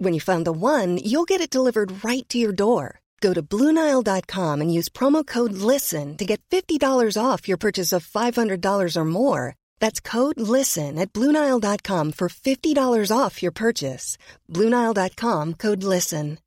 When 0.00 0.14
you 0.14 0.20
find 0.20 0.44
the 0.44 0.52
one, 0.52 0.98
you'll 0.98 1.26
get 1.26 1.40
it 1.40 1.50
delivered 1.50 2.04
right 2.04 2.26
to 2.28 2.38
your 2.38 2.52
door. 2.52 3.00
Go 3.20 3.34
to 3.34 3.42
Bluenile.com 3.42 4.60
and 4.60 4.72
use 4.72 4.88
promo 4.88 5.26
code 5.26 5.52
LISTEN 5.52 6.16
to 6.18 6.24
get 6.24 6.40
$50 6.50 6.80
off 7.20 7.48
your 7.48 7.56
purchase 7.58 7.92
of 7.92 8.06
$500 8.06 8.96
or 8.96 9.04
more. 9.04 9.56
That's 9.80 10.00
code 10.00 10.38
LISTEN 10.38 10.98
at 10.98 11.12
Bluenile.com 11.12 12.12
for 12.12 12.28
$50 12.28 13.10
off 13.10 13.42
your 13.42 13.52
purchase. 13.52 14.16
Bluenile.com 14.48 15.54
code 15.54 15.82
LISTEN. 15.82 16.38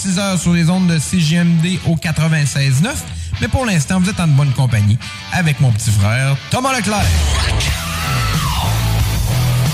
6 0.00 0.18
heures 0.18 0.38
sur 0.38 0.52
les 0.52 0.70
ondes 0.70 0.86
de 0.86 0.98
CGMD 0.98 1.78
au 1.86 1.94
96.9. 1.96 2.96
Mais 3.40 3.48
pour 3.48 3.66
l'instant, 3.66 4.00
vous 4.00 4.08
êtes 4.08 4.20
en 4.20 4.28
bonne 4.28 4.52
compagnie 4.52 4.96
avec 5.32 5.60
mon 5.60 5.70
petit 5.72 5.90
frère 5.90 6.36
Thomas 6.50 6.74
Leclerc. 6.74 7.89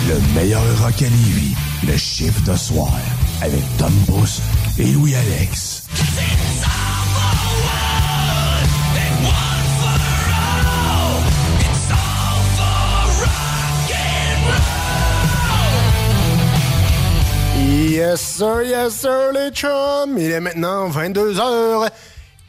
Le 0.08 0.20
meilleur 0.36 0.62
rock 0.80 1.02
à 1.02 1.04
Lévis, 1.04 1.56
le 1.84 1.96
chiffre 1.96 2.40
de 2.44 2.56
soir, 2.56 2.92
avec 3.42 3.62
Tom 3.76 3.92
Pousse 4.06 4.40
et 4.78 4.84
Louis-Alex. 4.92 5.82
Yes 17.58 18.20
sir, 18.20 18.62
yes 18.62 18.94
sir 18.94 19.32
les 19.34 19.50
chums. 19.50 20.16
Il 20.18 20.30
est 20.30 20.40
maintenant 20.40 20.88
22h 20.88 21.88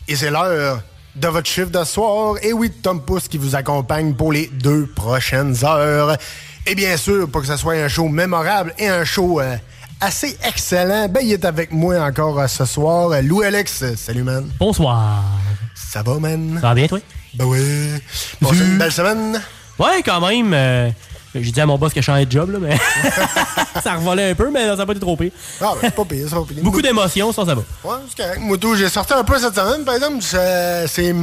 et 0.08 0.16
c'est 0.16 0.30
l'heure 0.30 0.84
de 1.16 1.28
votre 1.28 1.48
chiffre 1.48 1.72
de 1.72 1.84
soir. 1.84 2.36
Et 2.44 2.54
oui, 2.54 2.70
Tom 2.70 3.02
Pousse 3.02 3.28
qui 3.28 3.40
vous 3.40 3.56
accompagne 3.56 4.14
pour 4.14 4.32
les 4.32 4.46
deux 4.46 4.86
prochaines 4.86 5.56
heures. 5.66 6.18
Et 6.70 6.76
bien 6.76 6.98
sûr, 6.98 7.30
pour 7.30 7.42
que 7.42 7.48
ce 7.48 7.56
soit 7.56 7.76
un 7.76 7.88
show 7.88 8.10
mémorable 8.10 8.74
et 8.78 8.90
un 8.90 9.06
show 9.06 9.40
euh, 9.40 9.56
assez 10.02 10.38
excellent, 10.46 11.08
ben 11.08 11.22
il 11.24 11.32
est 11.32 11.46
avec 11.46 11.72
moi 11.72 11.98
encore 12.00 12.38
euh, 12.40 12.48
ce 12.48 12.66
soir. 12.66 13.10
Louis-Alex, 13.22 13.84
euh, 13.84 13.94
salut 13.96 14.24
man. 14.24 14.46
Bonsoir. 14.60 15.24
Ça 15.74 16.04
va 16.04 16.16
man? 16.20 16.58
Ça 16.62 16.68
va 16.68 16.76
bien, 16.76 16.88
toi? 16.88 17.00
Ben 17.36 17.46
oui. 17.46 17.60
Passé 18.42 18.58
une 18.60 18.78
belle 18.78 18.92
semaine? 18.92 19.42
Ouais, 19.80 20.02
quand 20.04 20.20
même. 20.28 20.94
J'ai 21.34 21.52
dit 21.52 21.62
à 21.62 21.66
mon 21.66 21.78
boss 21.78 21.94
que 21.94 22.02
je 22.02 22.06
changeais 22.06 22.26
de 22.26 22.32
job, 22.32 22.52
là, 22.52 22.58
mais 22.60 22.76
ça 23.84 23.94
revolait 23.96 24.32
un 24.32 24.36
peu, 24.36 24.50
mais 24.52 24.66
ça 24.66 24.76
n'a 24.76 24.86
pas 24.86 24.92
été 24.92 25.00
trop 25.02 25.16
pire. 25.16 25.32
Ah 25.62 25.72
ben 25.74 25.80
c'est 25.84 25.96
pas 25.96 26.04
pire, 26.06 26.26
c'est 26.28 26.36
pas 26.36 26.44
pire. 26.48 26.64
Beaucoup 26.64 26.82
d'émotions, 26.82 27.32
ça, 27.32 27.46
ça 27.46 27.54
va. 27.56 27.62
Ouais, 27.84 27.98
c'est 28.10 28.24
correct. 28.24 28.40
Moi, 28.42 28.58
j'ai 28.76 28.90
sorti 28.90 29.14
un 29.14 29.24
peu 29.24 29.38
cette 29.40 29.56
semaine, 29.56 29.86
par 29.86 29.96
exemple. 29.96 30.22
C'est 30.22 31.14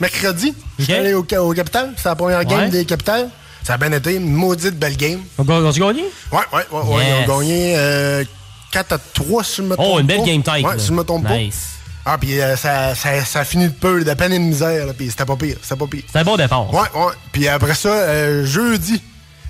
mercredi. 0.00 0.54
Je 0.78 0.84
suis 0.84 0.92
allé 0.92 1.14
au, 1.14 1.20
au 1.24 1.52
Capital. 1.54 1.92
C'est 1.96 2.08
la 2.08 2.16
première 2.16 2.44
game 2.44 2.60
Ouais. 2.62 2.68
des 2.68 2.84
Capitales. 2.84 3.30
Ça 3.68 3.74
a 3.74 3.76
bien 3.76 3.92
été. 3.92 4.14
Une 4.14 4.32
maudite 4.32 4.78
belle 4.78 4.96
game. 4.96 5.20
On 5.36 5.42
a 5.46 5.52
on 5.60 5.68
a 5.68 5.72
gagné? 5.72 6.04
Ouais, 6.32 6.38
ouais, 6.54 6.62
ouais. 6.72 6.80
ouais. 6.96 7.04
Ils 7.26 7.30
ont 7.30 7.38
gagné 7.40 7.74
euh, 7.76 8.24
4 8.72 8.92
à 8.94 8.98
3, 9.12 9.44
si 9.44 9.56
je 9.56 9.62
me 9.62 9.74
trompe 9.76 9.86
Oh, 9.92 9.98
une 10.00 10.06
belle 10.06 10.20
pas. 10.20 10.24
game 10.24 10.42
type. 10.42 10.54
Ouais, 10.66 10.72
là. 10.72 10.78
si 10.78 10.86
je 10.86 10.92
me 10.94 11.02
trompe 11.04 11.28
Nice. 11.28 11.66
pas. 12.02 12.12
Ah, 12.14 12.16
puis 12.18 12.40
euh, 12.40 12.56
ça, 12.56 12.94
ça, 12.94 13.22
ça 13.26 13.40
a 13.40 13.44
fini 13.44 13.64
de 13.68 13.72
peu, 13.74 14.02
de 14.04 14.14
peine 14.14 14.32
et 14.32 14.38
de 14.38 14.42
misère. 14.44 14.86
Puis 14.96 15.10
c'était 15.10 15.26
pas 15.26 15.36
pire. 15.36 15.58
C'était 15.60 15.76
pas 15.76 15.86
pire. 15.86 16.02
C'est 16.10 16.18
un 16.18 16.24
bon 16.24 16.38
départ. 16.38 16.72
Ouais, 16.72 16.80
ouais. 16.94 17.12
Puis 17.30 17.46
après 17.46 17.74
ça, 17.74 17.90
euh, 17.90 18.46
jeudi, 18.46 19.02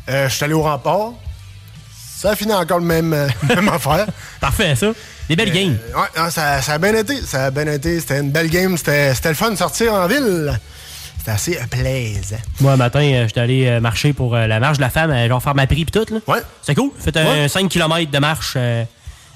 euh, 0.09 0.29
je 0.29 0.35
suis 0.35 0.45
allé 0.45 0.55
au 0.55 0.63
rempart. 0.63 1.13
Ça 2.17 2.31
a 2.31 2.35
fini 2.35 2.53
encore 2.53 2.81
le 2.81 2.87
même, 2.87 3.13
euh, 3.13 3.29
même 3.55 3.69
affaire. 3.69 4.07
Parfait, 4.41 4.75
ça. 4.75 4.89
Des 5.29 5.37
belles 5.37 5.53
games. 5.53 5.79
Euh, 5.95 6.01
ouais, 6.01 6.09
non, 6.25 6.29
ça, 6.31 6.61
ça 6.61 6.73
a 6.73 6.79
bien 6.79 6.93
été. 6.97 7.23
Ça 7.23 7.45
a 7.45 7.51
bien 7.53 7.69
été. 7.73 8.01
C'était 8.01 8.19
une 8.19 8.33
belle 8.33 8.51
game. 8.51 8.77
C'était 8.77 9.15
c'était 9.15 9.29
le 9.29 9.37
fun 9.37 9.53
de 9.53 9.57
sortir 9.57 9.95
en 9.95 10.09
ville. 10.09 10.59
C'était 11.37 11.59
assez 11.59 11.63
euh, 11.63 11.67
plaisant. 11.69 12.37
Moi, 12.61 12.73
un 12.73 12.77
matin, 12.77 13.01
euh, 13.01 13.27
j'étais 13.27 13.41
allé 13.41 13.67
euh, 13.67 13.81
marcher 13.81 14.13
pour 14.13 14.35
la 14.37 14.61
marche 14.61 14.79
de 14.79 14.83
la 14.83 14.91
femme, 14.91 15.13
genre 15.29 15.43
faire 15.43 15.55
ma 15.55 15.67
prix 15.67 15.85
pis 15.85 15.93
tout. 15.93 16.07
Là. 16.13 16.21
Ouais. 16.27 16.41
C'est 16.63 16.75
cool. 16.75 16.91
Fait 16.99 17.17
un 17.17 17.25
Ouais. 17.43 17.49
5 17.49 17.69
km 17.69 18.11
de 18.11 18.19
marche 18.19 18.57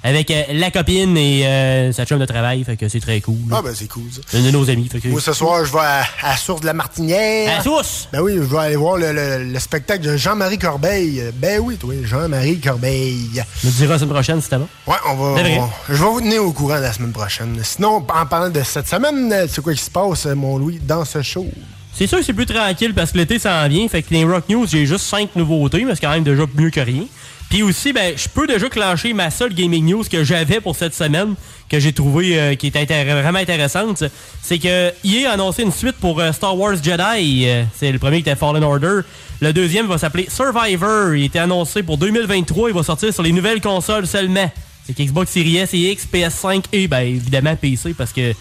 avec 0.05 0.33
la 0.53 0.71
copine 0.73 1.17
et 1.17 1.47
euh, 1.47 1.93
sa 1.93 2.05
chum 2.05 2.19
de 2.19 2.27
travail. 2.27 2.65
Fait 2.65 2.77
que 2.77 2.89
c'est 2.89 2.99
très 2.99 3.21
cool. 3.21 3.37
Ah, 3.53 3.61
ben 3.63 3.73
c'est 3.73 3.87
cool, 3.87 4.03
ça. 4.11 4.37
Une 4.37 4.45
de 4.47 4.51
nos 4.51 4.69
amies. 4.69 4.89
Fait 4.89 4.99
que... 5.01 5.07
Moi, 5.07 5.21
ce 5.21 5.33
soir, 5.33 5.65
je 5.65 5.73
vais 5.73 5.79
à, 6.23 6.37
source 6.37 6.61
de 6.61 6.67
la 6.67 6.73
Martinière. 6.73 7.59
À 7.61 7.63
source? 7.63 8.09
Ben 8.13 8.21
oui, 8.21 8.33
je 8.35 8.41
vais 8.41 8.59
aller 8.59 8.75
voir 8.77 8.97
le, 8.97 9.13
le- 9.13 9.45
le 9.45 9.59
spectacle 9.61 10.03
de 10.05 10.17
Jean-Marie 10.17 10.59
Corbeil. 10.59 11.23
Ben 11.37 11.61
oui, 11.61 11.77
toi, 11.77 11.95
Jean-Marie 12.03 12.59
Corbeil. 12.59 13.45
On 13.63 13.67
me 13.69 13.73
dira 13.73 13.93
la 13.93 13.99
semaine 14.01 14.11
prochaine 14.15 14.41
si 14.43 14.49
t'as 14.49 14.59
bon. 14.59 14.69
Ouais, 14.89 14.97
on 15.09 15.15
va. 15.15 15.41
C'est 15.45 15.59
on- 15.61 15.71
je 15.89 15.93
vais 15.93 16.11
vous 16.11 16.21
tenir 16.21 16.43
au 16.45 16.53
courant 16.53 16.79
la 16.79 16.93
semaine 16.93 17.13
prochaine. 17.13 17.57
Sinon, 17.63 18.05
en 18.13 18.27
parlant 18.27 18.51
de 18.51 18.63
cette 18.65 18.89
semaine, 18.89 19.33
c'est 19.49 19.61
quoi 19.63 19.73
qui 19.73 19.83
se 19.85 19.91
passe, 19.91 20.27
mon 20.27 20.59
Louis, 20.59 20.81
dans 20.83 21.05
ce 21.05 21.23
show? 21.23 21.47
C'est 21.95 22.07
sûr 22.07 22.19
que 22.19 22.25
c'est 22.25 22.33
plus 22.33 22.47
tranquille 22.47 22.95
parce 22.95 23.13
que 23.13 23.19
l'été 23.19 23.39
s'en 23.39 23.69
vient. 23.69 23.87
Fait 23.89 24.03
que 24.03 24.13
les 24.13 24.25
Rock 24.25 24.49
News, 24.49 24.67
j'ai 24.67 24.87
juste 24.87 25.05
5 25.05 25.37
nouveautés, 25.37 25.85
mais 25.85 25.95
c'est 25.95 26.01
quand 26.01 26.11
même 26.11 26.25
déjà 26.25 26.45
mieux 26.57 26.71
que 26.71 26.81
rien. 26.81 27.05
Puis 27.51 27.63
aussi, 27.63 27.93
ben, 27.93 28.15
je 28.17 28.29
peux 28.29 28.47
déjà 28.47 28.71
clencher 28.71 29.13
ma 29.13 29.31
seule 29.31 29.53
gaming 29.53 29.85
news 29.85 30.05
que 30.11 30.25
j'avais 30.25 30.61
pour 30.61 30.75
cette 30.75 30.95
semaine, 30.95 31.35
que 31.69 31.79
j'ai 31.79 31.93
trouvé 31.93 32.41
euh, 32.41 32.55
qui 32.55 32.71
intér- 32.71 33.21
vraiment 33.21 33.41
intéressante. 33.41 34.05
C'est 34.41 34.59
que 34.59 34.91
EA 35.05 35.29
a 35.29 35.33
annoncé 35.35 35.63
une 35.63 35.71
suite 35.71 35.97
pour 35.97 36.19
euh, 36.19 36.33
Star 36.33 36.57
Wars 36.59 36.77
Jedi. 36.83 37.47
C'est 37.79 37.93
le 37.93 37.99
premier 37.99 38.23
qui 38.23 38.31
était 38.31 38.37
Fallen 38.37 38.65
Order. 38.65 39.01
Le 39.43 39.53
deuxième 39.53 39.87
va 39.87 39.99
s'appeler 39.99 40.29
Survivor. 40.31 41.15
Il 41.15 41.25
était 41.25 41.41
annoncé 41.41 41.83
pour 41.83 41.99
2023. 41.99 42.71
Il 42.71 42.75
va 42.75 42.83
sortir 42.83 43.13
sur 43.13 43.23
les 43.23 43.33
nouvelles 43.33 43.61
consoles 43.61 44.07
seulement. 44.07 44.51
C'est 44.87 44.99
Xbox 44.99 45.31
Series 45.31 45.59
S 45.59 45.75
et 45.75 45.91
X, 45.93 46.09
PS5 46.13 46.65
et 46.73 46.89
ben, 46.89 47.01
évidemment 47.07 47.55
PC 47.55 47.93
parce 47.93 48.13
que 48.15 48.33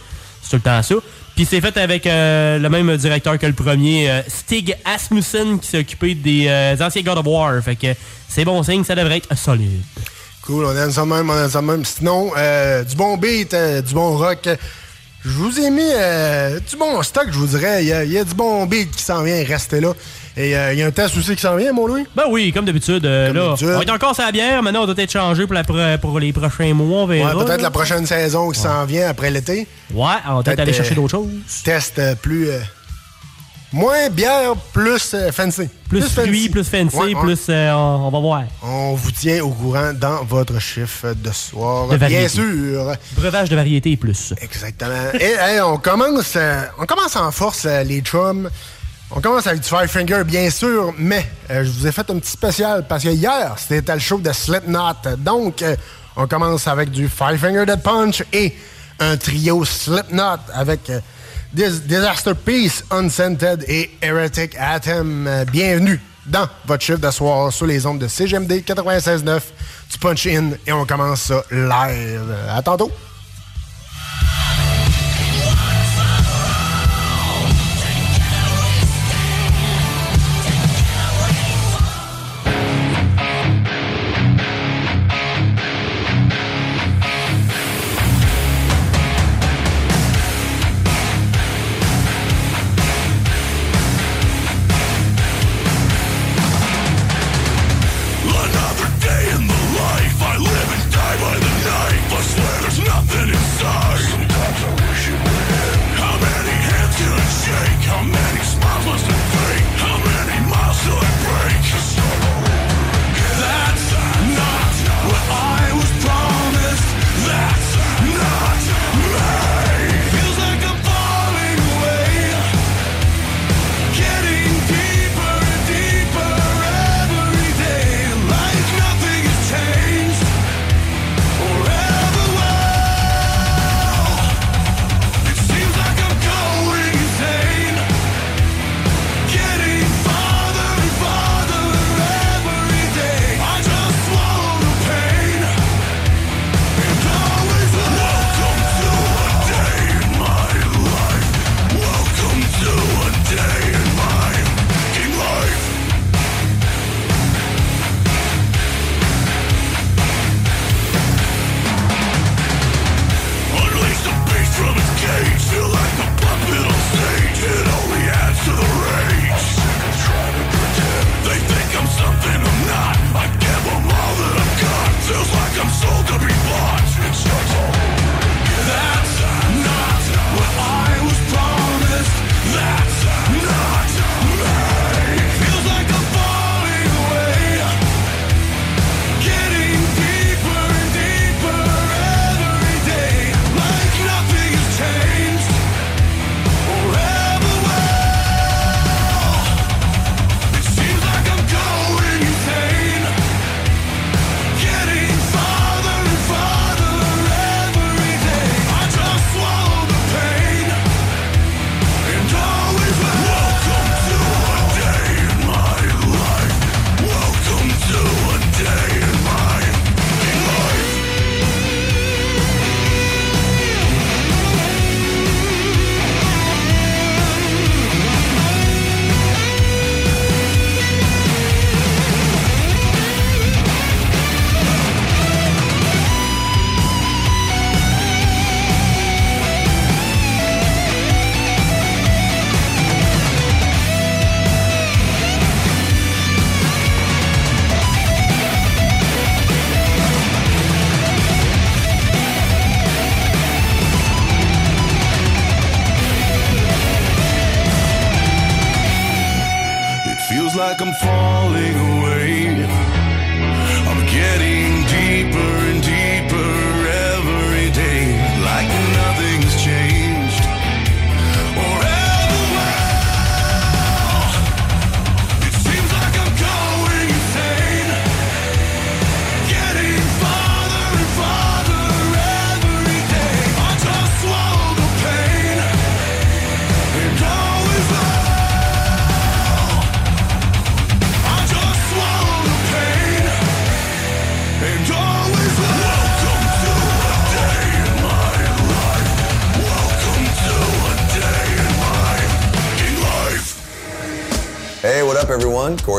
c'est 0.42 0.50
tout 0.50 0.56
le 0.58 0.62
temps 0.62 0.82
ça. 0.82 0.96
Puis 1.36 1.48
c'est 1.50 1.62
fait 1.62 1.76
avec 1.78 2.06
euh, 2.06 2.60
le 2.60 2.70
même 2.70 2.96
directeur 2.98 3.38
que 3.38 3.46
le 3.46 3.54
premier, 3.54 4.10
euh, 4.10 4.22
Stig 4.28 4.76
Asmussen, 4.86 5.60
qui 5.60 5.68
s'est 5.68 5.80
occupé 5.80 6.14
des 6.14 6.48
euh, 6.48 6.76
anciens 6.80 7.02
God 7.02 7.18
of 7.18 7.26
War. 7.26 7.64
Fait 7.64 7.76
que 7.76 7.88
c'est 8.28 8.46
bon 8.46 8.62
signe, 8.64 8.84
ça 8.84 8.96
devrait 8.96 9.18
être 9.18 9.38
solide. 9.38 9.82
Cool, 10.42 10.66
on 10.66 10.76
aime 10.76 10.92
ça 10.92 11.06
même, 11.06 11.30
on 11.30 11.38
aime 11.38 11.50
ça 11.50 11.62
même. 11.62 11.86
Sinon, 11.86 12.32
du 12.88 12.96
bon 12.96 13.18
beat, 13.18 13.56
du 13.56 13.94
bon 13.94 14.18
rock. 14.18 14.50
Je 15.24 15.30
vous 15.30 15.60
ai 15.60 15.70
mis 15.70 15.92
du 16.70 16.78
bon 16.78 17.02
stock, 17.04 17.28
je 17.32 17.38
vous 17.38 17.48
dirais. 17.48 17.84
Il 17.84 17.88
y, 17.88 18.14
y 18.14 18.18
a 18.18 18.24
du 18.24 18.34
bon 18.34 18.66
beat 18.66 18.92
qui 18.92 19.04
s'en 19.04 19.24
vient, 19.24 19.44
restez 19.44 19.80
là. 19.80 19.94
Et 20.38 20.56
euh, 20.56 20.72
il 20.74 20.80
y 20.80 20.84
a 20.84 20.88
un 20.88 20.92
test 20.92 21.18
aussi 21.18 21.36
qui 21.36 21.42
s'en 21.42 21.56
vient, 21.58 21.74
mon 21.74 21.88
Louis? 21.88 22.06
Ben 22.16 22.24
oui, 22.30 22.52
comme 22.54 22.64
d'habitude. 22.66 23.06
euh, 23.06 23.34
là, 23.34 23.56
on 23.78 23.82
est 23.82 23.92
encore 23.92 24.16
sur 24.16 24.24
la 24.24 24.32
bière, 24.32 24.64
maintenant 24.64 24.84
on 24.84 24.86
doit 24.86 24.96
être 24.98 25.12
changé 25.12 25.46
pour, 25.46 25.54
la 25.54 25.64
pro- 25.64 25.98
pour 26.02 26.20
les 26.20 26.32
prochains 26.32 26.74
mois, 26.74 27.02
on 27.02 27.06
verra. 27.06 27.36
Ouais, 27.36 27.46
peut-être 27.46 27.62
la 27.62 27.72
prochaine 27.72 28.06
saison 28.06 28.50
qui 28.52 28.60
s'en 28.60 28.86
vient 28.86 29.10
après 29.10 29.30
l'été. 29.30 29.68
Ouais, 29.94 30.06
on 30.30 30.36
va 30.38 30.44
peut-être 30.44 30.60
aller 30.60 30.72
euh, 30.72 30.76
chercher 30.76 30.96
d'autres 30.96 31.12
choses. 31.12 31.30
Test 31.66 32.00
euh, 32.00 32.16
plus. 32.16 32.50
euh, 32.50 32.60
moins 33.74 34.10
bière, 34.10 34.54
plus 34.74 35.14
euh, 35.14 35.32
fancy. 35.32 35.70
Plus 35.90 36.02
fruits, 36.10 36.50
plus 36.50 36.64
fancy, 36.64 36.96
Ouais, 36.98 37.14
plus... 37.16 37.40
euh, 37.50 37.72
on, 37.74 38.08
on 38.08 38.10
va 38.12 38.20
voir. 38.20 38.44
On 38.64 38.94
vous 38.96 39.12
tient 39.12 39.42
au 39.44 39.50
courant 39.50 39.92
dans 39.94 40.24
votre 40.24 40.60
chiffre 40.60 41.14
de 41.14 41.32
soir. 41.32 41.88
De. 41.90 41.98
Bien 41.98 42.28
sûr. 42.28 42.94
Breuvage 43.18 43.50
de 43.50 43.56
variété 43.56 43.92
et 43.92 43.98
plus. 43.98 44.34
Exactement. 44.42 45.12
Et 45.20 45.34
hey, 45.40 45.60
on 45.62 45.78
commence 45.78 46.34
euh, 46.38 46.64
on 46.80 46.86
commence 46.86 47.16
en 47.16 47.32
force, 47.32 47.66
euh, 47.66 47.84
les 47.84 48.00
chums. 48.02 48.50
On 49.14 49.20
commence 49.20 49.46
avec 49.48 49.62
du 49.62 49.68
Five 49.68 49.88
Finger, 49.88 50.24
bien 50.24 50.50
sûr, 50.50 50.94
mais 50.98 51.26
euh, 51.50 51.66
je 51.66 51.70
vous 51.72 51.86
ai 51.88 51.92
fait 51.92 52.10
un 52.10 52.18
petit 52.20 52.32
spécial 52.32 52.86
parce 52.88 53.04
que 53.04 53.10
hier, 53.10 53.56
c'était 53.58 53.94
le 53.94 54.00
show 54.00 54.20
de 54.20 54.32
Slipknot. 54.32 55.18
Donc, 55.18 55.62
euh, 55.62 55.76
on 56.16 56.28
commence 56.28 56.66
avec 56.68 56.92
du 56.92 57.10
Five 57.10 57.38
Finger 57.38 57.66
Dead 57.66 57.82
Punch 57.82 58.24
et 58.32 58.56
un 59.00 59.18
trio 59.18 59.66
Slipknot 59.66 60.38
avec 60.54 60.90
euh, 60.90 61.02
Dis- 61.52 61.82
Disaster 61.82 62.34
Peace, 62.36 62.86
Unscented 62.90 63.66
et 63.68 63.92
Heretic 64.02 64.56
Atom. 64.58 65.30
Bienvenue 65.52 66.00
dans 66.26 66.48
votre 66.66 66.84
chiffre 66.84 67.00
de 67.00 67.12
soir 67.12 67.52
sur 67.52 67.66
les 67.66 67.86
ondes 67.86 68.00
de 68.00 68.08
CGMD 68.08 68.64
96.9 68.66 69.42
du 69.92 69.98
Punch 70.00 70.26
In 70.28 70.52
et 70.66 70.72
on 70.72 70.86
commence 70.86 71.24
ça 71.24 71.44
live. 71.52 72.34
À 72.50 72.62
tantôt. 72.62 72.90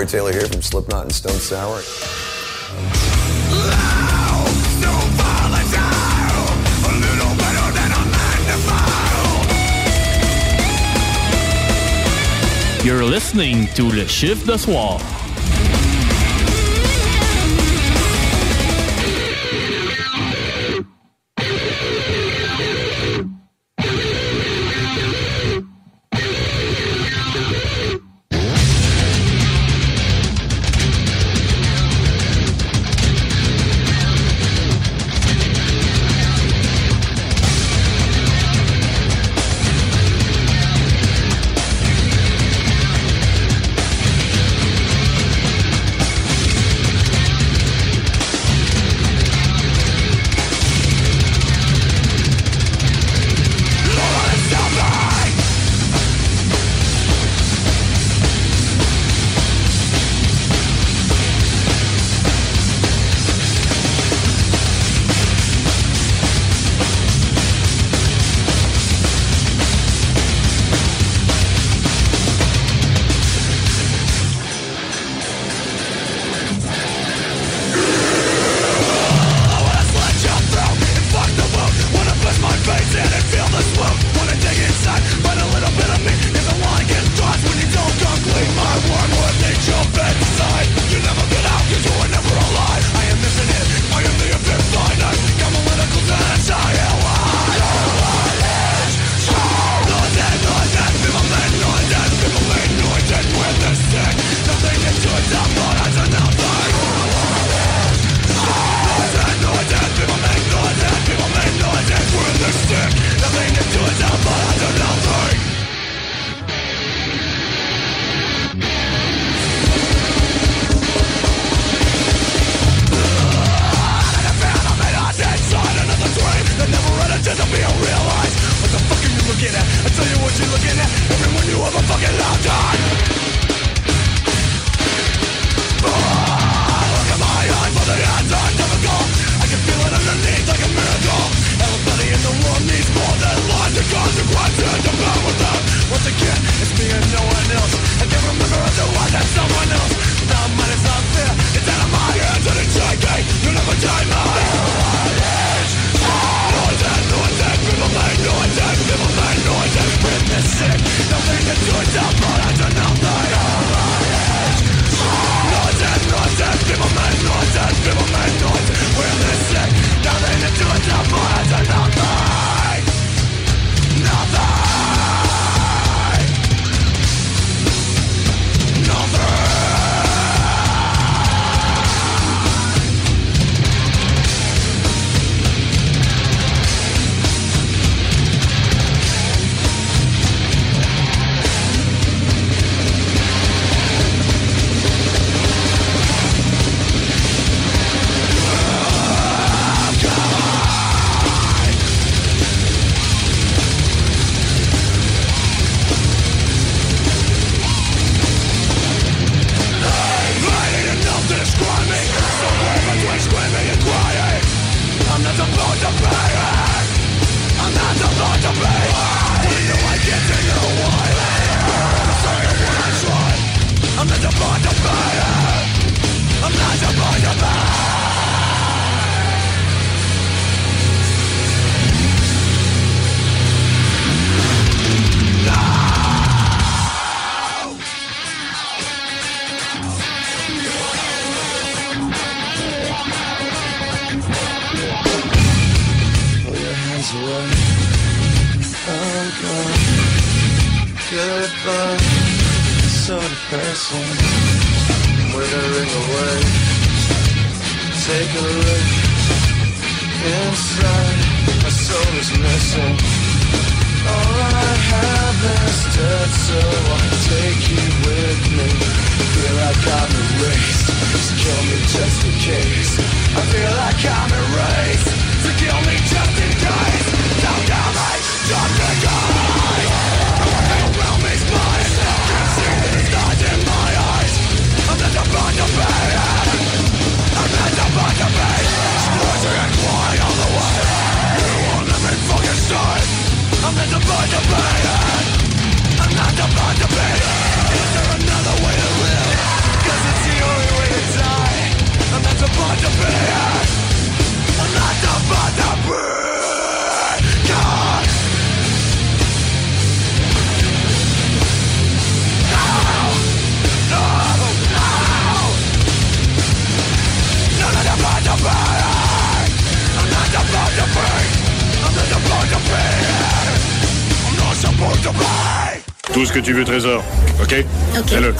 Corey 0.02 0.10
Taylor 0.10 0.32
here 0.32 0.48
from 0.48 0.62
Slipknot 0.62 1.04
and 1.04 1.12
Stone 1.12 1.38
Sour. 1.38 1.80
You're 12.84 13.04
listening 13.04 13.68
to 13.74 13.84
Le 13.84 14.06
Chiffre 14.06 14.44
de 14.46 14.58
Soir. 14.58 15.21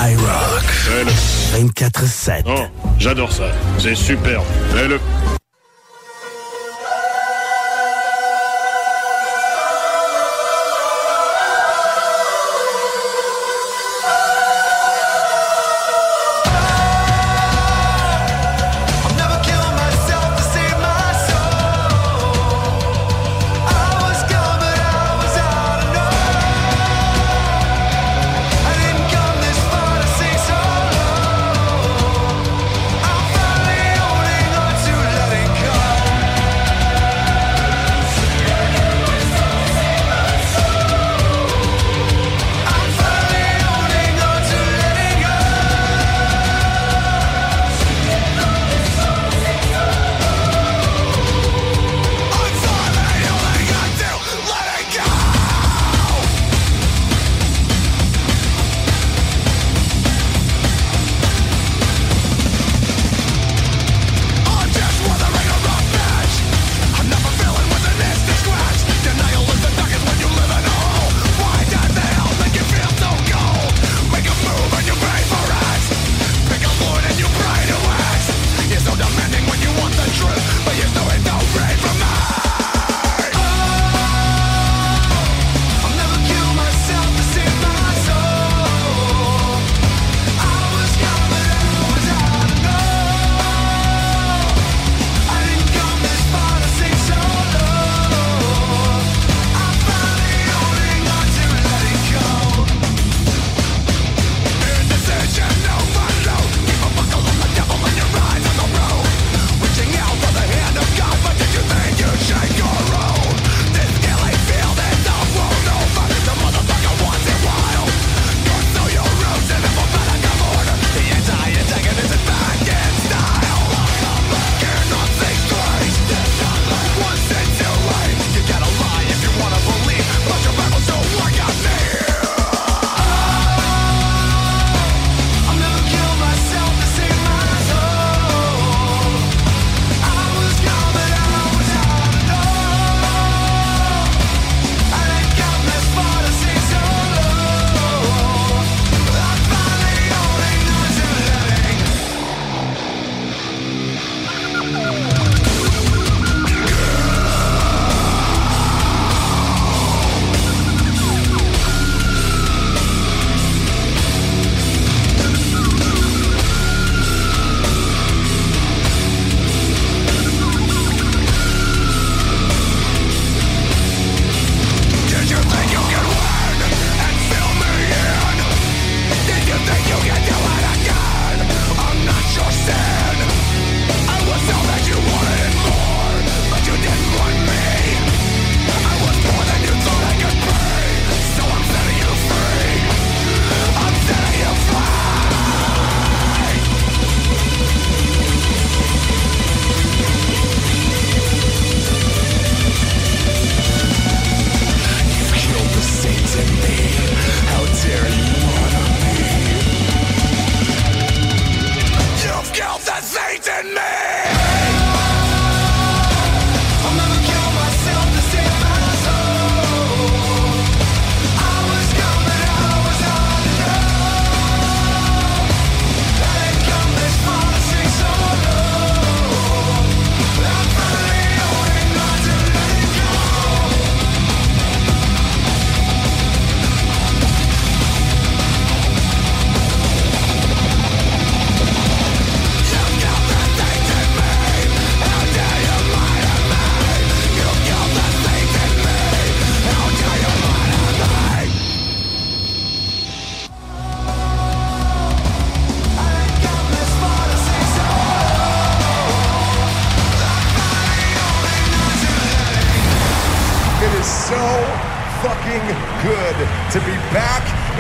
OK. 0.03 0.09
Fais-le. 0.09 0.11
I 0.11 0.17
rock. 0.17 0.63
Fais-le. 0.63 1.69
24-7. 1.71 2.43
Oh, 2.47 2.65
j'adore 2.99 3.33
ça. 3.33 3.45
C'est 3.79 3.95
super. 3.95 4.43
Fais-le. 4.75 4.99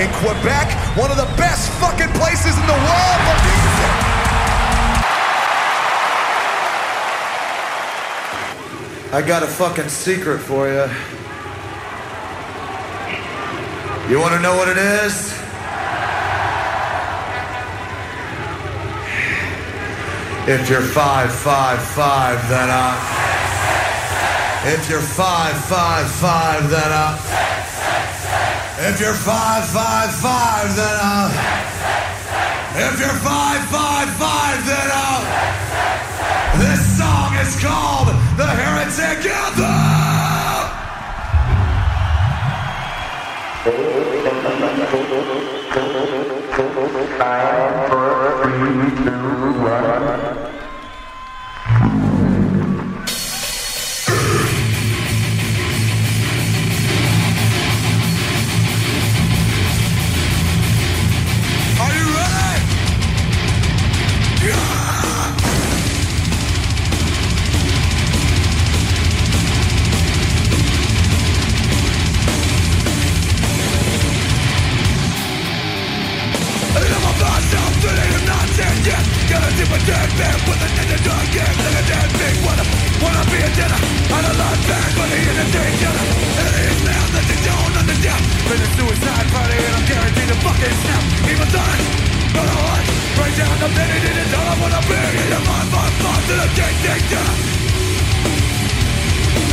In 0.00 0.08
Quebec, 0.24 0.72
one 0.96 1.10
of 1.10 1.18
the 1.18 1.28
best 1.36 1.68
fucking 1.80 2.08
places 2.16 2.56
in 2.56 2.66
the 2.66 2.72
world 2.72 3.18
for 3.28 3.36
music. 3.44 3.92
I 9.12 9.22
got 9.26 9.42
a 9.42 9.46
fucking 9.46 9.90
secret 9.90 10.38
for 10.38 10.68
you. 10.68 10.88
You 14.08 14.18
want 14.18 14.32
to 14.32 14.40
know 14.40 14.56
what 14.56 14.68
it 14.68 14.78
is? 14.78 15.32
If 20.48 20.70
you're 20.70 20.80
five, 20.80 21.32
five, 21.32 21.82
five, 21.82 22.48
then 22.48 22.68
uh. 22.70 22.96
If 24.64 24.88
you're 24.88 25.00
five, 25.00 25.56
five, 25.66 26.10
five, 26.10 26.70
then 26.70 26.92
uh. 26.92 27.41
If 28.84 28.98
you're 28.98 29.14
five, 29.14 29.64
five, 29.68 30.12
five, 30.12 30.74
then 30.74 30.98
uh. 31.00 31.30
If 32.74 32.98
you're 32.98 33.14
five, 33.22 33.62
five, 33.70 34.08
five, 34.18 34.66
then 34.66 34.90
uh. 34.90 35.22
This 36.58 36.98
song 36.98 37.32
is 37.38 37.54
called 37.62 38.08
The 38.36 38.44
Heretic 38.44 39.24
Anthem. 39.30 40.02
Are 47.94 48.22
man 80.72 80.88
with 80.88 80.96
a 80.96 80.96
ninja 80.96 80.98
dog 81.04 81.26
game. 81.32 81.56
Like 81.62 81.76
a 81.76 81.84
dead 81.88 82.08
big 82.16 82.36
wanna, 82.44 82.64
wanna 83.02 83.24
be 83.28 83.38
a 83.40 83.50
dinner. 83.52 83.80
On 84.12 84.24
a 84.24 84.34
lot 84.40 84.58
back, 84.68 84.90
but 84.96 85.08
he 85.12 85.20
in 85.20 85.36
a 85.36 85.46
day 85.52 85.70
killer. 85.80 86.04
And 86.38 86.46
it 86.48 86.56
is 86.68 86.80
now 86.84 87.04
that 87.12 87.24
you 87.28 87.38
don't 87.44 87.74
understand. 87.76 88.22
Been 88.48 88.62
a 88.62 88.68
suicide 88.76 89.28
party 89.32 89.56
and 89.56 89.74
I'm 89.76 89.86
guaranteed 89.86 90.28
to 90.32 90.36
fucking 90.40 90.76
snap. 90.82 91.02
Even 91.28 91.48
done, 91.52 91.80
but 92.32 92.46
I 92.48 92.56
want. 92.56 92.84
Right 93.12 93.34
down 93.36 93.56
the 93.60 93.68
penny, 93.76 93.98
didn't 94.00 94.28
tell 94.32 94.46
I 94.48 94.54
wanna 94.60 94.80
be. 94.88 94.96
And 94.96 95.28
you're 95.28 95.44
my, 95.44 95.60
my, 95.72 95.86
my, 96.00 96.16
to 96.28 96.34
the 96.40 96.48
king, 96.56 96.76
king, 96.84 97.04
king. 97.12 97.36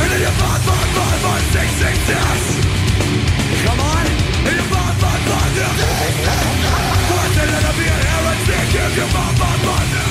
And 0.00 0.08
then 0.08 0.20
you're 0.24 0.38
my, 0.40 0.52
my, 0.64 0.80
my, 0.96 1.10
my, 1.24 1.36
six, 1.52 1.68
six, 1.80 1.94
six. 2.08 2.36
Come 3.64 3.80
on, 3.80 4.04
and 4.48 4.54
you're 4.56 4.70
my, 4.72 4.88
my, 5.04 5.16
my, 5.28 5.40
What's 7.10 7.36
it 7.36 7.48
gonna 7.52 7.72
be 7.76 7.84
a 7.84 7.96
heretic 8.08 8.70
if 8.80 8.96
you're 8.96 9.12
my, 9.12 9.28
my, 9.40 9.52
my, 9.60 9.80
What's 9.90 10.09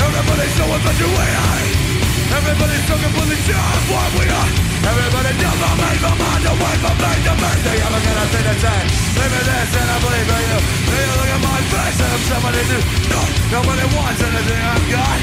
Everybody's 0.00 0.54
so 0.56 0.64
infatuated 0.64 1.90
Everybody's 2.30 2.84
so 2.86 2.94
completely 2.94 3.38
sure 3.42 3.58
of 3.58 3.84
what 3.90 4.10
we 4.14 4.24
are. 4.30 4.50
Everybody 4.80 5.30
never 5.34 5.72
made 5.82 6.00
my 6.00 6.14
mind 6.14 6.44
away 6.46 6.74
from 6.80 6.96
me 6.96 7.12
to 7.26 7.32
me 7.36 7.50
They 7.66 7.78
ever 7.84 8.00
gonna 8.00 8.26
say 8.32 8.42
the 8.48 8.54
same 8.64 8.88
Leave 9.18 9.32
me 9.34 9.40
this 9.44 9.72
and 9.76 9.88
I 9.90 9.96
believe 10.00 10.30
in 10.30 10.42
you. 10.48 10.60
Then 10.88 11.04
you 11.04 11.16
look 11.20 11.30
at 11.36 11.42
my 11.44 11.60
face 11.68 11.98
and 12.00 12.12
I'm 12.16 12.22
somebody 12.30 12.62
new? 12.70 12.82
No, 13.12 13.20
nobody 13.60 13.84
wants 13.92 14.20
anything 14.24 14.62
I've 14.64 14.86
got. 14.88 15.18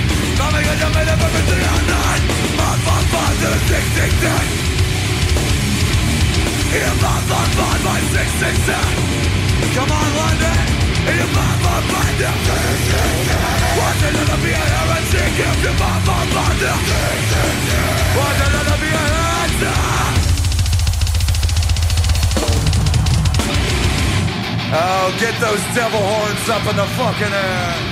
Because 0.57 0.79
you 0.83 0.89
made 0.93 1.09
up 1.09 1.21
everything 1.25 1.61
I'm 1.63 1.83
not. 1.87 2.19
I'm 2.67 2.79
fun, 2.85 3.03
fun 3.13 3.31
to 3.41 3.47
the 3.49 3.59
six, 3.71 3.83
six, 3.97 4.09
six. 4.21 4.43
You're 6.75 6.97
fun, 7.01 7.21
fun, 7.31 7.47
fun, 7.57 7.77
my 7.87 7.99
six, 8.13 8.27
six, 8.41 8.53
six. 8.67 8.83
Come 9.73 9.91
on, 9.91 10.09
London 10.17 10.86
You're 11.07 11.31
fun, 11.31 11.55
fun, 11.63 11.83
fun, 11.87 12.09
to 12.19 12.31
six, 12.43 12.67
six, 12.91 13.07
six 13.27 13.39
What's 13.79 14.03
it 14.03 14.13
gonna 14.17 14.43
be 14.43 14.51
a 14.51 14.65
heretic 14.75 15.39
if 15.39 15.57
you're 15.63 15.77
fun, 15.79 15.99
fun, 16.03 16.27
fun, 16.35 16.53
to 16.59 16.71
six, 16.83 17.31
six, 17.31 17.55
six 17.67 17.79
What's 18.17 18.39
it 18.43 18.51
gonna 18.51 18.77
be 18.83 18.89
a 18.91 19.03
heretic 19.07 19.27
Oh, 24.69 25.15
get 25.17 25.39
those 25.39 25.63
devil 25.73 26.01
horns 26.01 26.49
up 26.49 26.67
in 26.67 26.75
the 26.75 26.85
fucking 26.97 27.31
air. 27.31 27.87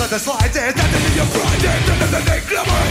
that 0.00 0.16
is 0.16 0.24
like 0.24 0.48
this 0.56 0.72
Nothing 0.72 1.04
in 1.04 1.12
your 1.12 1.28
pride, 1.28 1.60
nothing 1.60 2.12
that 2.16 2.24
they 2.24 2.40
glamour 2.48 2.84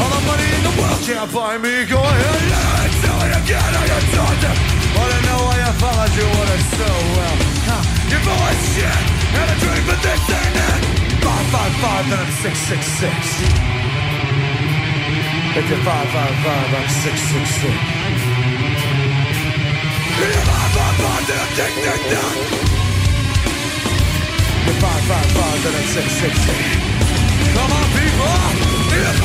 All 0.00 0.08
the 0.08 0.22
money 0.24 0.48
in 0.48 0.64
the 0.64 0.72
world 0.80 0.96
can't 1.04 1.28
buy 1.28 1.60
me 1.60 1.84
Go 1.84 2.00
ahead, 2.00 2.40
let's 2.80 2.96
do 3.04 3.12
it 3.12 3.36
again, 3.44 3.72
I 3.76 3.84
am 3.84 4.04
taunted 4.16 4.56
But 4.96 5.12
I 5.12 5.20
know 5.28 5.40
I 5.44 5.60
have 5.68 5.76
followed 5.76 6.14
you, 6.16 6.24
what 6.24 6.48
it 6.48 6.64
so 6.72 6.88
well 6.88 7.36
huh. 7.68 7.84
full 8.24 8.32
of 8.32 8.56
shit, 8.72 8.88
and 8.88 9.48
a 9.52 9.56
dream 9.60 9.84
but 9.84 10.00
this 10.00 10.24
ain't 10.24 10.56
it 10.56 10.80
555, 11.20 12.08
then 12.08 12.24
I'm 12.24 12.32
666 12.32 13.12
If 15.60 15.68
you're 15.68 15.84
555, 15.84 16.80
I'm 16.80 16.88
666 16.88 17.76
You're 20.16 20.32
555, 20.32 21.28
then 21.28 21.36
I'm 21.44 21.52
666 22.72 22.83
five, 24.84 25.02
five, 25.04 25.26
five, 25.32 25.66
and 25.66 25.74
then 25.76 25.86
six, 25.86 26.12
six, 26.12 26.38
six. 26.40 26.58
Come 27.56 27.72
on, 27.72 27.88
people! 27.96 28.34
Be 28.90 29.00
a? 29.00 29.24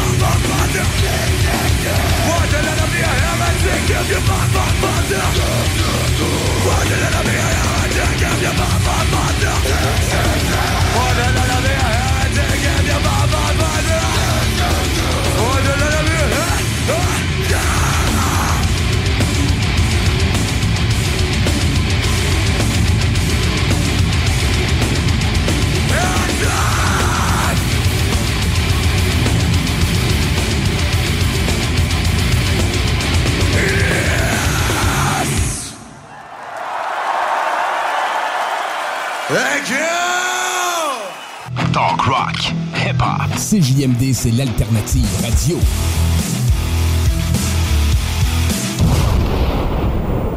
CJMD, 43.49 44.13
c'est 44.13 44.29
l'alternative 44.29 45.07
radio. 45.23 45.57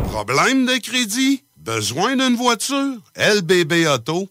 Problème 0.04 0.64
de 0.64 0.80
crédit? 0.80 1.42
Besoin 1.58 2.16
d'une 2.16 2.36
voiture? 2.36 2.94
LBB 3.16 3.86
Auto? 3.86 4.30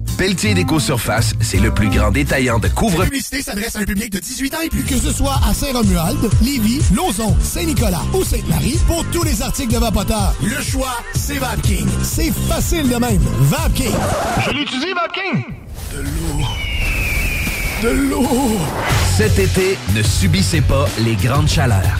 Pelletier 0.17 0.53
Déco 0.53 0.79
Surface, 0.79 1.33
c'est 1.41 1.59
le 1.59 1.71
plus 1.71 1.89
grand 1.89 2.11
détaillant 2.11 2.59
de 2.59 2.67
couvre 2.67 2.99
La 2.99 3.05
publicité 3.05 3.41
s'adresse 3.41 3.75
à 3.75 3.79
un 3.79 3.85
public 3.85 4.11
de 4.11 4.19
18 4.19 4.55
ans 4.55 4.61
et 4.63 4.69
plus. 4.69 4.83
Que 4.83 4.97
ce 4.97 5.11
soit 5.11 5.39
à 5.47 5.53
Saint-Romuald, 5.53 6.17
Lévis, 6.41 6.81
Lauson, 6.93 7.35
Saint-Nicolas 7.41 8.01
ou 8.13 8.23
Sainte-Marie, 8.23 8.79
pour 8.87 9.05
tous 9.11 9.23
les 9.23 9.41
articles 9.41 9.73
de 9.73 9.79
Vapoteur, 9.79 10.33
le 10.43 10.61
choix, 10.61 10.97
c'est 11.15 11.37
VapKing. 11.37 11.87
C'est 12.03 12.31
facile 12.47 12.89
de 12.89 12.95
même. 12.95 13.21
VapKing. 13.41 13.95
Je 14.45 14.51
l'utilise, 14.51 14.93
VapKing. 14.93 15.43
De 15.93 16.01
l'eau. 16.01 16.45
De 17.83 17.89
l'eau. 18.09 18.57
Cet 19.17 19.39
été, 19.39 19.77
ne 19.95 20.03
subissez 20.03 20.61
pas 20.61 20.87
les 20.99 21.15
grandes 21.15 21.49
chaleurs. 21.49 21.99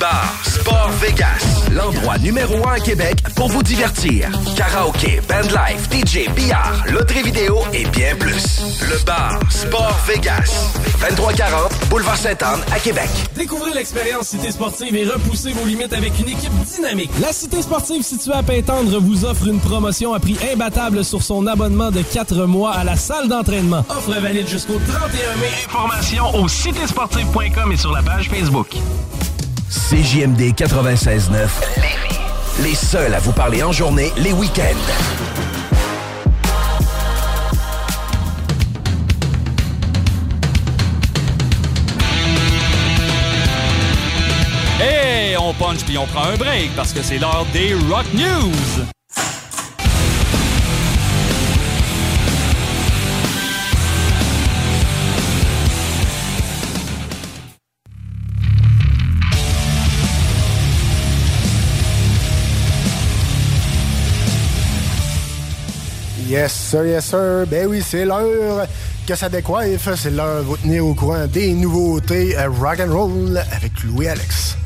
Bar 0.00 0.34
Sport 0.44 0.90
Vegas, 1.00 1.68
l'endroit 1.72 2.18
numéro 2.18 2.66
un 2.68 2.72
à 2.72 2.80
Québec 2.80 3.22
pour 3.34 3.48
vous 3.48 3.62
divertir. 3.62 4.28
Karaoke, 4.56 5.20
bandlife, 5.28 5.88
DJ, 5.90 6.28
billard, 6.34 6.84
loterie 6.90 7.22
vidéo 7.22 7.58
et 7.72 7.84
bien 7.86 8.14
plus. 8.16 8.60
Le 8.82 9.04
bar 9.04 9.38
Sport 9.50 9.98
Vegas, 10.06 10.72
2340 11.00 11.72
Boulevard 11.88 12.16
Sainte-Anne 12.16 12.60
à 12.72 12.78
Québec. 12.78 13.08
Découvrez 13.36 13.72
l'expérience 13.74 14.28
Cité 14.28 14.50
Sportive 14.50 14.94
et 14.94 15.04
repoussez 15.04 15.52
vos 15.52 15.64
limites 15.64 15.92
avec 15.92 16.18
une 16.18 16.28
équipe 16.28 16.52
dynamique. 16.74 17.10
La 17.20 17.32
Cité 17.32 17.62
Sportive 17.62 18.02
située 18.02 18.34
à 18.34 18.42
Pintendre 18.42 18.98
vous 18.98 19.24
offre 19.24 19.46
une 19.46 19.60
promotion 19.60 20.14
à 20.14 20.20
prix 20.20 20.36
imbattable 20.52 21.04
sur 21.04 21.22
son 21.22 21.46
abonnement 21.46 21.90
de 21.90 22.02
4 22.02 22.46
mois 22.46 22.72
à 22.72 22.84
la 22.84 22.96
salle 22.96 23.28
d'entraînement. 23.28 23.84
Offre 23.88 24.12
valide 24.20 24.48
jusqu'au 24.48 24.80
31 24.86 25.36
mai. 25.40 25.50
Informations 25.66 26.34
au 26.34 26.48
citésportive.com 26.48 27.72
et 27.72 27.76
sur 27.76 27.92
la 27.92 28.02
page 28.02 28.28
Facebook. 28.28 28.76
CJMD 29.68 30.54
96.9, 30.54 31.48
Lévis. 31.76 32.20
Les 32.62 32.74
seuls 32.74 33.12
à 33.14 33.18
vous 33.18 33.32
parler 33.32 33.64
en 33.64 33.72
journée, 33.72 34.12
les 34.16 34.32
week-ends. 34.32 34.62
Et 44.80 45.36
on 45.36 45.52
punch 45.54 45.84
puis 45.84 45.98
on 45.98 46.06
prend 46.06 46.24
un 46.24 46.36
break 46.36 46.70
parce 46.76 46.92
que 46.92 47.02
c'est 47.02 47.18
l'heure 47.18 47.46
des 47.52 47.74
Rock 47.90 48.06
News. 48.14 48.86
Yes, 66.28 66.52
sir, 66.52 66.84
yes, 66.84 67.04
sir. 67.06 67.46
Ben 67.48 67.68
oui, 67.68 67.80
c'est 67.86 68.04
l'heure 68.04 68.66
que 69.06 69.14
ça 69.14 69.28
décoiffe. 69.28 69.88
C'est 69.94 70.10
l'heure 70.10 70.40
de 70.40 70.44
vous 70.44 70.56
tenir 70.56 70.84
au 70.84 70.92
courant 70.92 71.26
des 71.26 71.52
nouveautés 71.52 72.36
euh, 72.36 72.48
rock 72.48 72.80
and 72.80 72.92
roll 72.92 73.40
avec 73.52 73.72
Louis 73.84 74.08
Alex. 74.08 74.56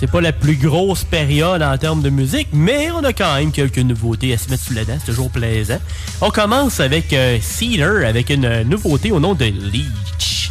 C'est 0.00 0.10
pas 0.10 0.22
la 0.22 0.32
plus 0.32 0.56
grosse 0.56 1.04
période 1.04 1.62
en 1.62 1.76
termes 1.76 2.00
de 2.00 2.08
musique, 2.08 2.48
mais 2.52 2.90
on 2.90 3.04
a 3.04 3.12
quand 3.12 3.34
même 3.34 3.52
quelques 3.52 3.78
nouveautés 3.78 4.32
à 4.32 4.38
se 4.38 4.48
mettre 4.48 4.64
sous 4.64 4.72
la 4.72 4.86
dent. 4.86 4.96
C'est 4.98 5.12
toujours 5.12 5.30
plaisant. 5.30 5.78
On 6.22 6.30
commence 6.30 6.80
avec 6.80 7.12
euh, 7.12 7.38
Cedar, 7.42 8.06
avec 8.06 8.30
une 8.30 8.62
nouveauté 8.62 9.12
au 9.12 9.20
nom 9.20 9.34
de 9.34 9.44
Leech. 9.44 10.41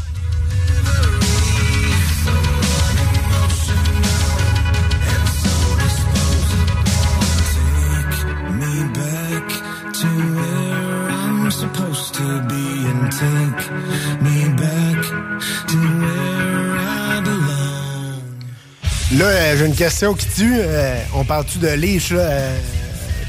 J'ai 19.62 19.68
une 19.68 19.76
question 19.76 20.16
qui 20.16 20.26
tue. 20.26 20.56
Euh, 20.58 20.96
on 21.14 21.24
parle-tu 21.24 21.60
de 21.60 21.68
leech, 21.68 22.10
là? 22.12 22.22
Euh, 22.22 22.58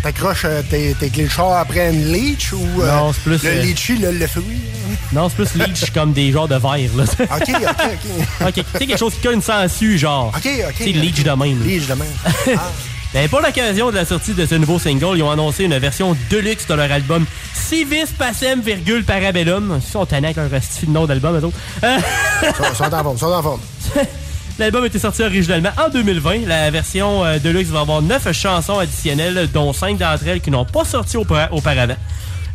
T'accroches 0.03 0.47
euh, 0.47 0.63
tes, 0.63 0.95
tes 0.95 1.13
après 1.55 1.91
une 1.93 2.11
leech 2.11 2.55
ou 2.55 2.67
Non, 2.83 3.13
c'est 3.13 3.21
plus, 3.21 3.43
le 3.45 3.61
litchi, 3.61 3.99
le, 3.99 4.13
le 4.13 4.27
fruit? 4.27 4.61
Non, 5.13 5.29
c'est 5.29 5.35
plus 5.37 5.55
Leech 5.55 5.91
comme 5.93 6.13
des 6.15 6.33
genres 6.33 6.49
de 6.49 6.55
verre, 6.55 6.91
là. 6.97 7.05
OK, 7.21 7.51
OK, 7.51 7.55
OK. 7.61 8.49
Ok, 8.49 8.55
tu 8.55 8.63
sais, 8.79 8.87
quelque 8.87 8.99
chose 8.99 9.13
qui 9.21 9.29
a 9.29 9.33
une 9.33 9.43
sangsue, 9.43 9.99
genre. 9.99 10.33
OK, 10.35 10.49
OK. 10.71 10.75
Sais, 10.79 10.93
Leech 10.93 11.23
de 11.23 11.31
même. 11.33 11.63
Leech 11.65 11.87
de 11.87 11.95
même. 11.95 12.59
Ben, 13.13 13.29
pour 13.29 13.43
l'occasion 13.43 13.91
de 13.91 13.97
la 13.97 14.07
sortie 14.07 14.33
de 14.33 14.47
ce 14.47 14.55
nouveau 14.55 14.79
single, 14.79 15.19
ils 15.19 15.23
ont 15.23 15.31
annoncé 15.31 15.65
une 15.65 15.77
version 15.77 16.17
deluxe 16.31 16.67
de 16.67 16.73
leur 16.73 16.91
album 16.91 17.27
Civis 17.53 18.07
Pacem, 18.19 18.63
virgule 18.63 19.05
Parabellum. 19.05 19.79
Ils 19.85 19.87
sont 19.87 20.07
tannés 20.07 20.29
avec 20.29 20.51
leur 20.51 20.63
style 20.63 20.89
de 20.89 20.95
nom 20.95 21.05
d'album, 21.05 21.39
eux 21.39 21.45
autres. 21.45 21.59
Ils 21.83 22.55
sont 22.55 22.85
en 22.85 23.03
forme, 23.03 23.19
sont 23.19 23.27
en 23.27 23.43
forme. 23.43 23.61
L'album 24.59 24.85
a 24.85 24.87
été 24.87 24.99
sorti 24.99 25.23
originalement 25.23 25.71
en 25.85 25.89
2020. 25.89 26.47
La 26.47 26.71
version 26.71 27.25
euh, 27.25 27.39
Deluxe 27.39 27.69
va 27.71 27.81
avoir 27.81 28.03
9 28.03 28.33
chansons 28.33 28.79
additionnelles, 28.79 29.49
dont 29.53 29.73
5 29.73 29.97
d'entre 29.99 30.27
elles 30.27 30.41
qui 30.41 30.51
n'ont 30.51 30.65
pas 30.65 30.85
sorti 30.85 31.17
aupa- 31.17 31.49
auparavant. 31.51 31.97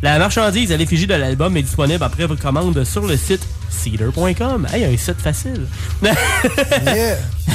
La 0.00 0.18
marchandise 0.18 0.70
à 0.70 0.76
l'effigie 0.76 1.08
de 1.08 1.14
l'album 1.14 1.56
est 1.56 1.62
disponible 1.62 2.02
après 2.04 2.24
votre 2.26 2.40
commande 2.40 2.84
sur 2.84 3.04
le 3.06 3.16
site 3.16 3.44
cedar.com. 3.68 4.66
Hey, 4.72 4.84
un 4.84 4.96
site 4.96 5.20
facile. 5.20 5.66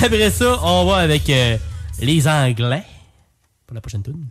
Après 0.03 0.29
ça, 0.29 0.57
on 0.61 0.85
va 0.85 0.97
avec 0.97 1.29
euh, 1.29 1.57
les 2.01 2.27
Anglais 2.27 2.83
pour 3.65 3.75
la 3.75 3.79
prochaine 3.81 4.03
tune. 4.03 4.25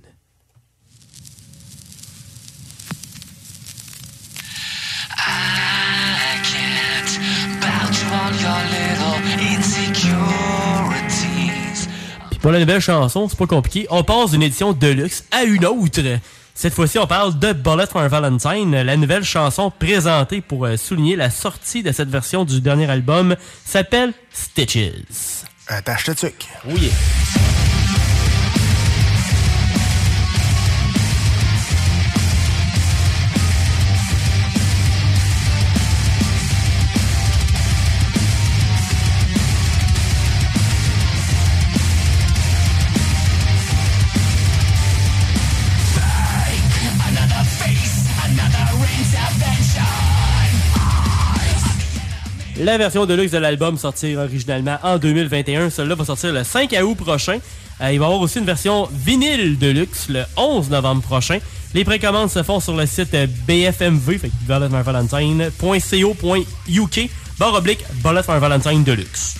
I 5.18 6.40
can't 6.42 7.12
bow 7.61 7.85
to 7.98 8.05
all 8.14 8.33
your 8.42 8.61
little 8.72 9.18
Pour 12.40 12.51
la 12.51 12.59
nouvelle 12.59 12.81
chanson, 12.81 13.29
c'est 13.29 13.38
pas 13.38 13.47
compliqué. 13.47 13.87
On 13.88 14.03
passe 14.03 14.33
d'une 14.33 14.42
édition 14.42 14.73
deluxe 14.73 15.25
à 15.31 15.45
une 15.45 15.64
autre. 15.64 16.01
Cette 16.55 16.75
fois-ci, 16.75 16.99
on 16.99 17.07
parle 17.07 17.38
de 17.38 17.53
Bullet 17.53 17.87
for 17.87 18.07
Valentine, 18.09 18.83
la 18.83 18.97
nouvelle 18.97 19.25
chanson 19.25 19.71
présentée 19.71 20.40
pour 20.40 20.66
euh, 20.66 20.77
souligner 20.77 21.16
la 21.16 21.31
sortie 21.31 21.83
de 21.83 21.92
cette 21.92 22.11
version 22.11 22.45
du 22.45 22.61
dernier 22.61 22.90
album 22.90 23.37
s'appelle 23.64 24.12
Stitches. 24.33 25.45
Attache 25.68 26.09
le 26.09 26.14
truc. 26.14 26.49
Oui. 26.66 26.90
La 52.62 52.79
version 52.79 53.05
deluxe 53.07 53.33
de 53.33 53.38
l'album 53.38 53.77
sortir 53.77 54.20
originalement 54.20 54.79
en 54.85 54.96
2021. 54.96 55.68
Celle-là 55.68 55.96
va 55.96 56.05
sortir 56.05 56.33
le 56.33 56.44
5 56.44 56.72
août 56.85 56.94
prochain. 56.94 57.40
Euh, 57.81 57.92
il 57.92 57.98
va 57.98 58.05
y 58.05 58.07
avoir 58.07 58.20
aussi 58.20 58.38
une 58.38 58.44
version 58.44 58.88
vinyle 58.92 59.59
deluxe 59.59 60.09
le 60.09 60.22
11 60.37 60.70
novembre 60.70 61.03
prochain. 61.03 61.40
Les 61.75 61.85
précommandes 61.85 62.31
se 62.31 62.44
font 62.44 62.61
sur 62.61 62.77
le 62.77 62.87
site 62.87 63.14
euh, 63.14 63.27
BFMV, 63.48 64.16
fait 64.16 64.29
que 64.29 64.35
bulletforvalentine.co.uk, 64.46 67.11
barre 67.40 67.55
oblique 67.55 67.85
Valentine 68.01 68.85
Deluxe. 68.85 69.35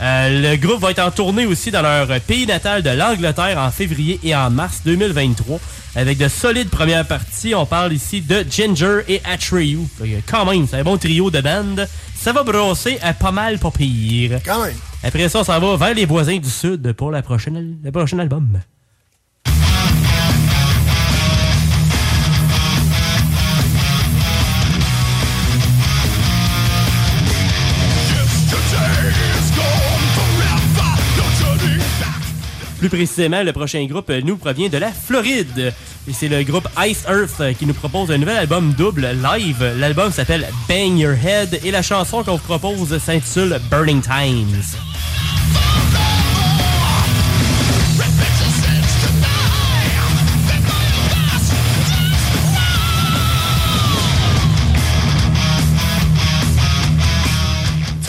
Euh, 0.00 0.52
le 0.52 0.56
groupe 0.56 0.80
va 0.80 0.90
être 0.90 1.02
en 1.02 1.10
tournée 1.10 1.46
aussi 1.46 1.70
dans 1.70 1.82
leur 1.82 2.08
pays 2.20 2.46
natal 2.46 2.82
de 2.82 2.90
l'Angleterre 2.90 3.58
en 3.58 3.70
février 3.70 4.18
et 4.24 4.34
en 4.34 4.50
mars 4.50 4.82
2023 4.84 5.60
avec 5.96 6.18
de 6.18 6.28
solides 6.28 6.68
premières 6.68 7.06
parties. 7.06 7.54
On 7.54 7.66
parle 7.66 7.92
ici 7.92 8.20
de 8.20 8.44
Ginger 8.48 9.02
et 9.08 9.20
Atreyu. 9.24 9.80
Quand 10.26 10.44
même, 10.46 10.66
c'est 10.66 10.78
un 10.78 10.82
bon 10.82 10.98
trio 10.98 11.30
de 11.30 11.40
band. 11.40 11.84
Ça 12.16 12.32
va 12.32 12.42
brosser 12.42 12.98
à 13.02 13.12
pas 13.12 13.30
mal 13.30 13.58
pas 13.58 13.70
pire. 13.70 14.40
Quand 14.44 14.64
même. 14.64 14.74
Après 15.02 15.28
ça, 15.28 15.40
on 15.40 15.44
s'en 15.44 15.60
va 15.60 15.76
vers 15.76 15.94
les 15.94 16.06
voisins 16.06 16.38
du 16.38 16.50
Sud 16.50 16.92
pour 16.94 17.10
la 17.10 17.22
prochaine, 17.22 17.76
le 17.82 17.92
prochain 17.92 18.18
album. 18.18 18.58
Plus 32.84 32.98
précisément, 32.98 33.42
le 33.42 33.54
prochain 33.54 33.82
groupe 33.86 34.10
euh, 34.10 34.20
nous 34.22 34.36
provient 34.36 34.68
de 34.68 34.76
la 34.76 34.92
Floride. 34.92 35.72
Et 36.06 36.12
c'est 36.12 36.28
le 36.28 36.42
groupe 36.42 36.68
Ice 36.86 37.04
Earth 37.08 37.40
euh, 37.40 37.54
qui 37.54 37.64
nous 37.64 37.72
propose 37.72 38.10
un 38.10 38.18
nouvel 38.18 38.36
album 38.36 38.74
double 38.76 39.08
live. 39.22 39.76
L'album 39.78 40.12
s'appelle 40.12 40.46
Bang 40.68 40.98
Your 40.98 41.14
Head 41.14 41.60
et 41.64 41.70
la 41.70 41.80
chanson 41.80 42.22
qu'on 42.22 42.36
vous 42.36 42.44
propose 42.44 42.98
s'intitule 42.98 43.58
Burning 43.70 44.02
Times. 44.02 44.93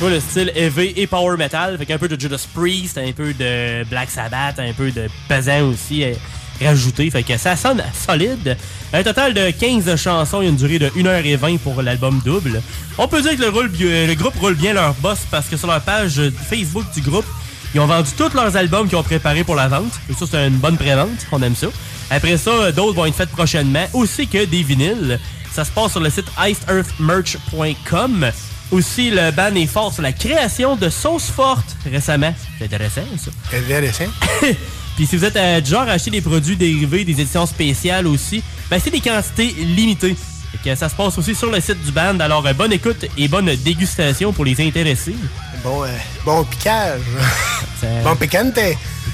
Le 0.09 0.19
style 0.19 0.51
heavy 0.55 0.93
et 0.95 1.07
power 1.07 1.37
metal, 1.37 1.77
fait 1.77 1.85
qu'un 1.85 1.97
peu 1.97 2.07
de 2.07 2.19
Judas 2.19 2.45
Priest, 2.53 2.97
un 2.97 3.11
peu 3.11 3.33
de 3.33 3.83
Black 3.85 4.09
Sabbath, 4.09 4.59
un 4.59 4.73
peu 4.73 4.91
de 4.91 5.07
pesant 5.27 5.69
aussi 5.69 6.03
euh, 6.03 6.13
rajouté, 6.61 7.09
fait 7.09 7.23
que 7.23 7.37
ça 7.37 7.55
sonne 7.55 7.83
solide. 7.93 8.57
Un 8.93 9.03
total 9.03 9.33
de 9.33 9.51
15 9.51 9.95
chansons 9.95 10.41
et 10.41 10.47
une 10.47 10.55
durée 10.55 10.79
de 10.79 10.89
1h20 10.89 11.59
pour 11.59 11.81
l'album 11.81 12.21
double. 12.23 12.61
On 12.97 13.07
peut 13.07 13.21
dire 13.21 13.37
que 13.37 13.43
euh, 13.43 14.07
le 14.07 14.15
groupe 14.15 14.35
roule 14.39 14.55
bien 14.55 14.73
leur 14.73 14.93
boss 14.95 15.19
parce 15.31 15.47
que 15.47 15.57
sur 15.57 15.67
leur 15.67 15.81
page 15.81 16.21
Facebook 16.49 16.85
du 16.93 17.01
groupe, 17.01 17.25
ils 17.73 17.79
ont 17.79 17.87
vendu 17.87 18.09
tous 18.17 18.33
leurs 18.33 18.55
albums 18.55 18.87
qu'ils 18.87 18.97
ont 18.97 19.03
préparés 19.03 19.43
pour 19.43 19.55
la 19.55 19.67
vente. 19.67 19.91
Et 20.09 20.13
ça, 20.13 20.25
c'est 20.29 20.47
une 20.47 20.57
bonne 20.57 20.77
pré-vente. 20.77 21.27
On 21.31 21.41
aime 21.41 21.55
ça. 21.55 21.67
Après 22.09 22.37
ça, 22.37 22.71
d'autres 22.71 22.95
vont 22.95 23.05
être 23.05 23.15
faites 23.15 23.31
prochainement, 23.31 23.85
aussi 23.93 24.27
que 24.27 24.45
des 24.45 24.63
vinyles. 24.63 25.19
Ça 25.51 25.65
se 25.65 25.71
passe 25.71 25.91
sur 25.91 25.99
le 25.99 26.09
site 26.09 26.27
iceearthmerch.com. 26.37 28.31
Aussi, 28.71 29.11
le 29.11 29.31
band 29.31 29.53
est 29.55 29.67
fort 29.67 29.93
sur 29.93 30.01
la 30.01 30.11
création 30.11 30.75
de 30.75 30.89
sauces 30.89 31.29
fortes 31.29 31.75
récemment. 31.89 32.33
C'est 32.57 32.65
intéressant, 32.65 33.01
ça. 33.17 33.31
Intéressant. 33.57 34.05
Puis 34.95 35.05
si 35.05 35.17
vous 35.17 35.25
êtes 35.25 35.35
euh, 35.35 35.61
du 35.61 35.69
genre 35.69 35.81
à 35.87 35.91
acheter 35.91 36.09
des 36.09 36.21
produits 36.21 36.55
dérivés, 36.55 37.03
des 37.05 37.11
éditions 37.21 37.45
spéciales 37.45 38.07
aussi, 38.07 38.41
ben 38.69 38.79
c'est 38.83 38.89
des 38.91 39.01
quantités 39.01 39.47
limitées. 39.59 40.15
Fait 40.63 40.69
que 40.71 40.75
ça 40.75 40.87
se 40.89 40.95
passe 40.95 41.17
aussi 41.17 41.35
sur 41.35 41.51
le 41.51 41.59
site 41.59 41.83
du 41.83 41.91
band. 41.91 42.17
Alors, 42.19 42.45
euh, 42.47 42.53
bonne 42.53 42.71
écoute 42.73 43.05
et 43.17 43.27
bonne 43.27 43.53
dégustation 43.57 44.31
pour 44.33 44.45
les 44.45 44.59
intéressés. 44.65 45.15
Bon, 45.63 45.83
euh, 45.83 45.87
bon 46.23 46.43
piquage. 46.45 47.01
Ça- 47.81 47.87
Bon 48.03 48.15
picante. 48.15 48.57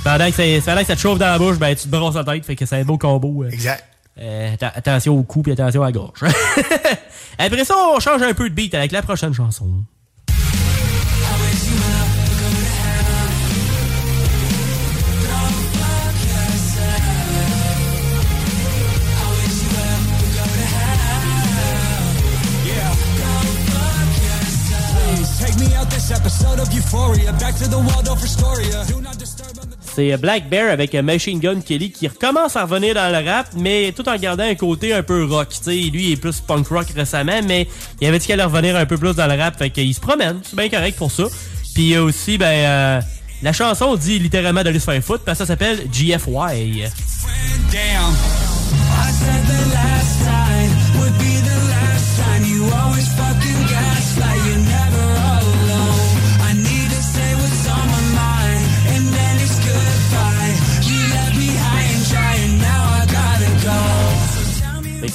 Pendant 0.04 0.30
que, 0.32 0.36
ça, 0.36 0.44
pendant 0.66 0.82
que 0.82 0.88
ça 0.88 0.96
te 0.96 1.02
chauffe 1.02 1.18
dans 1.20 1.26
la 1.28 1.38
bouche, 1.40 1.58
ben 1.58 1.76
tu 1.76 1.84
te 1.84 1.88
brosses 1.90 2.16
la 2.16 2.24
tête. 2.24 2.46
Fait 2.46 2.56
que 2.56 2.66
c'est 2.66 2.78
un 2.78 2.84
beau 2.84 2.98
combo. 3.00 3.44
euh. 3.44 3.50
Exact. 3.50 3.84
Euh, 4.20 4.56
attention 4.76 5.18
au 5.18 5.24
cou 5.24 5.42
puis 5.42 5.52
attention 5.54 5.82
à 5.82 5.86
la 5.88 5.92
gorge. 5.92 6.20
Après 7.38 7.66
ça, 7.66 7.76
on 7.96 8.00
change 8.00 8.22
un 8.22 8.34
peu 8.34 8.50
de 8.50 8.56
beat 8.56 8.74
avec 8.76 8.92
la 8.92 9.02
prochaine 9.02 9.34
chanson. 9.34 9.84
Episode 26.12 26.60
of 26.60 26.70
Euphoria. 26.76 27.32
Back 27.40 27.56
to 27.56 27.70
the 27.70 27.78
Waldorf 27.78 28.22
Astoria. 28.22 28.84
Do 28.86 29.00
not 29.02 29.18
disturb 29.18 29.61
C'est 29.94 30.16
Black 30.18 30.50
Bear 30.50 30.72
avec 30.72 30.94
Machine 30.94 31.40
Gun 31.40 31.62
Kelly 31.62 31.92
qui 31.92 32.08
recommence 32.08 32.56
à 32.56 32.64
revenir 32.64 32.96
dans 32.96 33.12
le 33.12 33.30
rap, 33.30 33.48
mais 33.58 33.92
tout 33.96 34.08
en 34.08 34.16
gardant 34.16 34.44
un 34.44 34.56
côté 34.56 34.94
un 34.94 35.04
peu 35.04 35.26
rock. 35.26 35.50
Lui 35.68 35.90
il 35.92 36.12
est 36.14 36.16
plus 36.16 36.40
punk 36.40 36.68
rock 36.68 36.88
récemment, 36.96 37.42
mais 37.46 37.68
il 38.00 38.08
avait 38.08 38.20
dit 38.20 38.26
qu'il 38.26 38.34
allait 38.34 38.44
revenir 38.44 38.76
un 38.76 38.86
peu 38.86 38.98
plus 38.98 39.16
dans 39.16 39.28
le 39.28 39.38
rap, 39.38 39.58
fait 39.58 39.70
qu'il 39.70 39.94
se 39.94 40.00
promène. 40.00 40.40
C'est 40.44 40.56
bien 40.56 40.70
correct 40.70 40.98
pour 40.98 41.12
ça. 41.12 41.24
Puis 41.74 41.98
aussi, 41.98 42.38
ben, 42.38 42.46
euh, 42.46 43.02
la 43.42 43.54
chanson 43.54 43.96
dit 43.96 44.20
littéralement 44.20 44.64
d'aller 44.64 44.80
se 44.80 44.86
faire 44.86 45.04
foutre, 45.04 45.24
parce 45.24 45.40
que 45.40 45.46
ça 45.46 45.48
s'appelle 45.54 45.88
GFY. 45.92 46.84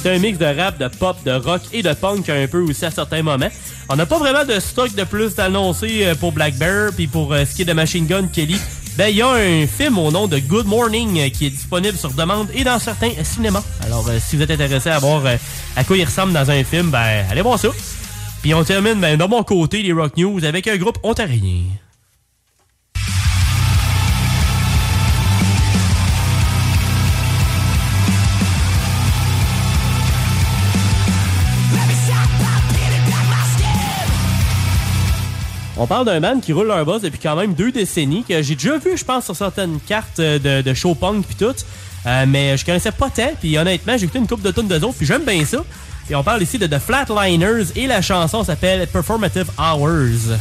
C'est 0.07 0.15
un 0.15 0.19
mix 0.19 0.37
de 0.37 0.45
rap, 0.45 0.77
de 0.77 0.87
pop, 0.87 1.17
de 1.25 1.33
rock 1.33 1.61
et 1.73 1.83
de 1.83 1.91
punk 1.91 2.29
un 2.29 2.47
peu 2.47 2.61
aussi 2.61 2.85
à 2.85 2.91
certains 2.91 3.21
moments. 3.23 3.49
On 3.89 3.97
n'a 3.97 4.05
pas 4.05 4.17
vraiment 4.17 4.45
de 4.45 4.57
stock 4.57 4.95
de 4.95 5.03
plus 5.03 5.35
d'annoncer 5.35 6.05
euh, 6.05 6.15
pour 6.15 6.31
Black 6.31 6.55
Bear 6.55 6.91
puis 6.95 7.07
pour 7.07 7.33
euh, 7.33 7.43
ce 7.43 7.53
qui 7.53 7.63
est 7.63 7.65
de 7.65 7.73
Machine 7.73 8.05
Gun 8.07 8.27
Kelly. 8.27 8.55
Ben, 8.95 9.09
il 9.09 9.17
y 9.17 9.21
a 9.21 9.27
un 9.27 9.67
film 9.67 9.97
au 9.97 10.09
nom 10.09 10.27
de 10.27 10.39
Good 10.39 10.65
Morning 10.65 11.19
euh, 11.19 11.27
qui 11.29 11.47
est 11.47 11.49
disponible 11.49 11.97
sur 11.97 12.11
demande 12.11 12.47
et 12.53 12.63
dans 12.63 12.79
certains 12.79 13.11
cinémas. 13.21 13.63
Alors, 13.85 14.09
si 14.25 14.37
vous 14.37 14.43
êtes 14.43 14.51
intéressé 14.51 14.89
à 14.89 14.99
voir 14.99 15.23
à 15.75 15.83
quoi 15.83 15.97
il 15.97 16.05
ressemble 16.05 16.31
dans 16.31 16.49
un 16.49 16.63
film, 16.63 16.89
ben, 16.89 17.25
allez 17.29 17.41
voir 17.41 17.59
ça. 17.59 17.67
Puis 18.41 18.53
on 18.53 18.63
termine 18.63 19.01
ben, 19.01 19.17
de 19.17 19.25
mon 19.25 19.43
côté, 19.43 19.83
les 19.83 19.91
Rock 19.91 20.15
News, 20.15 20.45
avec 20.45 20.69
un 20.69 20.77
groupe 20.77 20.99
ontarien. 21.03 21.63
On 35.79 35.85
parle 35.85 36.05
d'un 36.05 36.19
band 36.19 36.39
qui 36.39 36.53
roule 36.53 36.67
leur 36.67 36.83
boss 36.85 37.03
depuis 37.03 37.19
quand 37.19 37.35
même 37.35 37.53
deux 37.53 37.71
décennies, 37.71 38.23
que 38.23 38.41
j'ai 38.41 38.55
déjà 38.55 38.77
vu, 38.77 38.97
je 38.97 39.05
pense, 39.05 39.25
sur 39.25 39.35
certaines 39.35 39.79
cartes 39.79 40.19
euh, 40.19 40.39
de, 40.39 40.67
de 40.67 40.73
show 40.73 40.95
punk 40.95 41.25
puis 41.25 41.35
tout. 41.35 41.53
Euh, 42.05 42.25
mais 42.27 42.57
je 42.57 42.65
connaissais 42.65 42.91
pas 42.91 43.09
tant, 43.09 43.31
puis 43.39 43.57
honnêtement, 43.57 43.97
j'ai 43.97 44.05
écouté 44.05 44.19
une 44.19 44.27
coupe 44.27 44.41
de 44.41 44.51
tonnes 44.51 44.67
de 44.67 44.75
autres, 44.75 44.95
puis 44.97 45.05
j'aime 45.05 45.23
bien 45.23 45.45
ça. 45.45 45.63
Et 46.09 46.15
on 46.15 46.23
parle 46.23 46.41
ici 46.41 46.57
de 46.57 46.65
The 46.65 46.79
Flatliners, 46.79 47.65
et 47.75 47.85
la 47.85 48.01
chanson 48.01 48.43
s'appelle 48.43 48.87
Performative 48.87 49.51
Hours. 49.59 50.37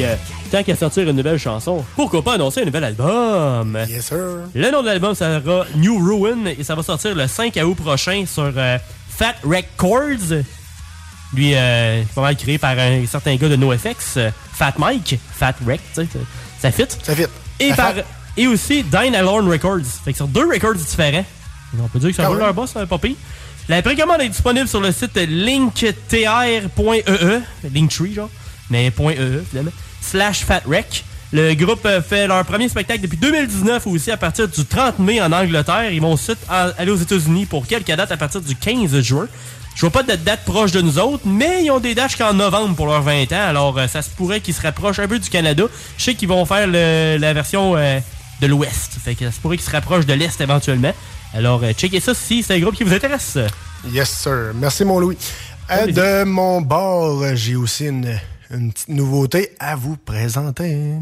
Euh, 0.00 0.14
tant 0.48 0.62
qu'à 0.62 0.76
sortir 0.76 1.08
une 1.08 1.16
nouvelle 1.16 1.38
chanson, 1.38 1.84
pourquoi 1.96 2.22
pas 2.22 2.34
annoncer 2.34 2.62
un 2.62 2.64
nouvel 2.64 2.84
album? 2.84 3.78
Yes, 3.88 4.06
sir. 4.06 4.16
Le 4.54 4.70
nom 4.70 4.82
de 4.82 4.86
l'album 4.86 5.14
sera 5.14 5.64
New 5.76 5.98
Ruin 5.98 6.46
et 6.58 6.62
ça 6.64 6.74
va 6.74 6.82
sortir 6.82 7.14
le 7.14 7.26
5 7.26 7.56
août 7.64 7.74
prochain 7.74 8.24
sur 8.26 8.52
euh, 8.56 8.78
Fat 9.08 9.34
Records. 9.44 10.42
Lui, 11.34 11.52
euh, 11.54 12.02
pas 12.14 12.22
mal 12.22 12.36
créé 12.36 12.58
par 12.58 12.78
un 12.78 13.04
certain 13.06 13.36
gars 13.36 13.48
de 13.48 13.56
NoFX, 13.56 14.16
euh, 14.16 14.30
Fat 14.52 14.74
Mike, 14.78 15.18
Fat 15.32 15.54
Rec, 15.66 15.80
tu 15.94 16.02
sais, 16.02 16.08
ça 16.58 16.70
fit. 16.70 16.86
Ça 17.02 17.14
fit. 17.14 17.26
Et, 17.60 17.72
par, 17.74 17.92
et 18.36 18.46
aussi 18.46 18.82
Dine 18.82 19.14
Alone 19.14 19.48
Records. 19.50 19.84
Fait 20.04 20.12
que 20.12 20.16
sur 20.16 20.28
deux 20.28 20.46
records 20.48 20.74
différents. 20.74 21.24
On 21.78 21.88
peut 21.88 21.98
dire 21.98 22.10
que 22.10 22.16
ça 22.16 22.24
Ah 22.24 22.28
roule 22.28 22.38
leur 22.38 22.54
boss, 22.54 22.72
pas 22.88 22.98
pire. 22.98 23.16
La 23.68 23.82
précommande 23.82 24.22
est 24.22 24.30
disponible 24.30 24.66
sur 24.66 24.80
le 24.80 24.90
site 24.92 25.16
linktr.ee, 25.16 26.62
E 27.06 27.42
Linktree, 27.74 28.14
genre, 28.14 28.30
mais 28.70 28.86
.ee, 28.88 29.42
finalement, 29.50 29.72
slash 30.10 30.44
fatrec. 30.44 31.04
Le 31.32 31.52
groupe 31.54 31.84
euh, 31.84 32.00
fait 32.00 32.26
leur 32.26 32.42
premier 32.44 32.68
spectacle 32.70 33.00
depuis 33.02 33.18
2019 33.18 33.86
aussi 33.86 34.10
à 34.10 34.16
partir 34.16 34.48
du 34.48 34.64
30 34.64 34.98
mai 34.98 35.20
en 35.20 35.30
Angleterre. 35.30 35.90
Ils 35.92 36.00
vont 36.00 36.12
ensuite 36.12 36.38
aller 36.48 36.90
aux 36.90 36.96
États-Unis 36.96 37.44
pour 37.46 37.66
quelques 37.66 37.92
dates 37.94 38.10
à 38.12 38.16
partir 38.16 38.40
du 38.40 38.56
15 38.56 39.00
juin. 39.00 39.28
Je 39.74 39.82
vois 39.82 39.90
pas 39.90 40.02
de 40.02 40.14
date 40.16 40.40
proche 40.44 40.72
de 40.72 40.80
nous 40.80 40.98
autres, 40.98 41.22
mais 41.26 41.64
ils 41.64 41.70
ont 41.70 41.78
des 41.80 41.94
dates 41.94 42.08
jusqu'en 42.10 42.32
novembre 42.32 42.74
pour 42.74 42.86
leurs 42.86 43.02
20 43.02 43.30
ans. 43.32 43.46
Alors, 43.46 43.78
euh, 43.78 43.86
ça 43.86 44.00
se 44.02 44.10
pourrait 44.10 44.40
qu'ils 44.40 44.54
se 44.54 44.62
rapprochent 44.62 44.98
un 44.98 45.06
peu 45.06 45.18
du 45.18 45.28
Canada. 45.28 45.64
Je 45.98 46.02
sais 46.04 46.14
qu'ils 46.14 46.28
vont 46.28 46.44
faire 46.46 46.66
le- 46.66 47.18
la 47.20 47.32
version 47.34 47.76
euh, 47.76 48.00
de 48.40 48.46
l'Ouest. 48.46 48.92
Fait 49.04 49.14
que 49.14 49.26
ça 49.26 49.30
se 49.32 49.38
pourrait 49.38 49.56
qu'ils 49.58 49.66
se 49.66 49.70
rapprochent 49.70 50.06
de 50.06 50.14
l'Est 50.14 50.40
éventuellement. 50.40 50.94
Alors, 51.34 51.62
checkez 51.76 52.00
ça 52.00 52.14
si 52.14 52.42
c'est 52.42 52.54
un 52.54 52.58
groupe 52.58 52.74
qui 52.74 52.84
vous 52.84 52.94
intéresse. 52.94 53.38
Yes, 53.92 54.08
sir. 54.08 54.52
Merci, 54.54 54.84
mon 54.86 54.98
Louis. 54.98 55.18
De 55.92 56.24
mon 56.24 56.62
bord, 56.62 57.22
j'ai 57.34 57.54
aussi 57.54 57.84
une, 57.86 58.18
une 58.50 58.72
petite 58.72 58.88
nouveauté 58.88 59.50
à 59.58 59.76
vous 59.76 59.96
présenter. 59.96 60.94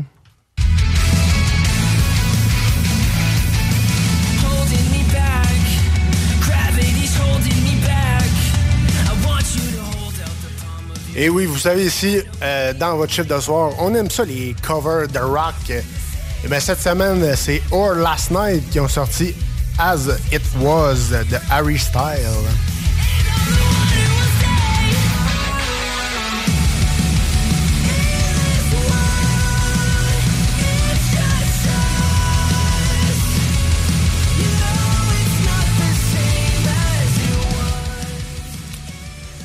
Et 11.19 11.31
oui, 11.31 11.47
vous 11.47 11.57
savez, 11.57 11.87
ici, 11.87 12.21
euh, 12.43 12.75
dans 12.75 12.99
votre 12.99 13.11
chiffre 13.11 13.35
de 13.35 13.41
soir, 13.41 13.73
on 13.79 13.95
aime 13.95 14.11
ça, 14.11 14.25
les 14.27 14.55
covers 14.61 15.09
de 15.09 15.19
rock. 15.19 15.71
Et 15.71 16.49
bien, 16.49 16.61
cette 16.61 16.81
semaine, 16.81 17.35
c'est 17.37 17.63
Or 17.71 17.95
Last 17.95 18.31
Night 18.31 18.69
qui 18.69 18.81
ont 18.81 18.89
sorti 18.89 19.35
As 19.79 20.09
It 20.31 20.43
Was 20.61 21.09
de 21.11 21.39
Harry 21.51 21.79
Style. 21.79 22.76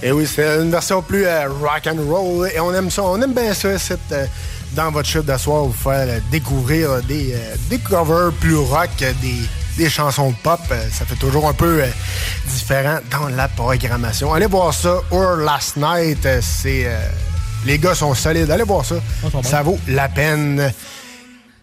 Et 0.04 0.12
oui, 0.12 0.26
c'est 0.28 0.44
une 0.60 0.72
version 0.72 1.02
plus 1.02 1.26
euh, 1.26 1.48
rock 1.48 1.88
and 1.88 2.02
roll 2.10 2.50
et 2.54 2.60
on 2.60 2.74
aime 2.74 2.90
ça, 2.90 3.04
on 3.04 3.22
aime 3.22 3.34
bien 3.34 3.54
ça, 3.54 3.78
c'est 3.78 4.00
euh, 4.12 4.26
dans 4.74 4.90
votre 4.90 5.08
chiffre 5.08 5.24
de 5.24 5.38
soir 5.38 5.64
vous 5.64 5.74
faire 5.74 6.08
euh, 6.08 6.20
découvrir 6.32 7.04
des, 7.04 7.34
euh, 7.34 7.56
des 7.70 7.78
covers 7.78 8.32
plus 8.40 8.56
rock, 8.56 8.90
des, 8.98 9.36
des 9.78 9.90
chansons 9.90 10.32
de 10.32 10.36
pop. 10.42 10.60
Ça 10.92 11.06
fait 11.06 11.16
toujours 11.16 11.48
un 11.48 11.54
peu 11.54 11.84
différent 12.48 12.98
dans 13.12 13.30
la 13.30 13.48
programmation. 13.48 14.34
Allez 14.34 14.48
voir 14.48 14.74
ça, 14.74 15.02
Or 15.12 15.36
Last 15.38 15.78
Night, 15.78 16.28
c'est 16.42 16.88
les 17.66 17.78
gars 17.78 17.94
sont 17.94 18.16
solides. 18.16 18.50
Allez 18.50 18.64
voir 18.64 18.84
ça, 18.84 18.96
ça 19.44 19.62
vaut 19.62 19.78
la 19.88 20.10
peine. 20.10 20.74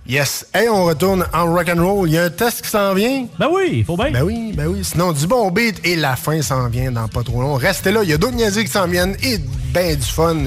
Yes. 0.09 0.47
Hey, 0.55 0.71
on 0.71 0.87
retourne 0.87 1.27
en 1.35 1.53
rock 1.53 1.69
and 1.69 1.85
roll. 1.85 2.09
Il 2.09 2.15
y 2.15 2.19
a 2.19 2.25
un 2.25 2.31
test 2.31 2.63
qui 2.63 2.71
s'en 2.71 2.95
vient. 2.95 3.27
Ben 3.39 3.49
oui, 3.53 3.69
il 3.73 3.85
faut 3.85 3.95
bien. 3.95 4.11
Ben 4.11 4.23
oui, 4.23 4.55
ben 4.55 4.67
oui. 4.67 4.83
Sinon, 4.83 5.13
du 5.13 5.27
bon 5.27 5.51
beat 5.51 5.79
et 5.85 5.97
la 5.97 6.17
fin 6.17 6.41
s'en 6.41 6.67
vient 6.69 6.91
dans 6.91 7.09
pas 7.09 7.23
trop 7.23 7.43
long. 7.43 7.57
Restez 7.57 7.93
là, 7.93 8.03
il 8.03 8.09
y 8.09 8.15
a 8.15 8.17
d'autres 8.17 8.35
niaiseries 8.35 8.65
qui 8.65 8.71
s'en 8.71 8.87
viennent 8.87 9.17
et 9.23 9.37
ben 9.75 9.95
du 9.95 10.07
fun. 10.07 10.45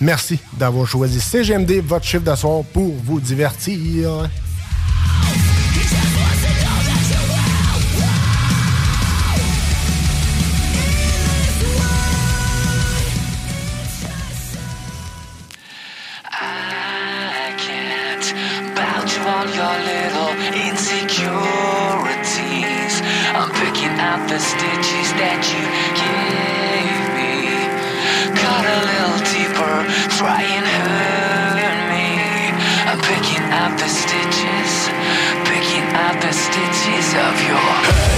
Merci 0.00 0.38
d'avoir 0.54 0.86
choisi 0.86 1.20
CGMD, 1.20 1.82
votre 1.84 2.06
chiffre 2.06 2.24
de 2.24 2.34
soir, 2.34 2.62
pour 2.72 2.94
vous 3.04 3.20
divertir. 3.20 4.26
Your 19.68 19.84
little 19.84 20.32
insecurities. 20.68 22.94
I'm 23.36 23.50
picking 23.60 23.92
out 24.00 24.24
the 24.28 24.38
stitches 24.38 25.12
that 25.20 25.42
you 25.52 25.60
gave 25.92 27.00
me. 27.16 27.32
Cut 28.32 28.64
a 28.64 28.80
little 28.92 29.20
deeper, 29.28 29.84
try 30.16 30.40
and 30.40 30.64
hurt 30.64 31.80
me. 31.92 32.08
I'm 32.88 33.00
picking 33.12 33.44
out 33.52 33.76
the 33.78 33.88
stitches, 33.88 34.88
picking 35.44 35.84
out 36.04 36.16
the 36.22 36.32
stitches 36.32 37.14
of 37.14 37.42
your 37.46 38.17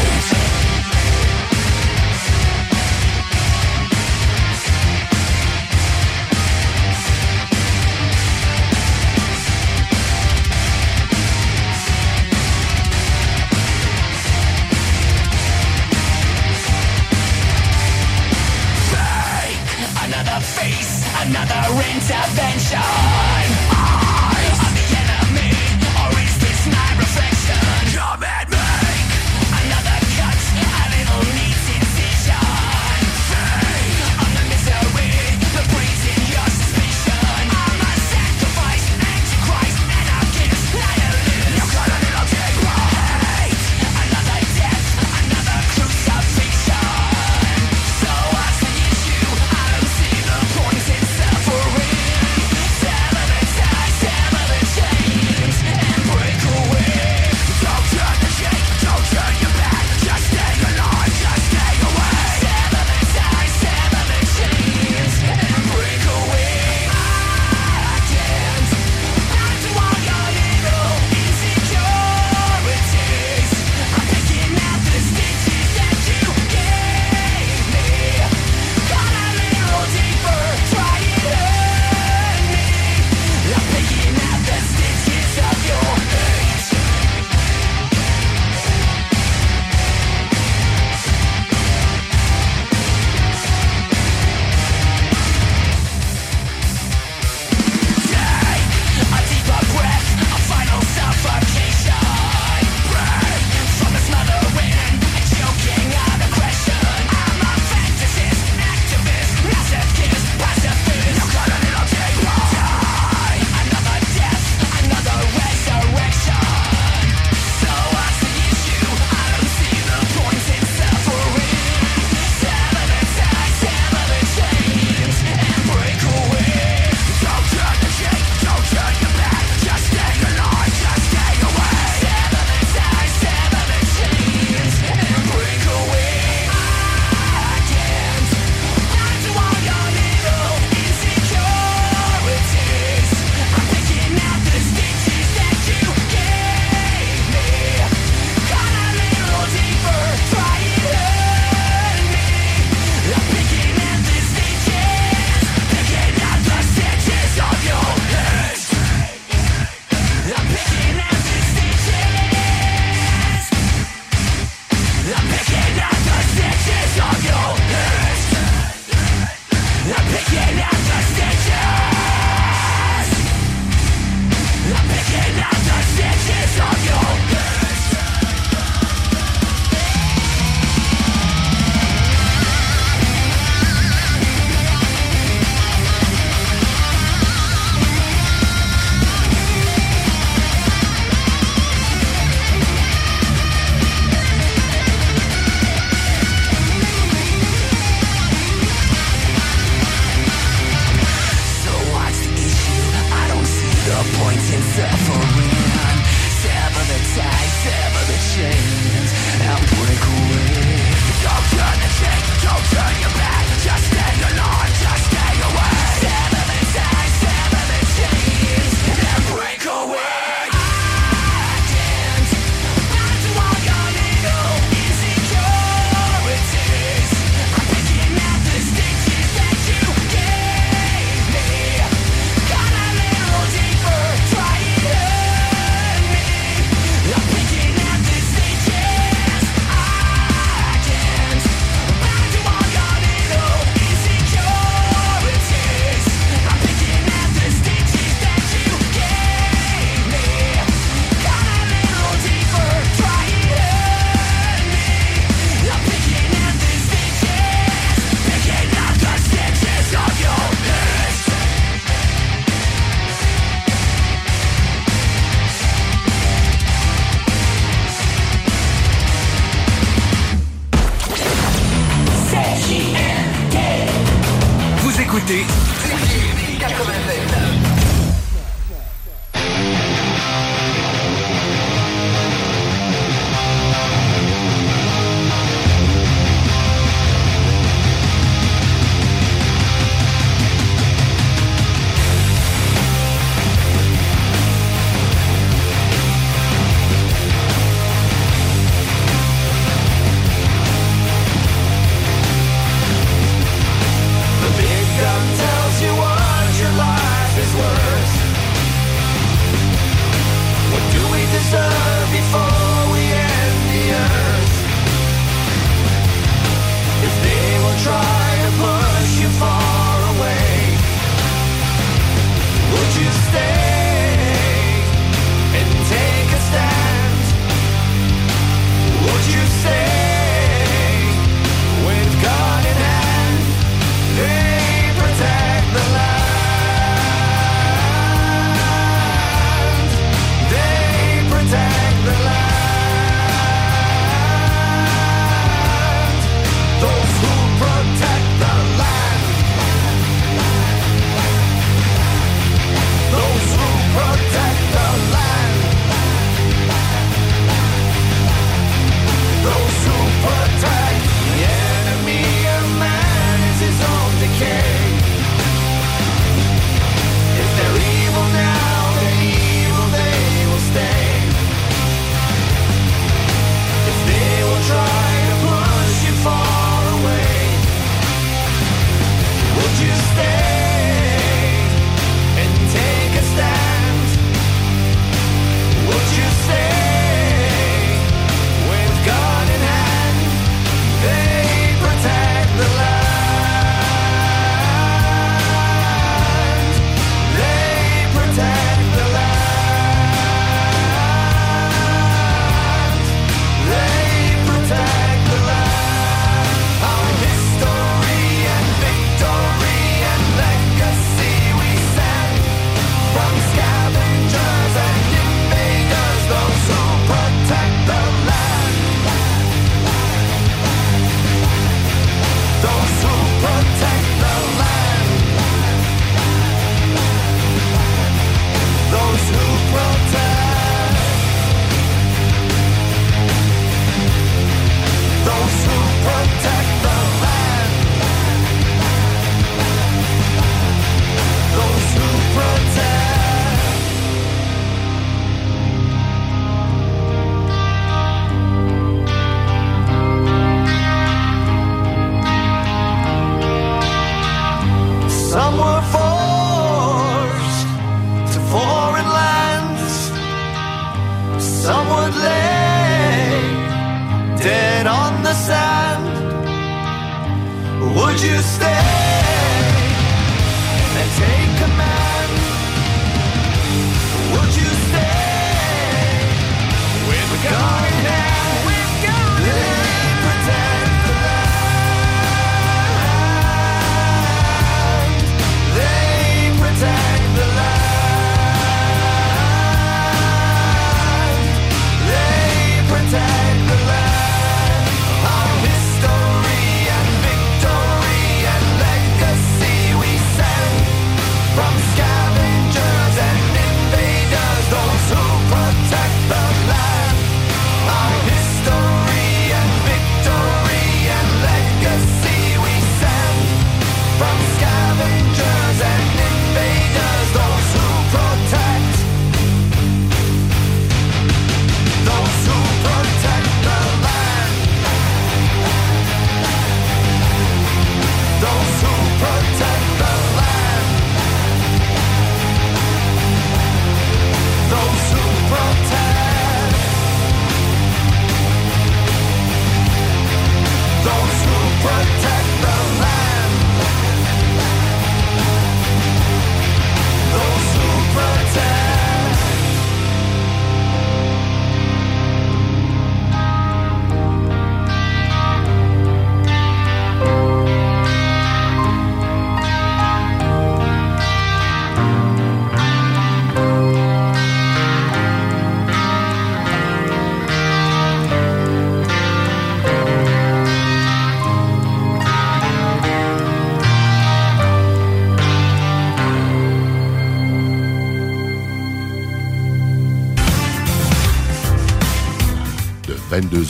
another 21.31 21.83
intervention. 21.93 23.60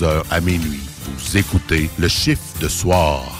22h 0.00 0.22
à 0.30 0.40
minuit. 0.40 0.80
Vous 1.04 1.36
écoutez 1.36 1.90
le 1.98 2.08
chiffre 2.08 2.42
de 2.60 2.68
soir. 2.68 3.39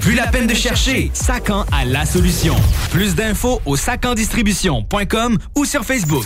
Plus 0.00 0.14
la 0.14 0.26
peine 0.26 0.46
de 0.46 0.54
chercher, 0.54 1.10
Sacan 1.12 1.66
a 1.72 1.84
la 1.84 2.06
solution. 2.06 2.56
Plus 2.90 3.14
d'infos 3.14 3.60
au 3.66 3.76
sacandistribution.com 3.76 5.36
ou 5.56 5.64
sur 5.66 5.84
Facebook. 5.84 6.24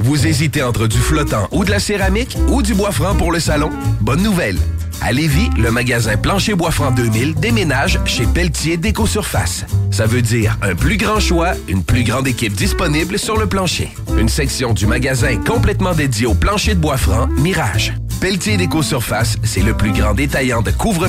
Vous 0.00 0.26
hésitez 0.26 0.62
entre 0.62 0.88
du 0.88 0.98
flottant 0.98 1.46
ou 1.52 1.64
de 1.64 1.70
la 1.70 1.78
céramique 1.78 2.36
ou 2.48 2.62
du 2.62 2.74
bois 2.74 2.90
franc 2.90 3.14
pour 3.14 3.30
le 3.30 3.38
salon? 3.38 3.70
Bonne 4.00 4.22
nouvelle! 4.22 4.58
À 5.02 5.12
Lévis, 5.12 5.50
le 5.56 5.70
magasin 5.70 6.16
Plancher 6.16 6.54
Bois 6.54 6.70
Franc 6.70 6.90
2000 6.90 7.34
déménage 7.34 8.00
chez 8.06 8.26
Pelletier 8.26 8.76
Déco 8.76 9.06
Surface. 9.06 9.64
Ça 9.92 10.06
veut 10.06 10.22
dire 10.22 10.58
un 10.62 10.74
plus 10.74 10.96
grand 10.96 11.20
choix, 11.20 11.52
une 11.68 11.84
plus 11.84 12.02
grande 12.02 12.26
équipe 12.26 12.54
disponible 12.54 13.18
sur 13.18 13.36
le 13.36 13.46
plancher. 13.46 13.90
Une 14.18 14.28
section 14.28 14.72
du 14.72 14.86
magasin 14.86 15.36
complètement 15.36 15.92
dédiée 15.92 16.26
au 16.26 16.34
plancher 16.34 16.74
de 16.74 16.80
bois 16.80 16.96
franc 16.96 17.28
Mirage. 17.38 17.92
Pelletier 18.20 18.56
Déco 18.56 18.82
Surface, 18.82 19.36
c'est 19.44 19.62
le 19.62 19.74
plus 19.74 19.92
grand 19.92 20.14
détaillant 20.14 20.62
de 20.62 20.70
couvre... 20.70 21.08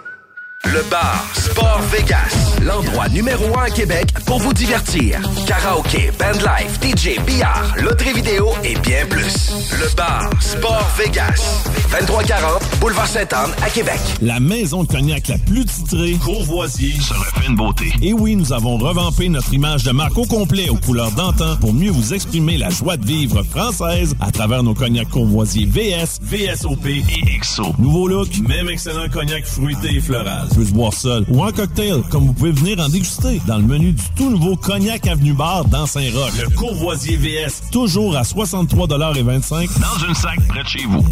le 0.65 0.83
bar 0.89 1.25
Sport 1.33 1.81
Vegas, 1.91 2.57
l'endroit 2.61 3.09
numéro 3.09 3.57
un 3.57 3.63
à 3.63 3.69
Québec 3.69 4.13
pour 4.25 4.39
vous 4.39 4.53
divertir. 4.53 5.19
Karaoke, 5.47 6.11
bandlife, 6.17 6.79
DJ, 6.81 7.19
billard, 7.25 7.73
loterie 7.81 8.13
vidéo 8.13 8.49
et 8.63 8.75
bien 8.79 9.05
plus. 9.09 9.51
Le 9.71 9.93
bar 9.95 10.29
Sport 10.39 10.87
Vegas, 10.97 11.63
2340 11.91 12.61
Boulevard 12.79 13.07
Sainte-Anne 13.07 13.51
à 13.63 13.69
Québec. 13.69 13.99
La 14.21 14.39
maison 14.39 14.83
de 14.83 14.87
cognac 14.87 15.27
la 15.27 15.37
plus 15.39 15.65
titrée, 15.65 16.13
Courvoisier, 16.23 16.93
se 16.93 17.13
refait 17.13 17.47
une 17.47 17.55
beauté. 17.55 17.91
Et 18.01 18.13
oui, 18.13 18.35
nous 18.35 18.53
avons 18.53 18.77
revampé 18.77 19.29
notre 19.29 19.53
image 19.53 19.83
de 19.83 19.91
marque 19.91 20.17
au 20.17 20.25
complet 20.25 20.69
aux 20.69 20.77
couleurs 20.77 21.11
d'antan 21.11 21.57
pour 21.57 21.73
mieux 21.73 21.91
vous 21.91 22.13
exprimer 22.13 22.57
la 22.57 22.69
joie 22.69 22.97
de 22.97 23.05
vivre 23.05 23.43
française 23.43 24.15
à 24.21 24.31
travers 24.31 24.63
nos 24.63 24.73
cognacs 24.73 25.09
Courvoisier 25.09 25.65
VS, 25.65 26.19
VSOP 26.21 26.85
et 26.85 27.39
XO. 27.39 27.73
Nouveau 27.79 28.07
look, 28.07 28.29
même 28.47 28.69
excellent 28.69 29.09
cognac 29.09 29.45
fruité 29.45 29.95
et 29.95 30.01
floral. 30.01 30.47
Peut 30.55 30.65
se 30.65 30.71
boire 30.71 30.93
seul 30.93 31.25
ou 31.29 31.43
en 31.43 31.51
cocktail, 31.51 32.01
comme 32.09 32.25
vous 32.27 32.33
pouvez 32.33 32.51
venir 32.51 32.79
en 32.79 32.89
déguster 32.89 33.41
dans 33.47 33.57
le 33.57 33.63
menu 33.63 33.93
du 33.93 34.03
tout 34.15 34.29
nouveau 34.29 34.55
Cognac 34.55 35.07
Avenue 35.07 35.33
Bar 35.33 35.65
dans 35.65 35.85
Saint-Roch. 35.85 36.33
Le 36.41 36.49
Courvoisier 36.55 37.15
VS, 37.15 37.69
toujours 37.71 38.17
à 38.17 38.23
63,25 38.23 39.69
dans 39.79 40.07
une 40.07 40.13
sac 40.13 40.39
près 40.47 40.63
de 40.63 40.67
chez 40.67 40.85
vous. 40.85 41.03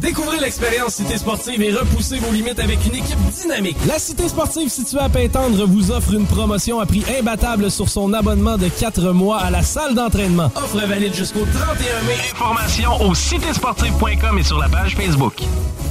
Découvrez 0.00 0.40
l'expérience 0.40 0.94
Cité 0.94 1.18
Sportive 1.18 1.60
et 1.62 1.72
repoussez 1.72 2.18
vos 2.18 2.32
limites 2.32 2.58
avec 2.58 2.78
une 2.86 2.94
équipe 2.94 3.18
dynamique. 3.42 3.76
La 3.86 3.98
Cité 3.98 4.28
Sportive 4.28 4.68
située 4.68 5.00
à 5.00 5.08
Pintendre 5.08 5.66
vous 5.66 5.90
offre 5.90 6.14
une 6.14 6.26
promotion 6.26 6.80
à 6.80 6.86
prix 6.86 7.04
imbattable 7.18 7.70
sur 7.70 7.88
son 7.88 8.12
abonnement 8.14 8.56
de 8.56 8.68
4 8.68 9.12
mois 9.12 9.38
à 9.38 9.50
la 9.50 9.62
salle 9.62 9.94
d'entraînement. 9.94 10.50
Offre 10.56 10.86
valide 10.86 11.14
jusqu'au 11.14 11.44
31 11.52 12.02
mai. 12.06 12.14
Informations 12.32 13.02
au 13.02 13.14
citésportive.com 13.14 14.38
et 14.38 14.42
sur 14.42 14.58
la 14.58 14.68
page 14.68 14.96
Facebook. 14.96 15.42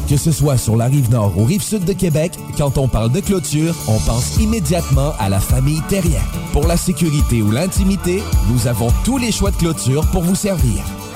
Que 0.10 0.18
ce 0.18 0.32
soit 0.32 0.58
sur 0.58 0.76
la 0.76 0.86
rive 0.86 1.12
nord 1.12 1.38
ou 1.38 1.46
rive 1.46 1.62
sud 1.62 1.86
de 1.86 1.94
Québec, 1.94 2.32
quand 2.58 2.80
on 2.80 2.88
parle 2.88 3.12
de 3.12 3.20
clôture, 3.20 3.76
on 3.88 4.00
pense 4.00 4.38
immédiatement 4.38 5.14
à 5.20 5.30
la 5.30 5.40
famille 5.40 5.82
Terrien. 5.88 6.24
Pour 6.52 6.66
la 6.66 6.78
sécurité 6.78 7.44
ou 7.44 7.52
l'intimité, 7.52 8.24
nous 8.50 8.66
avons 8.66 8.92
tous 9.06 9.20
les 9.20 9.32
choix 9.32 9.52
de 9.52 9.58
clôture 9.58 10.04
pour 10.08 10.24
vous 10.24 10.34
servir. 10.34 10.84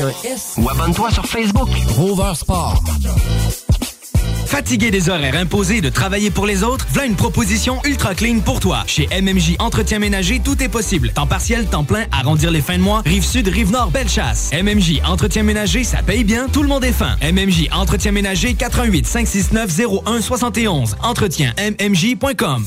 un 0.00 0.12
S. 0.24 0.54
Ou 0.56 0.68
abonne-toi 0.68 1.10
sur 1.10 1.26
Facebook. 1.26 1.68
Rover 1.96 2.32
Sport. 2.34 2.82
Fatigué 4.46 4.90
des 4.90 5.08
horaires 5.08 5.36
imposés 5.36 5.80
de 5.80 5.90
travailler 5.90 6.30
pour 6.30 6.44
les 6.44 6.64
autres, 6.64 6.84
voilà 6.90 7.06
une 7.06 7.14
proposition 7.14 7.80
ultra 7.84 8.14
clean 8.16 8.40
pour 8.40 8.58
toi. 8.58 8.82
Chez 8.86 9.08
MMJ 9.08 9.54
Entretien 9.60 10.00
Ménager, 10.00 10.40
tout 10.40 10.60
est 10.62 10.68
possible. 10.68 11.12
Temps 11.12 11.26
partiel, 11.26 11.66
temps 11.66 11.84
plein, 11.84 12.06
arrondir 12.10 12.50
les 12.50 12.60
fins 12.60 12.76
de 12.76 12.82
mois, 12.82 13.02
rive 13.06 13.24
sud, 13.24 13.46
rive 13.46 13.70
nord, 13.70 13.90
belle 13.90 14.08
chasse. 14.08 14.50
MMJ 14.52 15.02
Entretien 15.06 15.44
Ménager, 15.44 15.84
ça 15.84 16.02
paye 16.02 16.24
bien, 16.24 16.48
tout 16.48 16.62
le 16.62 16.68
monde 16.68 16.84
est 16.84 16.92
fin. 16.92 17.16
MMJ 17.22 17.68
Entretien 17.70 18.10
Ménager, 18.10 18.54
88 18.54 19.06
569 19.06 19.80
01 20.06 20.20
71. 20.20 20.96
Entretien 21.02 21.52
MMJ.com. 21.56 22.66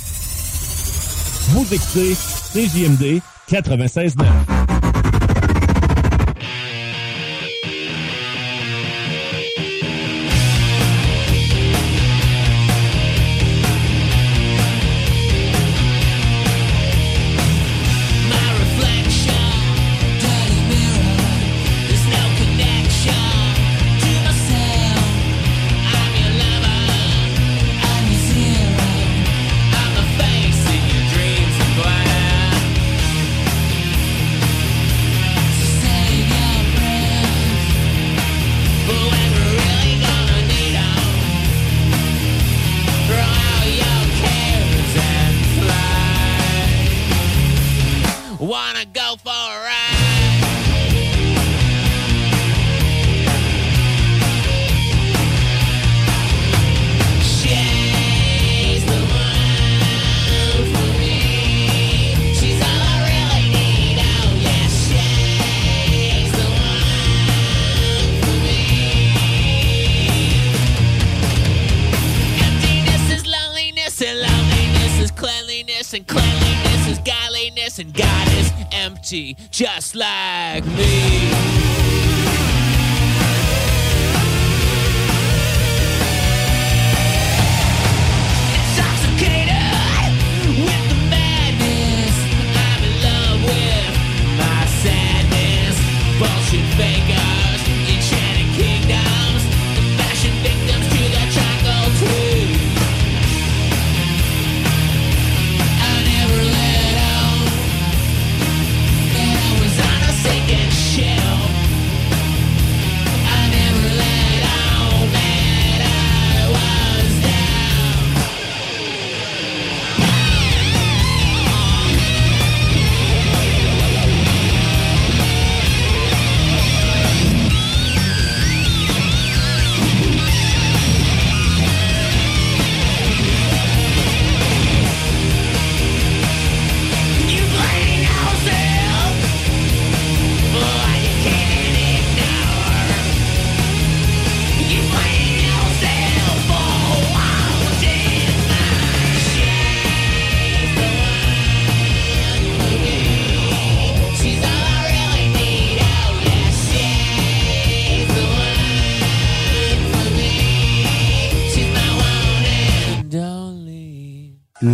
Vous 1.49 1.65
écoutez 1.73 2.15
CJMD 2.53 3.19
96.9. 3.51 4.72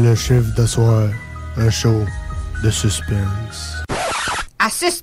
Le 0.10 0.16
chiffre 0.16 0.56
de 0.56 0.66
soir, 0.66 1.08
un 1.56 1.70
show 1.70 2.04
de 2.64 2.72
suspense. 2.72 3.76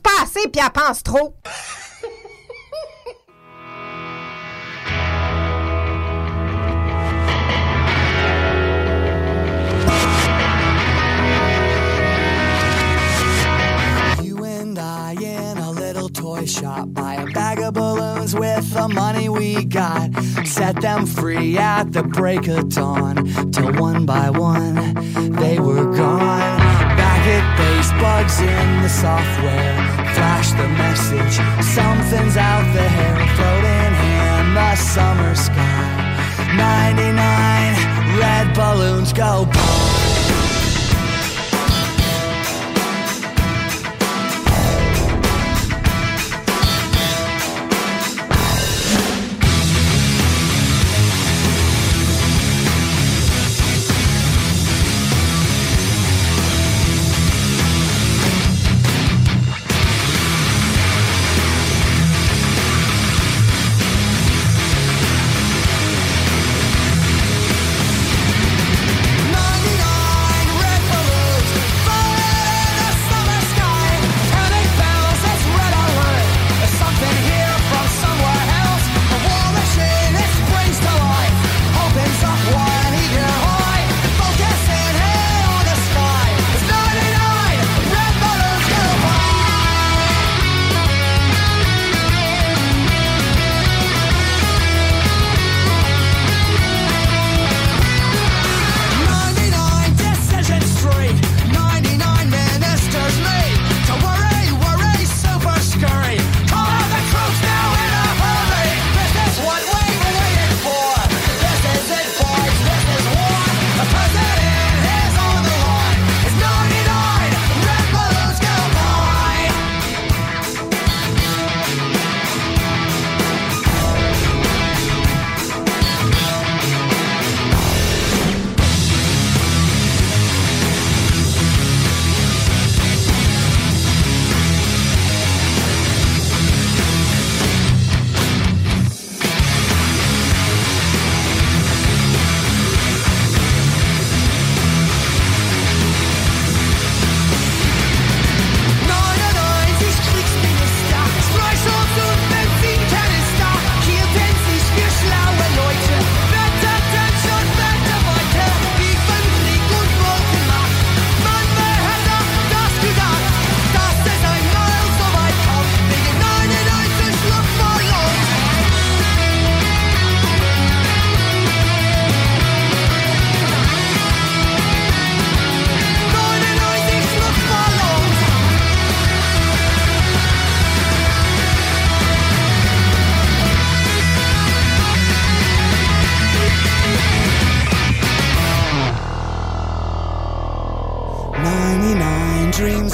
Pas 0.03 0.11
assez 0.25 0.49
puis 0.49 0.61
elle 0.61 0.71
pense 0.73 1.01
trop. 1.05 1.37
You 14.25 14.45
and 14.45 14.77
I 14.77 15.15
in 15.23 15.59
a 15.59 15.71
little 15.71 16.09
toy 16.09 16.47
shop 16.47 16.89
a 16.97 17.27
balloons 17.33 17.46
with 18.39 18.73
the 18.73 18.89
money 18.89 19.29
we 19.29 19.65
got. 19.65 20.11
Set 20.45 20.81
them 20.81 21.07
free 21.07 21.57
at 21.59 21.93
the 21.93 22.03
break 22.03 22.47
of 22.49 22.69
dawn. 22.69 23.15
Till 23.53 23.73
one 23.75 24.07
by 24.07 24.31
one 24.31 24.75
they 25.33 25.59
were 25.59 25.85
gone. 25.97 26.59
Back 27.01 27.23
at 27.27 27.47
base, 27.59 27.91
bugs 28.01 28.41
in 28.41 28.83
the 28.83 28.89
software. 28.89 29.77
Flash 30.15 30.51
the 30.53 30.69
message. 30.83 31.35
Something's 31.65 32.37
out 32.37 32.67
there 32.75 33.17
floating 33.37 33.95
in 34.21 34.55
the 34.55 34.77
summer 34.77 35.35
sky. 35.35 36.07
99 36.57 38.19
red 38.19 38.55
balloons 38.55 39.13
go 39.13 39.45
boom. 39.45 39.96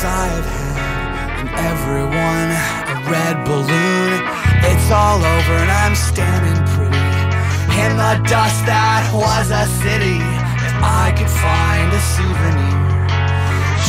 I've 0.01 0.47
had, 0.47 1.45
and 1.45 1.51
everyone 1.69 2.49
a 2.89 2.97
red 3.13 3.45
balloon. 3.45 4.25
It's 4.65 4.89
all 4.91 5.21
over, 5.21 5.53
and 5.53 5.71
I'm 5.71 5.95
standing 5.95 6.57
pretty 6.73 6.97
in 7.77 7.97
the 8.01 8.17
dust 8.25 8.65
that 8.65 9.05
was 9.13 9.53
a 9.53 9.69
city. 9.85 10.17
If 10.17 10.75
I 10.81 11.13
could 11.13 11.29
find 11.29 11.93
a 11.93 12.01
souvenir 12.17 12.73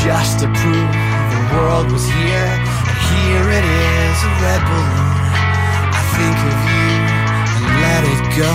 just 0.03 0.43
to 0.43 0.51
prove 0.51 0.91
the 1.31 1.41
world 1.55 1.87
was 1.87 2.03
here, 2.03 2.51
and 2.51 2.99
here 3.15 3.47
it 3.47 3.63
is, 3.63 4.17
a 4.27 4.31
red 4.43 4.59
balloon. 4.67 5.07
I 5.87 6.03
think 6.19 6.35
of 6.51 6.57
you 6.67 6.99
and 7.63 7.79
let 7.79 8.03
it 8.11 8.23
go. 8.35 8.51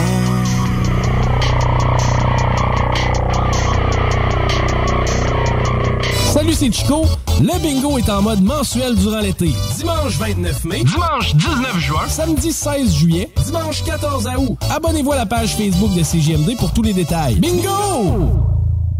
Salut, 6.32 6.53
c'est 6.53 6.70
Chico. 6.70 7.17
Le 7.41 7.57
bingo 7.61 7.99
est 7.99 8.11
en 8.11 8.20
mode 8.20 8.43
mensuel 8.43 8.97
durant 8.97 9.20
l'été. 9.20 9.53
Dimanche 9.76 10.18
29 10.18 10.64
mai. 10.64 10.82
Dimanche 10.82 11.36
19 11.36 11.78
juin. 11.78 12.09
Samedi 12.09 12.53
16 12.53 12.93
juillet. 12.93 13.30
Dimanche 13.45 13.84
14 13.84 14.28
août. 14.39 14.59
Abonnez-vous 14.74 15.12
à 15.12 15.16
la 15.16 15.26
page 15.26 15.55
Facebook 15.55 15.95
de 15.95 16.03
CGMD 16.03 16.57
pour 16.59 16.72
tous 16.72 16.82
les 16.82 16.93
détails. 16.93 17.36
Bingo! 17.36 18.47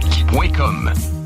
Kingswayfrac.com 0.00 1.25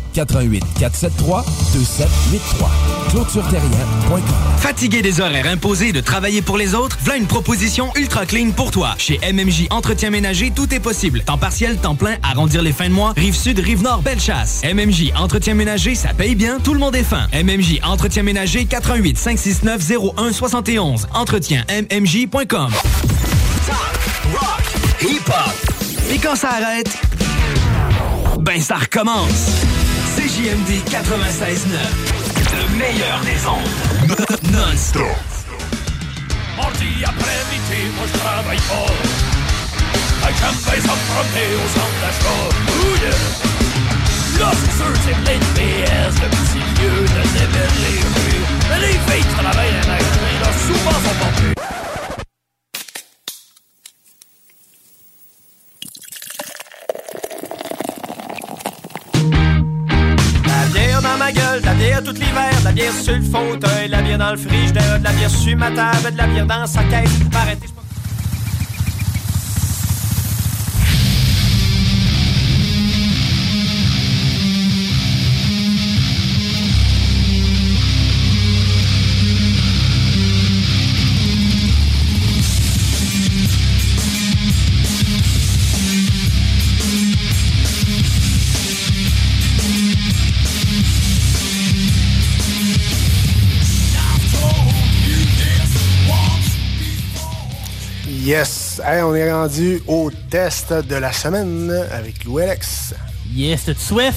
88 0.13 0.63
473 0.79 1.43
2783. 1.73 2.69
ClôtureTerrien.com. 3.09 4.21
Fatigué 4.57 5.01
des 5.01 5.19
horaires 5.19 5.47
imposés 5.47 5.91
de 5.91 6.01
travailler 6.01 6.41
pour 6.41 6.57
les 6.57 6.75
autres, 6.75 6.97
voilà 7.01 7.17
une 7.17 7.27
proposition 7.27 7.91
ultra 7.95 8.25
clean 8.25 8.51
pour 8.51 8.71
toi. 8.71 8.95
Chez 8.97 9.19
MMJ 9.31 9.67
Entretien 9.69 10.09
Ménager, 10.09 10.51
tout 10.55 10.73
est 10.73 10.79
possible. 10.79 11.21
Temps 11.23 11.37
partiel, 11.37 11.77
temps 11.77 11.95
plein, 11.95 12.17
arrondir 12.23 12.61
les 12.61 12.71
fins 12.71 12.89
de 12.89 12.93
mois, 12.93 13.13
rive 13.15 13.35
sud, 13.35 13.59
rive 13.59 13.81
nord, 13.81 14.01
belle 14.01 14.19
chasse. 14.19 14.61
MMJ 14.63 15.13
Entretien 15.15 15.53
Ménager, 15.53 15.95
ça 15.95 16.13
paye 16.13 16.35
bien, 16.35 16.59
tout 16.59 16.73
le 16.73 16.79
monde 16.79 16.95
est 16.95 17.03
fin. 17.03 17.27
MMJ 17.33 17.79
Entretien 17.83 18.23
Ménager, 18.23 18.65
88 18.65 19.17
569 19.17 19.91
01 20.17 20.31
71. 20.31 21.07
Entretien 21.13 21.63
MMJ.com. 21.69 22.71
Rock, 24.33 24.63
hip-hop. 25.01 25.71
Et 26.13 26.17
quand 26.17 26.35
ça 26.35 26.49
arrête? 26.51 26.89
Ben 28.39 28.59
ça 28.61 28.75
recommence. 28.75 29.61
CJMD 30.41 30.71
96.9, 30.89 31.77
le 32.57 32.77
meilleur 32.79 33.19
des 33.21 33.45
ondes. 33.45 34.49
Non-stop. 34.51 35.03
Mardi 36.57 37.03
après-midi, 37.05 37.81
moi 37.95 38.05
je 38.11 38.17
travaille 38.17 38.57
fort. 38.57 38.89
Avec 40.23 40.35
champagne 40.37 40.81
sans 40.81 40.97
promener 41.13 41.47
au 41.53 41.67
centre 41.77 41.97
d'achat. 42.01 42.41
Ouh 42.73 42.95
yeah! 43.03 43.19
Là, 44.39 44.51
c'est 44.57 44.73
sûr, 44.77 44.93
c'est 45.05 45.17
plein 45.23 45.37
de 45.37 45.49
PS, 45.53 46.15
le 46.21 46.29
petit 46.29 46.63
lieu 46.81 46.97
de 47.01 47.21
débile 47.37 47.77
les 47.83 47.99
rues. 48.01 48.45
Mais 48.69 48.79
les 48.79 48.97
filles 48.97 49.29
travaillent 49.37 49.77
à 49.83 49.87
magasin, 49.87 50.33
là, 50.41 50.49
souvent 50.65 50.91
sont 50.91 51.17
pas 51.19 51.80
ma 61.17 61.31
gueule, 61.31 61.61
de 61.61 61.65
la 61.65 61.73
bière 61.73 62.03
tout 62.03 62.13
l'hiver, 62.13 62.59
de 62.59 62.65
la 62.65 62.71
bière 62.71 62.93
sur 62.93 63.15
le 63.15 63.21
fauteuil, 63.21 63.87
de 63.87 63.91
la 63.91 64.01
bière 64.01 64.17
dans 64.17 64.31
le 64.31 64.37
frigidaire, 64.37 64.99
de 64.99 65.03
la 65.03 65.11
bière 65.11 65.29
sur 65.29 65.57
ma 65.57 65.71
table, 65.71 66.11
de 66.11 66.17
la 66.17 66.27
bière 66.27 66.45
dans 66.45 66.67
sa 66.67 66.83
caisse. 66.83 67.19
Arrêtez, 67.33 67.67
Yes! 98.31 98.79
Hey, 98.85 99.01
on 99.01 99.13
est 99.13 99.29
rendu 99.29 99.83
au 99.87 100.09
test 100.29 100.71
de 100.71 100.95
la 100.95 101.11
semaine 101.11 101.69
avec 101.91 102.23
Lou 102.23 102.37
Alex. 102.37 102.93
Yes, 103.29 103.65
t'as-tu 103.65 103.81
soif? 103.81 104.15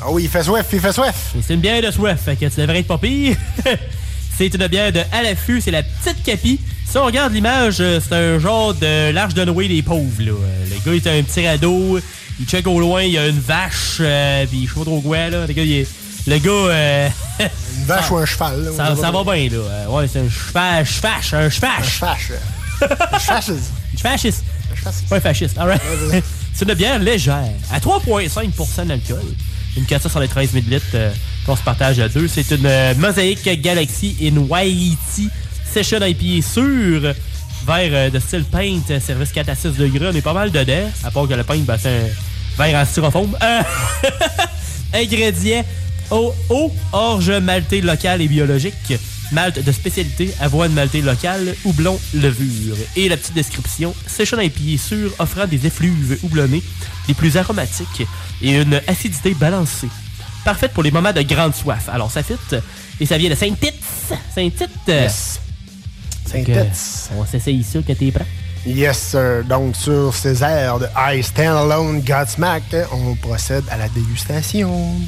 Ah 0.00 0.06
oui, 0.08 0.22
il 0.24 0.30
fait 0.30 0.42
soif, 0.42 0.64
il 0.72 0.80
fait 0.80 0.92
soif. 0.94 1.34
C'est 1.46 1.52
une 1.52 1.60
bière 1.60 1.82
de 1.82 1.90
soif, 1.90 2.22
fait 2.24 2.36
que 2.36 2.46
tu 2.46 2.58
devrais 2.58 2.78
être 2.78 2.86
pas 2.86 2.96
pire. 2.96 3.36
c'est 4.38 4.46
une 4.54 4.66
bière 4.66 4.90
de 4.90 5.00
à 5.12 5.22
l'affût, 5.22 5.60
c'est 5.60 5.72
la 5.72 5.82
petite 5.82 6.22
capi. 6.22 6.58
Si 6.88 6.96
on 6.96 7.04
regarde 7.04 7.34
l'image, 7.34 7.76
euh, 7.80 8.00
c'est 8.00 8.14
un 8.14 8.38
genre 8.38 8.72
de 8.72 9.10
l'arche 9.10 9.34
de 9.34 9.44
Noé 9.44 9.68
des 9.68 9.82
pauvres. 9.82 10.22
Là. 10.22 10.30
Euh, 10.32 10.64
Le 10.70 10.76
gars, 10.76 10.94
il 10.96 11.06
est 11.06 11.18
un 11.18 11.22
petit 11.22 11.46
radeau, 11.46 12.00
il 12.40 12.46
check 12.46 12.66
au 12.66 12.80
loin, 12.80 13.02
il 13.02 13.12
y 13.12 13.18
a 13.18 13.26
une 13.28 13.40
vache, 13.40 13.98
euh, 14.00 14.46
puis 14.46 14.64
je 14.66 14.72
sais 14.72 14.78
pas 14.78 14.86
trop 14.86 15.02
quoi. 15.02 15.28
Là. 15.28 15.46
Le 15.46 15.52
gars, 15.52 15.62
il 15.64 15.72
est- 15.80 15.88
le 16.26 16.38
gars 16.38 16.50
euh, 16.50 17.08
Une 17.40 17.84
vache 17.84 18.10
ou 18.10 18.16
un 18.16 18.24
cheval. 18.24 18.64
là, 18.64 18.94
ça, 18.96 19.10
va 19.10 19.22
bien, 19.22 19.50
là. 19.50 19.90
Ouais, 19.90 20.08
c'est 20.10 20.20
un 20.20 20.30
cheval, 20.30 20.86
chevache, 20.86 21.34
un 21.34 21.50
chevache. 21.50 21.78
Un 21.80 21.82
chevache. 22.16 22.32
Fasciste. 23.18 23.72
Fasciste. 23.98 24.44
Pas 25.08 25.16
un 25.16 25.20
fasciste, 25.20 25.58
alright. 25.58 25.82
c'est 26.54 26.68
une 26.68 26.74
bière 26.74 26.98
légère, 26.98 27.52
à 27.70 27.78
3,5% 27.78 28.86
d'alcool. 28.86 29.34
Une 29.76 29.84
473 29.84 30.54
ml 30.54 30.80
euh, 30.94 31.10
qu'on 31.46 31.54
se 31.54 31.62
partage 31.62 32.00
à 32.00 32.08
deux. 32.08 32.26
C'est 32.26 32.50
une 32.50 32.66
euh, 32.66 32.94
Mosaic 32.96 33.60
Galaxy 33.60 34.16
in 34.22 34.36
Waiti 34.48 35.28
Session 35.72 36.00
IPA 36.04 36.42
sur 36.46 37.14
verre 37.66 37.90
euh, 37.92 38.10
de 38.10 38.18
style 38.18 38.44
paint, 38.44 38.80
euh, 38.90 39.00
service 39.00 39.32
4 39.32 39.48
à 39.48 39.54
6 39.54 39.76
degrés. 39.76 40.08
On 40.08 40.14
est 40.14 40.22
pas 40.22 40.32
mal 40.32 40.50
dedans, 40.50 40.90
à 41.04 41.10
part 41.10 41.28
que 41.28 41.34
le 41.34 41.44
paint, 41.44 41.58
ben, 41.58 41.76
c'est 41.78 41.88
un 41.88 42.62
verre 42.62 42.80
en 42.80 42.84
styrofoam. 42.84 43.36
Euh, 43.42 43.62
Ingrédients 44.94 45.64
eau, 46.10 46.34
eau, 46.48 46.72
orge 46.92 47.30
maltais 47.30 47.80
local 47.80 48.20
et 48.20 48.28
biologique, 48.28 48.74
malte 49.32 49.62
de 49.62 49.72
spécialité, 49.72 50.32
avoine 50.40 50.72
maltais 50.72 51.00
locale, 51.00 51.54
houblon, 51.64 51.98
levure. 52.14 52.76
Et 52.96 53.08
la 53.08 53.16
petite 53.16 53.34
description, 53.34 53.94
session 54.06 54.40
IPA 54.40 54.82
sûr 54.82 55.12
offrant 55.18 55.46
des 55.46 55.66
effluves 55.66 56.18
houblonnés 56.22 56.62
les 57.08 57.14
plus 57.14 57.36
aromatiques 57.36 58.06
et 58.42 58.60
une 58.60 58.80
acidité 58.86 59.34
balancée. 59.34 59.88
Parfaite 60.44 60.72
pour 60.72 60.82
les 60.82 60.90
moments 60.90 61.12
de 61.12 61.22
grande 61.22 61.54
soif. 61.54 61.88
Alors 61.88 62.10
ça 62.10 62.22
fit 62.22 62.34
et 63.00 63.06
ça 63.06 63.18
vient 63.18 63.30
de 63.30 63.34
Saint-Tite. 63.34 63.74
Saint-Tite. 64.34 64.70
Yes. 64.88 65.40
Euh, 66.34 66.68
On 67.16 67.26
s'essaye 67.26 67.64
ça 67.64 67.80
que 67.80 67.92
t'es 67.92 68.10
prêt. 68.10 68.26
Yes, 68.66 68.98
sir. 68.98 69.44
Donc, 69.48 69.74
sur 69.74 70.14
ces 70.14 70.42
airs 70.42 70.78
de 70.78 70.86
I 70.96 71.22
Stand 71.22 71.70
Alone 71.70 72.02
Godsmack, 72.02 72.62
on 72.92 73.14
procède 73.14 73.64
à 73.70 73.78
la 73.78 73.88
dégustation. 73.88 75.00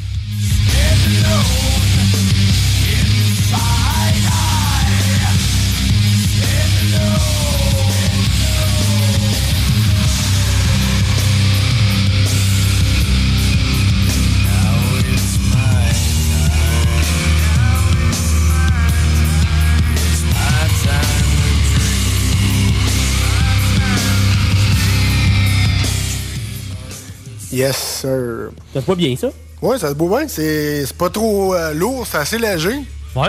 Yes, 27.53 27.77
sir. 28.01 28.51
Ça 28.73 28.81
se 28.81 28.87
voit 28.87 28.95
bien, 28.97 29.15
ça? 29.17 29.29
Ouais, 29.61 29.79
ça 29.79 29.91
se 29.91 29.95
voit 29.95 30.19
bien. 30.21 30.29
C'est 30.29 30.87
pas 30.97 31.11
trop 31.11 31.55
euh, 31.55 31.73
lourd, 31.75 32.07
c'est 32.11 32.19
assez 32.19 32.39
léger. 32.39 32.81
Ouais. 33.15 33.29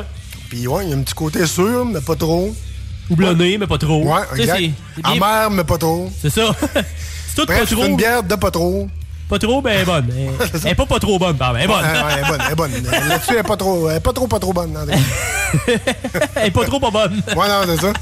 Puis 0.50 0.66
ouais, 0.68 0.86
il 0.86 0.90
y 0.90 0.94
a 0.94 0.96
un 0.96 1.02
petit 1.02 1.14
côté 1.14 1.46
sûr, 1.46 1.86
mais 1.86 2.00
pas 2.02 2.16
trop. 2.16 2.54
Houblonné, 3.10 3.58
mais 3.58 3.68
pas 3.68 3.78
trop. 3.78 4.02
Ouais, 4.04 4.22
exact. 4.38 4.56
c'est 4.96 5.02
bien- 5.02 5.12
Amer, 5.12 5.50
mais 5.52 5.64
pas 5.66 5.78
trop. 5.78 6.10
C'est 6.22 6.30
ça. 6.30 6.56
c'est 6.74 7.36
tout 7.36 7.46
Bref, 7.46 7.60
pas 7.62 7.66
c'est 7.68 7.76
trop. 7.76 7.86
une 7.86 7.98
bière 7.98 8.24
de 8.24 8.36
pas 8.36 8.50
trop. 8.52 8.88
Pas 9.30 9.40
trop, 9.40 9.62
ben 9.62 9.72
elle 9.72 9.82
est 9.82 9.86
bonne. 9.86 10.10
Elle- 10.16 10.50
Elle 10.66 10.72
est 10.72 10.76
pas 10.76 10.86
pas 10.86 11.00
trop 11.00 11.18
bonne, 11.20 11.36
pardon. 11.38 11.58
Elle 11.60 11.66
est 11.66 11.68
bonne. 11.68 11.84
Elle 11.86 12.20
est 12.24 12.28
bonne, 12.28 12.42
elle 12.46 12.52
est 12.52 12.56
bonne. 12.56 12.72
Là-dessus, 13.10 13.32
elle 13.32 13.38
est 13.40 13.44
pas 13.44 13.58
trop, 13.58 13.90
elle 13.90 13.98
est 13.98 14.00
pas 14.00 14.14
trop, 14.14 14.28
pas 14.28 14.40
trop 14.40 14.54
bonne. 14.54 14.78
Elle 16.36 16.48
est 16.48 16.52
pas 16.52 16.66
trop 16.66 16.80
pas 16.80 16.92
bonne. 16.92 17.22
Ouais, 17.36 17.48
non, 17.48 17.62
c'est 17.66 17.78
ça. 17.82 17.94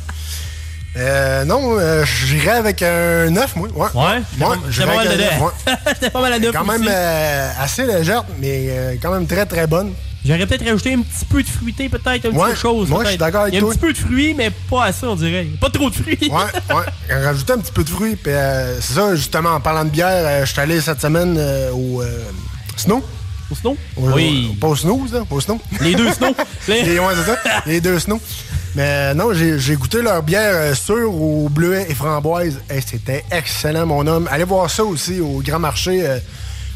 Euh, 0.98 1.46
non, 1.46 1.78
euh, 1.80 2.04
j'irais 2.06 2.52
avec 2.52 2.82
un 2.82 3.30
9, 3.30 3.56
moi. 3.56 3.68
Ouais. 3.74 3.88
Ouais? 3.96 4.56
J'irais 4.70 4.88
pas 4.88 4.96
mal 5.06 5.18
neuf, 5.18 5.42
ouais. 5.42 5.74
C'était 5.94 6.10
pas 6.10 6.22
mal 6.22 6.34
à 6.34 6.40
neuf 6.40 6.54
Quand 6.54 6.66
même 6.66 6.86
euh, 6.90 7.52
assez 7.60 7.86
légère, 7.86 8.26
mais 8.40 8.68
euh, 8.70 8.96
quand 9.02 9.12
même 9.12 9.26
très, 9.26 9.46
très 9.46 9.68
bonne. 9.68 9.94
J'aurais 10.26 10.46
peut-être 10.46 10.66
rajouté 10.66 10.94
un 10.94 11.00
petit 11.02 11.26
peu 11.26 11.42
de 11.42 11.48
fruité, 11.48 11.88
peut-être, 11.90 12.26
un 12.26 12.32
Ouais, 12.32 12.52
petit 12.52 12.60
chose. 12.60 12.90
moi, 12.90 13.04
je 13.06 13.10
suis 13.10 13.18
d'accord 13.18 13.44
avec 13.44 13.54
Il 13.54 13.56
y 13.56 13.60
a 13.60 13.62
toi. 13.62 13.70
un 13.70 13.74
petit 13.74 13.80
peu 13.80 13.94
de 13.94 13.98
fruits, 13.98 14.34
mais 14.38 14.52
pas 14.70 14.86
assez, 14.86 15.06
on 15.08 15.16
dirait. 15.16 15.48
Pas 15.60 15.70
trop 15.70 15.90
de 15.90 15.96
fruits. 15.96 16.20
Ouais, 16.30 16.76
ouais. 16.76 17.16
Rajouter 17.24 17.54
un 17.54 17.58
petit 17.60 17.72
peu 17.72 17.84
de 17.84 17.90
fruits. 17.90 18.16
Puis 18.18 18.34
c'est 18.82 18.94
ça, 18.94 19.16
justement, 19.16 19.52
en 19.52 19.60
parlant 19.62 19.86
de 19.86 19.90
bière, 19.90 20.46
je 20.46 20.52
suis 20.52 20.60
allé 20.62 20.80
cette 20.82 21.02
semaine 21.02 21.40
au 21.74 22.04
Snow. 22.76 23.02
Au 23.50 23.56
Snow? 23.56 23.78
Au- 23.98 24.10
Oui. 24.12 24.50
au- 24.52 24.60
Pas 24.60 24.68
au 24.68 24.76
Snooze, 24.76 25.14
là, 25.14 25.24
au 25.30 25.42
Snow. 25.42 25.60
Les 25.82 25.96
deux 25.96 26.12
Snow. 26.14 26.36
Les- 26.68 26.84
Les, 26.84 27.00
ouais, 27.00 27.14
c'est 27.16 27.32
ça. 27.32 27.38
Les 27.66 27.82
deux 27.82 27.98
Snow. 28.00 28.22
Mais 28.76 29.14
non, 29.14 29.34
j'ai 29.34 29.76
goûté 29.76 30.02
leur 30.02 30.24
bière 30.24 30.54
euh, 30.56 30.74
sûre 30.76 31.14
au 31.14 31.50
bleuet 31.50 31.88
et 31.90 31.94
framboise. 31.94 32.60
C'était 32.86 33.24
excellent, 33.32 33.86
mon 33.86 34.06
homme. 34.08 34.28
Allez 34.32 34.46
voir 34.46 34.70
ça 34.70 34.84
aussi 34.84 35.20
au 35.20 35.42
Grand 35.46 35.60
Marché, 35.60 36.06
euh, 36.08 36.18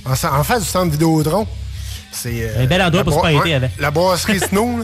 en, 0.05 0.11
en 0.11 0.43
face 0.43 0.63
du 0.63 0.69
centre 0.69 0.91
Vidéotron. 0.91 1.47
C'est 2.11 2.41
euh, 2.49 2.63
Un 2.63 2.65
bel 2.65 2.81
endroit 2.81 3.03
pour 3.03 3.21
se 3.21 3.25
avec. 3.27 3.71
La 3.79 3.91
brasserie 3.91 4.39
Snow. 4.49 4.79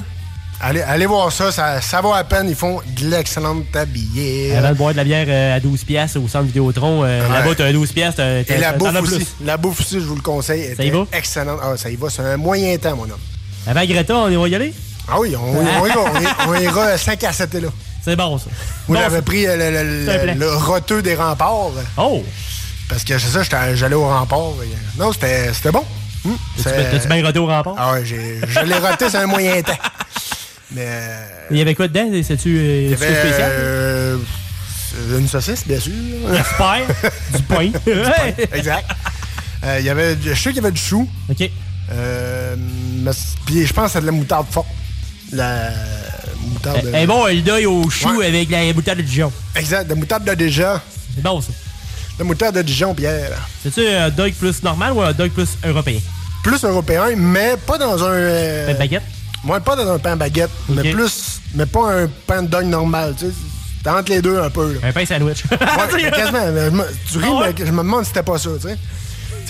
Allez, 0.63 0.81
allez 0.81 1.07
voir 1.07 1.31
ça, 1.31 1.51
ça, 1.51 1.81
ça 1.81 2.01
vaut 2.01 2.13
à 2.13 2.23
peine. 2.23 2.47
Ils 2.47 2.55
font 2.55 2.79
de 2.95 3.07
l'excellente 3.09 3.65
bière. 3.87 4.59
Avant 4.59 4.69
de 4.69 4.73
boire 4.75 4.91
de 4.91 4.97
la 4.97 5.03
bière 5.03 5.55
à 5.55 5.59
12 5.59 5.83
piastres 5.85 6.19
au 6.23 6.27
centre 6.27 6.45
Vidéotron, 6.45 7.03
euh, 7.03 7.21
Ouais. 7.27 7.33
là-bas, 7.33 7.55
t'as 7.57 7.65
un 7.65 7.73
12 7.73 7.91
piastres, 7.91 8.17
t'as- 8.17 8.41
Et 8.41 8.57
la 8.59 8.73
bouffe 8.73 8.95
as 8.95 9.01
aussi. 9.01 9.15
plus. 9.15 9.27
La 9.43 9.57
bouffe 9.57 9.79
aussi, 9.81 9.95
je 9.99 10.05
vous 10.05 10.15
le 10.15 10.21
conseille. 10.21 10.75
Ça 10.77 10.83
y 10.83 10.91
va? 10.91 11.05
Excellente. 11.13 11.59
Ah, 11.63 11.73
ça 11.77 11.89
y 11.89 11.95
va. 11.95 12.09
C'est 12.11 12.21
un 12.21 12.37
moyen 12.37 12.77
temps, 12.77 12.95
mon 12.95 13.03
homme. 13.03 13.19
Avant 13.65 13.83
Greta, 13.85 14.15
on 14.15 14.39
va 14.41 14.47
y 14.49 14.55
aller? 14.55 14.73
Ah 15.11 15.19
oui, 15.19 15.35
on, 15.35 15.59
on 15.59 15.85
ira, 15.85 15.99
on, 16.13 16.21
ira- 16.21 16.35
on 16.47 16.55
ira 16.55 16.97
5 16.97 17.23
à 17.25 17.33
7 17.33 17.53
là. 17.55 17.67
C'est 18.03 18.15
bon, 18.15 18.37
ça. 18.37 18.45
Moi, 18.87 18.97
Bon, 18.97 19.03
j'avais 19.03 19.21
pris 19.21 19.45
euh, 19.47 20.33
le, 20.35 20.55
roteux 20.55 21.01
des 21.01 21.15
remparts. 21.15 21.71
Oh! 21.97 22.23
Parce 22.89 23.03
que 23.03 23.17
c'est 23.19 23.27
ça, 23.29 23.43
j'étais- 23.43 23.75
j'allais 23.75 23.95
au 23.95 24.07
rempart. 24.07 24.39
euh, 24.39 24.65
Non, 24.97 25.13
c'était 25.13 25.53
c'était 25.53 25.71
bon. 25.71 25.83
Hum, 26.25 26.37
T'as-tu 26.63 26.77
bien- 26.77 26.89
T'as-tu 26.91 27.07
bien 27.07 27.25
rodé 27.25 27.39
au 27.39 27.45
rempart? 27.47 27.75
Ah 27.77 27.93
j'ai- 28.03 28.39
je 28.47 28.59
l'ai 28.61 28.75
roté, 28.77 29.09
c'est 29.09 29.17
un 29.17 29.27
moyen 29.27 29.61
temps. 29.61 29.77
Mais. 30.71 30.85
euh, 30.87 31.25
Il 31.51 31.57
y 31.57 31.61
avait 31.61 31.75
quoi 31.75 31.87
dedans? 31.87 32.09
C'est-tu 32.23 32.57
euh, 32.57 32.95
spécial? 32.95 33.51
euh, 33.53 34.17
une 35.17 35.27
saucisse, 35.27 35.65
bien 35.67 35.79
sûr. 35.79 35.93
Super. 36.49 37.11
du 37.35 37.43
pain. 37.43 37.65
Du 37.65 38.01
pain, 38.01 38.43
exact. 38.53 38.89
Euh, 39.63 39.77
il 39.79 39.85
y 39.85 39.89
avait, 39.89 40.17
je 40.21 40.33
sais 40.33 40.49
qu'il 40.49 40.55
y 40.57 40.59
avait 40.59 40.71
du 40.71 40.81
chou. 40.81 41.07
OK. 41.29 41.49
Euh, 41.91 42.55
mais 43.03 43.11
puis 43.45 43.65
je 43.65 43.73
pense 43.73 43.87
que 43.87 43.91
c'est 43.93 44.01
de 44.01 44.05
la 44.05 44.11
moutarde 44.11 44.47
forte. 44.49 44.67
La 45.31 45.69
moutarde. 46.41 46.91
Eh 46.93 47.05
bon, 47.05 47.25
le 47.27 47.41
deuil 47.41 47.65
au 47.65 47.89
chou 47.89 48.09
Ouais. 48.17 48.27
avec 48.27 48.49
la 48.49 48.71
bouteille 48.73 48.95
de 48.97 49.01
Dijon. 49.01 49.31
Exact, 49.55 49.87
la 49.89 49.95
moutarde 49.95 50.23
de 50.25 50.33
déjà. 50.33 50.81
C'est 51.15 51.21
bon, 51.23 51.41
ça. 51.41 51.51
Le 52.19 52.25
moutarde 52.25 52.55
de 52.55 52.61
Dijon, 52.61 52.93
Pierre. 52.93 53.31
C'est-tu 53.63 53.87
un 53.87 54.09
dog 54.09 54.33
plus 54.33 54.61
normal 54.63 54.93
ou 54.93 55.01
un 55.01 55.13
dog 55.13 55.31
plus 55.31 55.49
européen? 55.65 55.99
Plus 56.43 56.63
européen, 56.63 57.05
mais 57.15 57.55
pas 57.65 57.77
dans 57.77 58.03
un... 58.03 58.11
euh, 58.11 58.67
Pain 58.73 58.79
baguette? 58.79 59.03
Ouais, 59.47 59.59
pas 59.59 59.75
dans 59.75 59.91
un 59.91 59.99
pain 59.99 60.15
baguette, 60.15 60.51
mais 60.69 60.91
plus... 60.91 61.39
Mais 61.55 61.65
pas 61.65 61.93
un 61.93 62.07
pain 62.27 62.43
de 62.43 62.47
dog 62.47 62.65
normal, 62.65 63.13
tu 63.17 63.25
sais. 63.27 63.31
C'est 63.83 63.89
entre 63.89 64.11
les 64.11 64.21
deux 64.21 64.39
un 64.39 64.49
peu, 64.51 64.73
là. 64.73 64.79
Un 64.87 64.91
pain 64.91 65.05
sandwich. 65.05 65.43
Ouais, 65.49 66.11
quasiment. 66.11 66.45
je 67.07 67.11
tu 67.11 67.17
ris, 67.17 67.25
Ah 67.27 67.39
ouais? 67.41 67.53
mais 67.57 67.65
je 67.65 67.71
me 67.71 67.77
demande 67.79 68.03
si 68.03 68.09
c'était 68.09 68.21
pas 68.23 68.37
ça, 68.37 68.49
tu 68.61 68.67
sais. 68.67 68.77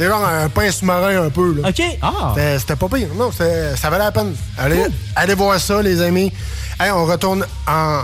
C'est 0.01 0.07
genre 0.07 0.25
un 0.25 0.49
pain 0.49 0.71
sous-marin 0.71 1.25
un 1.25 1.29
peu, 1.29 1.53
là. 1.61 1.69
OK, 1.69 1.81
ah! 2.01 2.33
C'était- 2.57 2.75
pas 2.75 2.87
pire. 2.89 3.09
Non, 3.15 3.31
ça 3.31 3.89
valait 3.91 4.03
la 4.03 4.11
peine. 4.11 4.33
Allez, 4.57 4.85
allez 5.15 5.35
voir 5.35 5.59
ça, 5.59 5.79
les 5.83 6.01
amis. 6.01 6.33
Hey, 6.79 6.89
on 6.89 7.05
retourne 7.05 7.45
en 7.67 7.99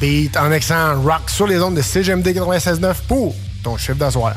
beat, 0.00 0.36
en 0.36 0.52
excellent 0.52 1.02
rock 1.02 1.22
sur 1.26 1.48
les 1.48 1.60
ondes 1.60 1.74
de 1.74 1.82
CGMD 1.82 2.28
96.9 2.34 2.94
pour 3.08 3.34
ton 3.64 3.76
chiffre 3.76 3.98
d'asseoir. 3.98 4.36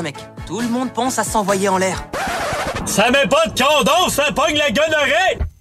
mec. 0.00 0.16
Tout 0.46 0.60
le 0.60 0.68
monde 0.68 0.90
pense 0.92 1.18
à 1.18 1.24
s'envoyer 1.24 1.68
en 1.68 1.76
l'air. 1.76 2.04
Ça 2.86 3.10
met 3.10 3.26
pas 3.26 3.46
de 3.46 3.62
condom, 3.62 4.08
ça 4.08 4.32
pogne 4.32 4.56
la 4.56 4.70
gonorrhée! 4.70 5.51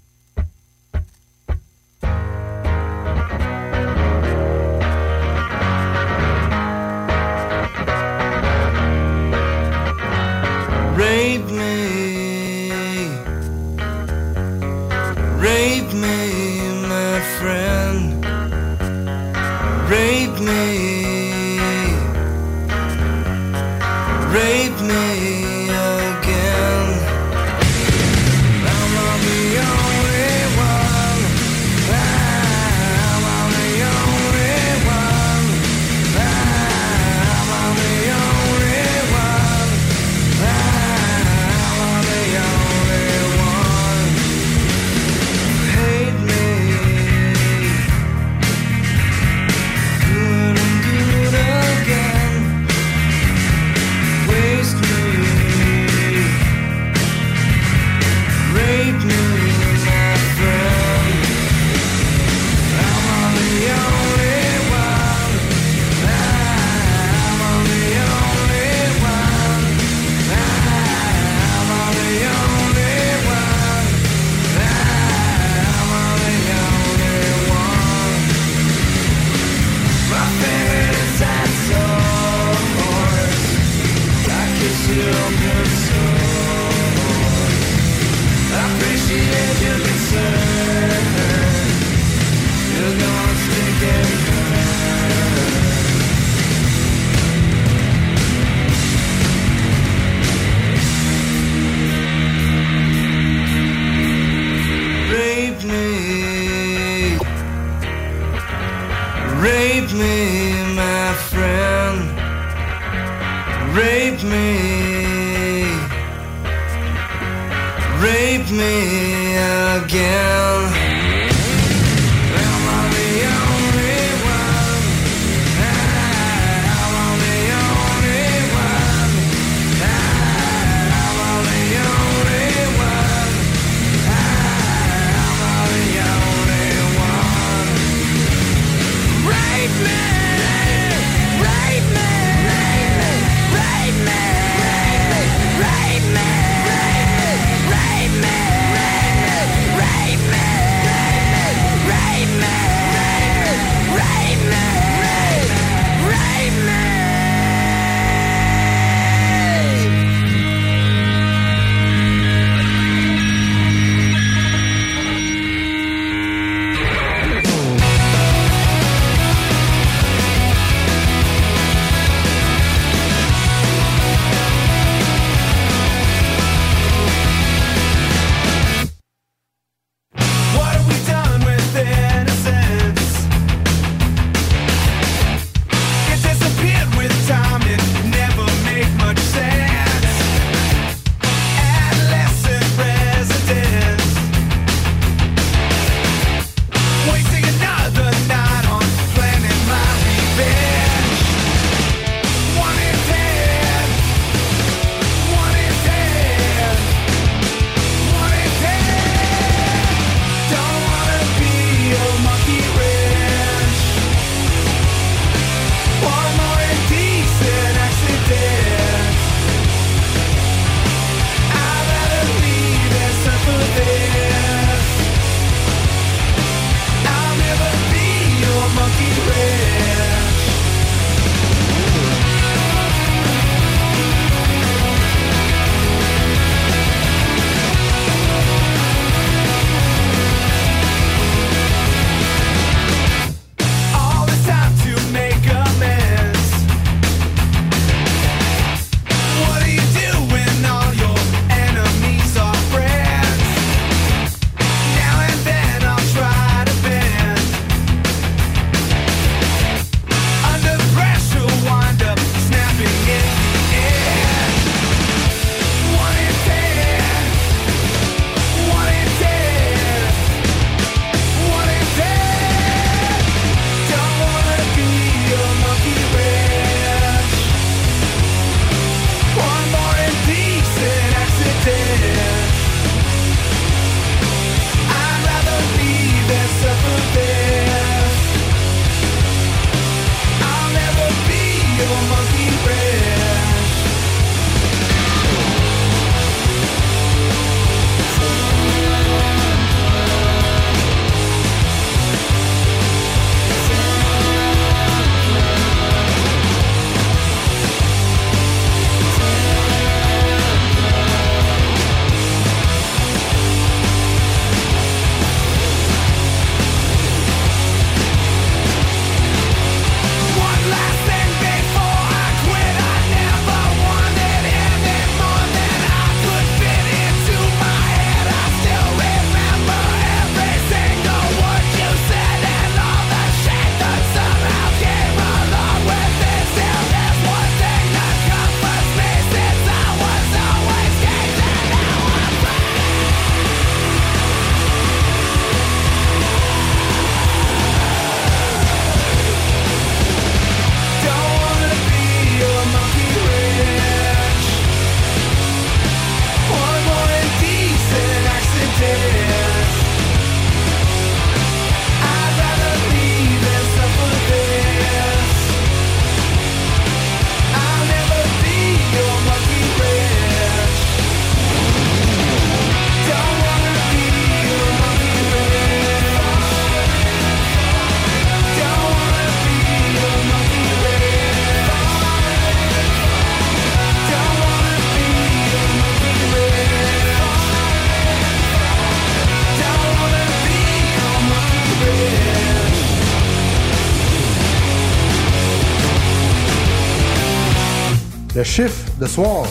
de 399.02 399.08
soir, 399.08 399.48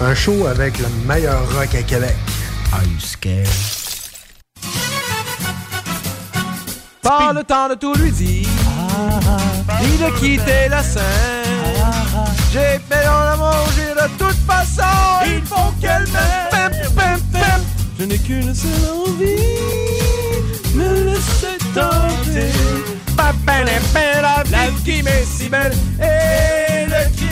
un 0.00 0.14
show 0.14 0.46
avec 0.46 0.78
le 0.78 0.86
meilleur 1.04 1.40
rock 1.52 1.74
à 1.74 1.82
Québec. 1.82 2.16
Are 2.72 2.84
you 2.84 3.00
scared? 3.00 3.48
Pas 7.02 7.32
le 7.32 7.42
temps 7.42 7.68
de 7.68 7.74
tout 7.74 7.94
lui 7.94 8.12
dire, 8.12 8.46
ah, 8.68 9.20
ah, 9.26 9.36
ah. 9.68 9.80
ni 9.82 9.96
de 9.98 10.10
quitter 10.20 10.68
la 10.70 10.82
scène. 10.84 11.02
J'ai 12.52 12.78
payé 12.88 13.08
en 13.08 13.32
amour, 13.34 13.66
j'ai 13.74 13.94
de 14.00 14.08
toute 14.16 14.40
façon, 14.46 15.26
il 15.26 15.42
faut 15.44 15.72
qu'elle 15.80 16.06
m'aime. 16.12 16.68
Je 17.98 18.04
n'ai 18.04 18.18
qu'une 18.18 18.54
seule 18.54 18.70
envie, 18.94 19.42
me 20.74 21.04
laisser 21.04 21.58
tenter. 21.74 22.52
La 24.50 24.70
vie 24.70 24.82
qui 24.82 25.02
m'est 25.02 25.24
si 25.24 25.48
belle, 25.48 25.72
et 26.00 26.86
le 26.86 27.10
qui 27.16 27.27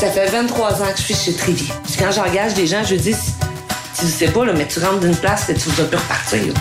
Ça 0.00 0.06
fait 0.10 0.26
23 0.30 0.82
ans 0.82 0.86
que 0.94 0.98
je 0.98 1.12
suis 1.12 1.14
chez. 1.14 1.32
Puis 1.32 1.68
quand 1.98 2.10
j'engage 2.10 2.54
des 2.54 2.66
gens, 2.66 2.82
je 2.88 2.94
dis, 2.94 3.14
tu 3.98 4.06
sais 4.06 4.28
pas, 4.28 4.44
là, 4.46 4.52
mais 4.56 4.66
tu 4.66 4.80
rentres 4.80 5.00
d'une 5.00 5.14
place 5.16 5.48
et 5.50 5.54
tu 5.54 5.68
vas 5.70 5.84
plus 5.84 5.96
repartir. 5.98 6.54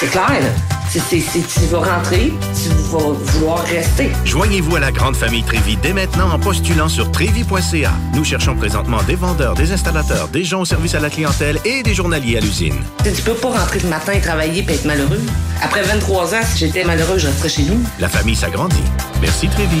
C'est 0.00 0.06
clair, 0.10 0.28
là. 0.30 0.48
C'est- 0.90 1.00
tu 1.00 1.60
vas 1.70 1.78
rentrer, 1.78 2.32
tu 2.62 2.68
vas 2.90 3.12
vouloir 3.12 3.62
rester. 3.64 4.10
Joignez-vous 4.26 4.76
à 4.76 4.80
la 4.80 4.92
grande 4.92 5.16
famille 5.16 5.42
Trévi 5.42 5.76
dès 5.82 5.94
maintenant 5.94 6.30
en 6.30 6.38
postulant 6.38 6.88
sur 6.88 7.10
trévi.ca. 7.10 7.92
Nous 8.14 8.24
cherchons 8.24 8.54
présentement 8.56 9.02
des 9.04 9.14
vendeurs, 9.14 9.54
des 9.54 9.72
installateurs, 9.72 10.28
des 10.28 10.44
gens 10.44 10.60
au 10.60 10.64
service 10.66 10.94
à 10.94 11.00
la 11.00 11.08
clientèle 11.08 11.58
et 11.64 11.82
des 11.82 11.94
journaliers 11.94 12.36
à 12.36 12.40
l'usine. 12.40 12.78
Tu 13.04 13.22
peux 13.22 13.32
pas 13.34 13.48
rentrer 13.58 13.80
le 13.80 13.88
matin 13.88 14.12
et 14.12 14.20
travailler 14.20 14.64
et 14.68 14.72
être 14.72 14.84
malheureux. 14.84 15.20
Après 15.62 15.82
23 15.82 16.34
ans, 16.34 16.42
si 16.52 16.58
j'étais 16.58 16.84
malheureux, 16.84 17.16
je 17.18 17.26
resterais 17.28 17.48
chez 17.48 17.62
nous. 17.62 17.80
La 17.98 18.08
famille 18.10 18.36
s'agrandit. 18.36 18.84
Merci 19.22 19.48
Trévi. 19.48 19.80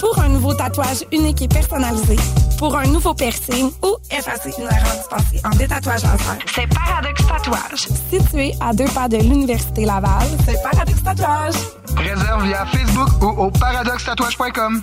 Pour 0.00 0.18
un 0.18 0.28
nouveau 0.28 0.54
tatouage 0.54 1.04
unique 1.12 1.42
et 1.42 1.48
personnalisé, 1.48 2.16
pour 2.58 2.74
un 2.76 2.86
nouveau 2.86 3.12
piercing 3.12 3.70
ou 3.82 3.96
effacer 4.10 4.52
une 4.58 4.64
erreur 4.64 4.96
dispensée 4.96 5.40
en 5.44 5.50
détatouage 5.50 6.02
laser, 6.02 6.38
c'est 6.54 6.66
Paradox 6.68 7.26
Tatouage. 7.26 7.88
Situé 8.10 8.54
à 8.60 8.72
deux 8.72 8.88
pas 8.94 9.08
de 9.08 9.18
l'Université 9.18 9.84
Laval, 9.84 10.26
c'est 10.46 10.60
Paradox 10.62 11.02
Tatouage. 11.02 11.54
Réserve 11.96 12.44
via 12.44 12.64
Facebook 12.66 13.08
ou 13.22 13.26
au 13.26 13.50
paradoxtatouage.com. 13.50 14.82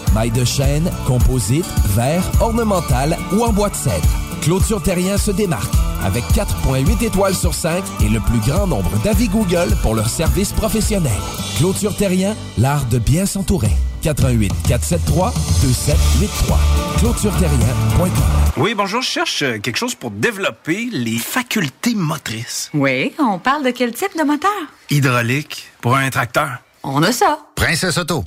Maille 0.13 0.31
de 0.31 0.43
chêne, 0.45 0.91
composite, 1.05 1.65
verre, 1.95 2.23
ornemental 2.41 3.17
ou 3.33 3.43
en 3.43 3.53
bois 3.53 3.69
de 3.69 3.75
cèdre. 3.75 4.07
Clôture 4.41 4.81
Terrien 4.81 5.17
se 5.17 5.31
démarque 5.31 5.73
avec 6.03 6.23
4.8 6.33 7.03
étoiles 7.05 7.35
sur 7.35 7.53
5 7.53 7.83
et 8.03 8.09
le 8.09 8.19
plus 8.19 8.39
grand 8.39 8.67
nombre 8.67 8.91
d'avis 9.03 9.27
Google 9.27 9.75
pour 9.81 9.95
leur 9.95 10.09
service 10.09 10.51
professionnel. 10.51 11.11
Clôture 11.57 11.95
Terrien, 11.95 12.35
l'art 12.57 12.85
de 12.85 12.97
bien 12.97 13.25
s'entourer. 13.25 13.71
88 14.01 14.51
473 14.67 15.31
2783. 15.61 16.59
ClôtureTerrien.com. 16.99 18.09
Oui, 18.57 18.73
bonjour, 18.73 19.01
je 19.01 19.07
cherche 19.07 19.43
euh, 19.43 19.59
quelque 19.59 19.77
chose 19.77 19.93
pour 19.93 20.09
développer 20.11 20.89
les 20.91 21.17
facultés 21.17 21.93
motrices. 21.93 22.69
Oui, 22.73 23.13
on 23.19 23.37
parle 23.37 23.63
de 23.63 23.69
quel 23.69 23.93
type 23.93 24.17
de 24.17 24.23
moteur? 24.23 24.49
Hydraulique 24.89 25.67
pour 25.81 25.95
un 25.95 26.09
tracteur. 26.09 26.49
On 26.83 27.03
a 27.03 27.11
ça. 27.11 27.39
Princesse 27.55 27.97
Auto. 27.99 28.23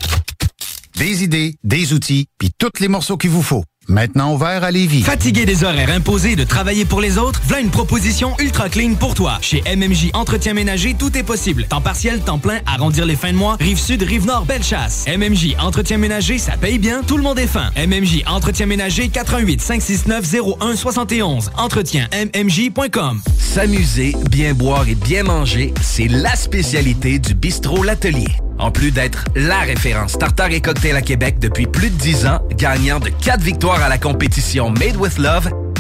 Des 0.97 1.25
idées, 1.25 1.57
des 1.65 1.93
outils, 1.93 2.29
puis 2.39 2.53
tous 2.57 2.81
les 2.81 2.87
morceaux 2.87 3.17
qu'il 3.17 3.31
vous 3.31 3.43
faut. 3.43 3.65
Maintenant 3.89 4.33
ouvert 4.33 4.63
à 4.63 4.71
Lévis. 4.71 5.03
Fatigué 5.03 5.45
des 5.45 5.65
horaires 5.65 5.91
imposés 5.91 6.37
de 6.37 6.45
travailler 6.45 6.85
pour 6.85 7.01
les 7.01 7.19
autres, 7.19 7.41
voilà 7.47 7.63
une 7.63 7.71
proposition 7.71 8.35
ultra 8.39 8.69
clean 8.69 8.95
pour 8.95 9.15
toi. 9.15 9.39
Chez 9.43 9.63
MMJ 9.63 10.11
Entretien 10.15 10.55
Ménager, 10.55 10.95
tout 10.97 11.19
est 11.19 11.25
possible. 11.25 11.65
Temps 11.65 11.81
partiel, 11.81 12.21
temps 12.21 12.39
plein, 12.39 12.61
arrondir 12.65 13.07
les 13.07 13.17
fins 13.17 13.33
de 13.33 13.37
mois, 13.37 13.57
rive 13.59 13.79
sud, 13.79 14.05
rive 14.05 14.25
nord, 14.25 14.45
belle 14.47 14.63
chasse. 14.63 15.05
MMJ 15.09 15.57
Entretien 15.59 15.99
Ménager, 15.99 16.39
ça 16.39 16.57
paye 16.57 16.79
bien, 16.79 17.03
tout 17.03 17.17
le 17.17 17.25
monde 17.25 17.41
est 17.41 17.49
fin. 17.49 17.73
MMJ 17.77 18.23
Entretien 18.27 18.67
Ménager, 18.67 19.09
88 19.09 19.61
569 19.61 20.35
01 20.61 20.77
71. 20.77 21.51
Entretien 21.59 22.09
MMJ.com. 22.13 23.21
S'amuser, 23.37 24.15
bien 24.31 24.55
boire 24.55 24.89
et 24.89 24.95
bien 24.95 25.25
manger, 25.25 25.75
c'est 25.83 26.09
la 26.09 26.37
spécialité 26.37 27.19
du 27.19 27.35
bistrot 27.35 27.83
L'Atelier. 27.83 28.29
En 28.59 28.71
plus 28.71 28.91
d'être 28.91 29.25
la 29.35 29.61
référence 29.61 30.19
tartare 30.19 30.53
et 30.53 30.61
cocktail 30.61 30.97
à 30.97 31.03
Québec 31.03 31.39
depuis 31.41 31.67
plus 31.67 31.91
de 31.91 31.97
10 31.97 32.27
ans, 32.27 32.41
gagnant 32.57 33.01
de 33.01 33.09
4 33.09 33.41
victoires 33.41 33.83
à 33.83 33.89
la 33.89 33.99
compétition 33.99 34.71
Made 34.71 34.97
with 34.97 35.19
Love, 35.19 35.51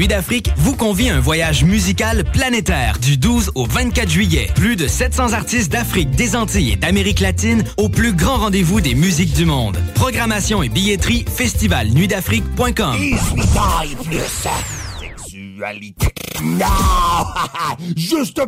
Nuit 0.00 0.08
d'Afrique 0.08 0.50
vous 0.56 0.76
convie 0.76 1.10
à 1.10 1.16
un 1.16 1.20
voyage 1.20 1.62
musical 1.62 2.24
planétaire 2.24 2.96
du 3.00 3.18
12 3.18 3.50
au 3.54 3.66
24 3.66 4.08
juillet. 4.08 4.48
Plus 4.54 4.74
de 4.74 4.86
700 4.86 5.34
artistes 5.34 5.70
d'Afrique, 5.70 6.10
des 6.12 6.36
Antilles 6.36 6.72
et 6.72 6.76
d'Amérique 6.76 7.20
latine 7.20 7.62
au 7.76 7.90
plus 7.90 8.14
grand 8.14 8.38
rendez-vous 8.38 8.80
des 8.80 8.94
musiques 8.94 9.34
du 9.34 9.44
monde. 9.44 9.76
Programmation 9.94 10.62
et 10.62 10.70
billetterie 10.70 11.26
festivalnuitdafrique.com. 11.28 12.96
Juste! 17.94 18.40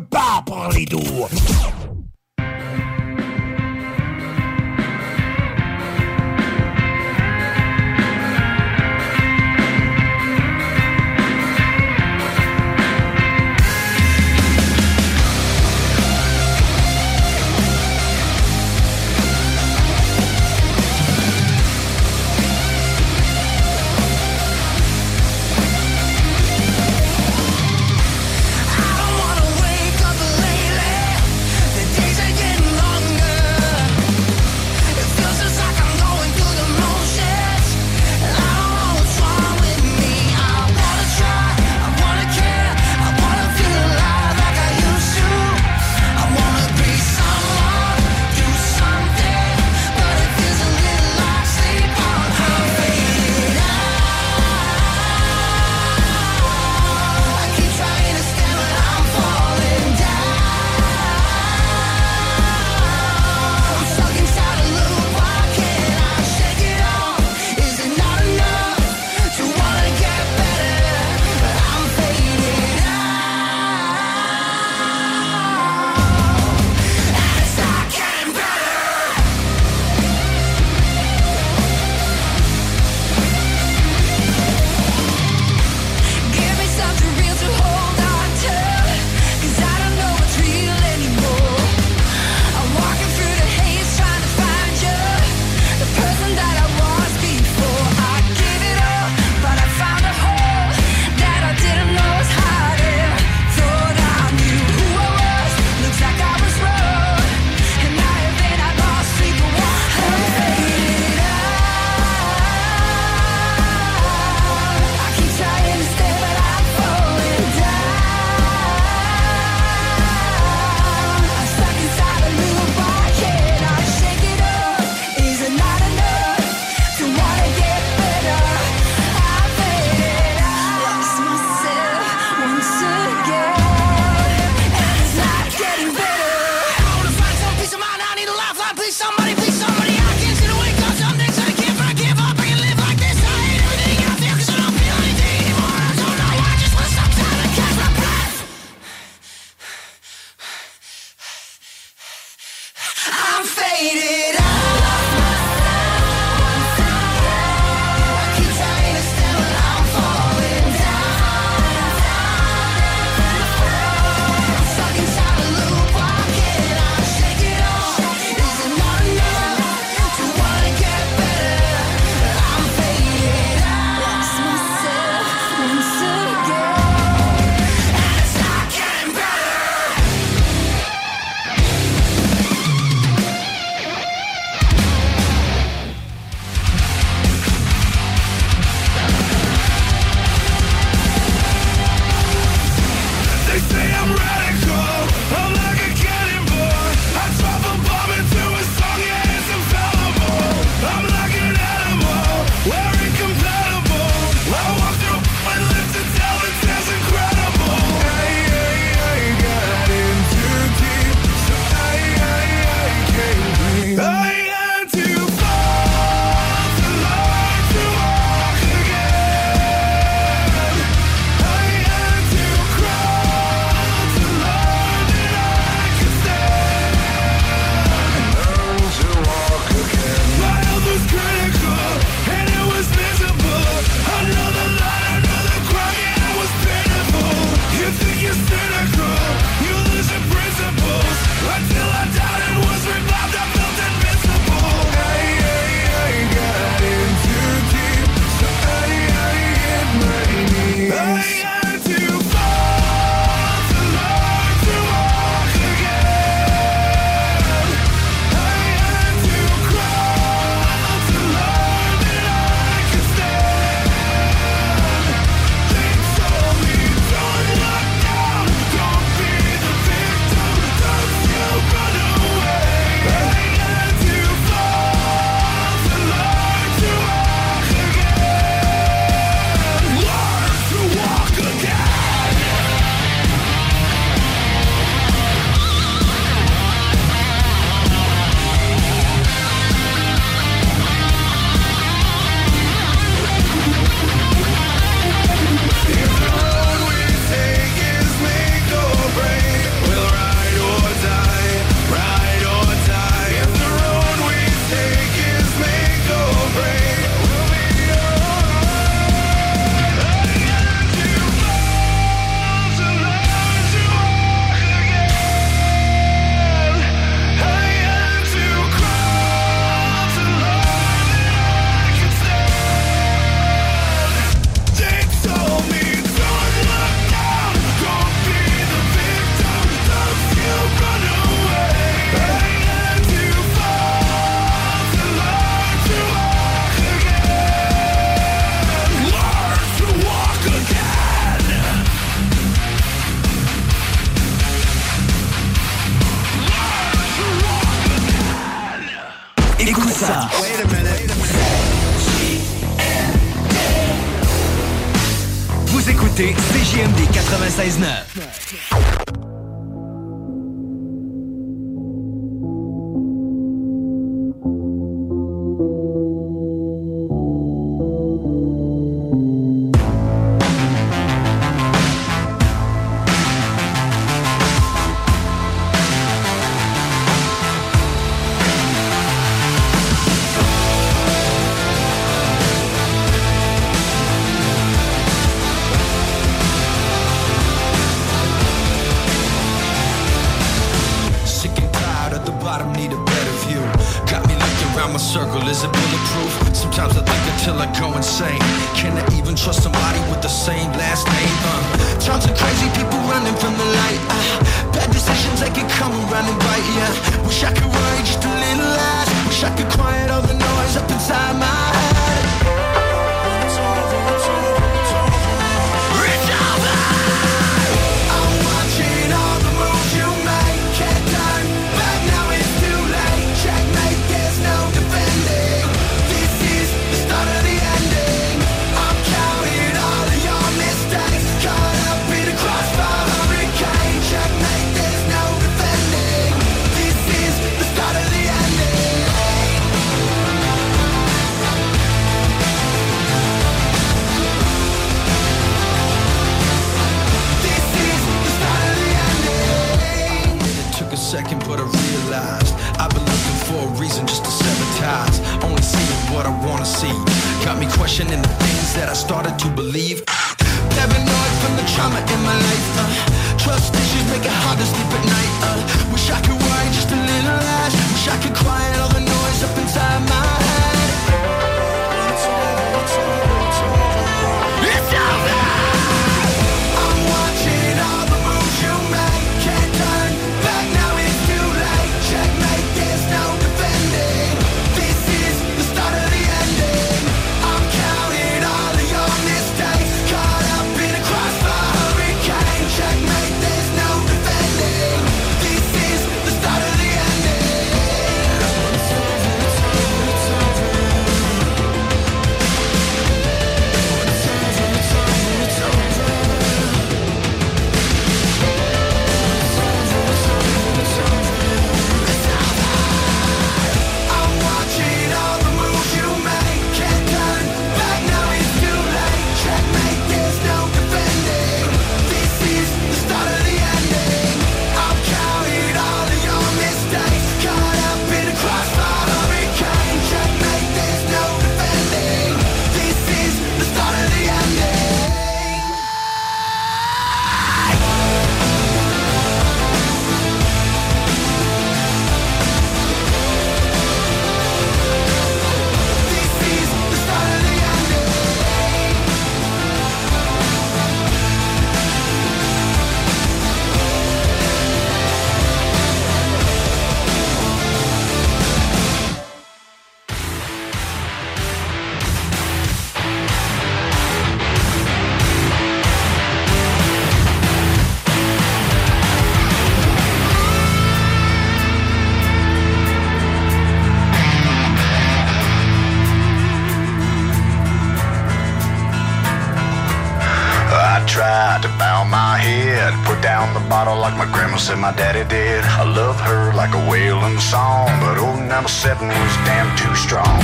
Said 584.63 584.79
my 584.79 584.93
daddy 584.93 585.29
did. 585.29 585.65
I 585.65 585.83
love 585.83 586.21
her 586.21 586.55
like 586.55 586.73
a 586.73 586.89
wailing 586.89 587.41
song, 587.41 587.89
but 587.99 588.17
old 588.17 588.39
number 588.47 588.69
seven 588.69 589.09
was 589.09 589.35
damn 589.43 589.67
too 589.77 589.93
strong. 589.97 590.39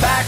Back 0.00 0.24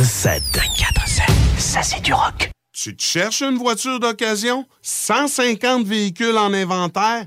24-7. 0.00 0.40
24-7. 0.54 1.58
Ça, 1.58 1.82
c'est 1.82 2.00
du 2.00 2.14
rock. 2.14 2.50
Tu 2.72 2.96
te 2.96 3.02
cherches 3.02 3.42
une 3.42 3.58
voiture 3.58 4.00
d'occasion? 4.00 4.64
150 4.80 5.86
véhicules 5.86 6.38
en 6.38 6.54
inventaire? 6.54 7.26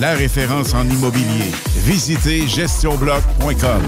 La 0.00 0.14
référence 0.14 0.74
en 0.74 0.88
immobilier. 0.88 1.50
Visitez 1.76 2.46
gestionbloc.com. 2.46 3.82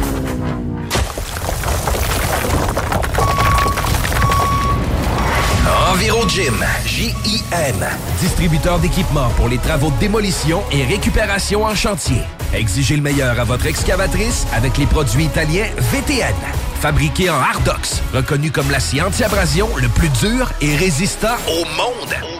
Enviro 5.90 6.28
Gym, 6.28 6.54
J-I-M, 6.84 7.86
distributeur 8.20 8.78
d'équipements 8.78 9.28
pour 9.36 9.48
les 9.48 9.58
travaux 9.58 9.90
de 9.90 9.98
démolition 9.98 10.62
et 10.70 10.84
récupération 10.84 11.64
en 11.64 11.74
chantier. 11.74 12.22
Exigez 12.54 12.96
le 12.96 13.02
meilleur 13.02 13.38
à 13.38 13.44
votre 13.44 13.66
excavatrice 13.66 14.46
avec 14.54 14.76
les 14.78 14.86
produits 14.86 15.24
italiens 15.24 15.68
VTN. 15.92 16.34
Fabriqué 16.80 17.30
en 17.30 17.40
Hardox, 17.40 18.02
reconnu 18.14 18.50
comme 18.50 18.70
l'acier 18.70 19.02
anti-abrasion 19.02 19.68
le 19.76 19.88
plus 19.88 20.08
dur 20.20 20.50
et 20.60 20.76
résistant 20.76 21.36
au 21.48 21.64
monde. 21.76 22.39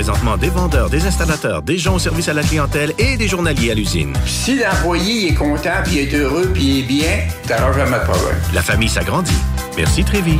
présentement 0.01 0.35
des 0.35 0.49
vendeurs, 0.49 0.89
des 0.89 1.05
installateurs, 1.05 1.61
des 1.61 1.77
gens 1.77 1.93
au 1.93 1.99
service 1.99 2.27
à 2.27 2.33
la 2.33 2.41
clientèle 2.41 2.91
et 2.97 3.17
des 3.17 3.27
journaliers 3.27 3.69
à 3.69 3.75
l'usine. 3.75 4.13
Si 4.25 4.57
l'employé 4.57 5.29
est 5.29 5.35
content, 5.35 5.83
puis 5.83 5.99
est 5.99 6.11
heureux, 6.15 6.49
puis 6.51 6.79
est 6.79 6.83
bien, 6.83 7.19
t'auras 7.47 7.71
jamais 7.71 7.99
de 7.99 8.03
problème. 8.05 8.35
La 8.51 8.63
famille 8.63 8.89
s'agrandit. 8.89 9.37
Merci 9.77 10.03
Trévis. 10.03 10.39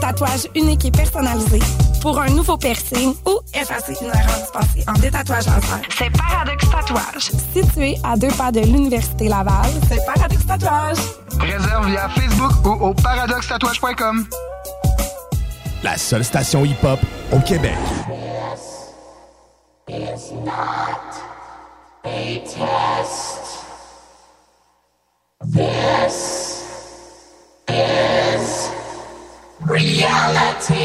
tatouage 0.01 0.47
unique 0.55 0.83
et 0.85 0.91
personnalisé, 0.91 1.59
pour 2.01 2.19
un 2.19 2.29
nouveau 2.29 2.57
piercing 2.57 3.13
ou 3.25 3.39
effacer 3.53 3.95
une 4.01 4.07
erreur 4.07 4.37
dispensée 4.41 4.83
en 4.87 4.93
détatouage 4.93 5.45
laser, 5.45 5.81
c'est 5.97 6.09
Paradox 6.09 6.69
Tatouage. 6.69 7.31
Situé 7.53 7.97
à 8.03 8.17
deux 8.17 8.31
pas 8.31 8.51
de 8.51 8.59
l'Université 8.59 9.29
Laval, 9.29 9.71
c'est 9.87 10.05
Paradox 10.05 10.45
Tatouage. 10.45 10.97
Réserve 11.39 11.87
via 11.87 12.09
Facebook 12.09 12.65
ou 12.65 12.85
au 12.85 12.93
paradoxtatouage.com. 12.93 14.25
La 15.83 15.97
seule 15.97 16.23
station 16.23 16.65
hip-hop 16.65 16.99
au 17.31 17.39
Québec. 17.39 17.77
is 19.91 20.31
not 20.31 21.15
a 22.05 22.39
test. 22.39 23.65
This 25.43 26.63
is 27.67 28.30
Reality. 29.71 30.75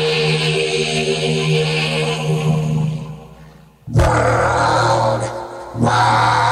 World. 3.89 5.23
Wide. 5.81 6.46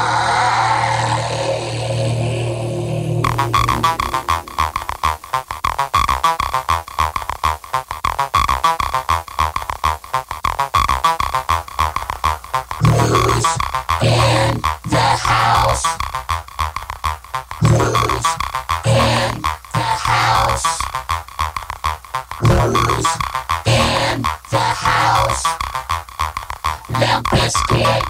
Kid 27.75 28.05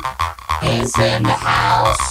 is 0.63 0.99
in 0.99 1.23
the 1.23 1.33
house. 1.33 2.04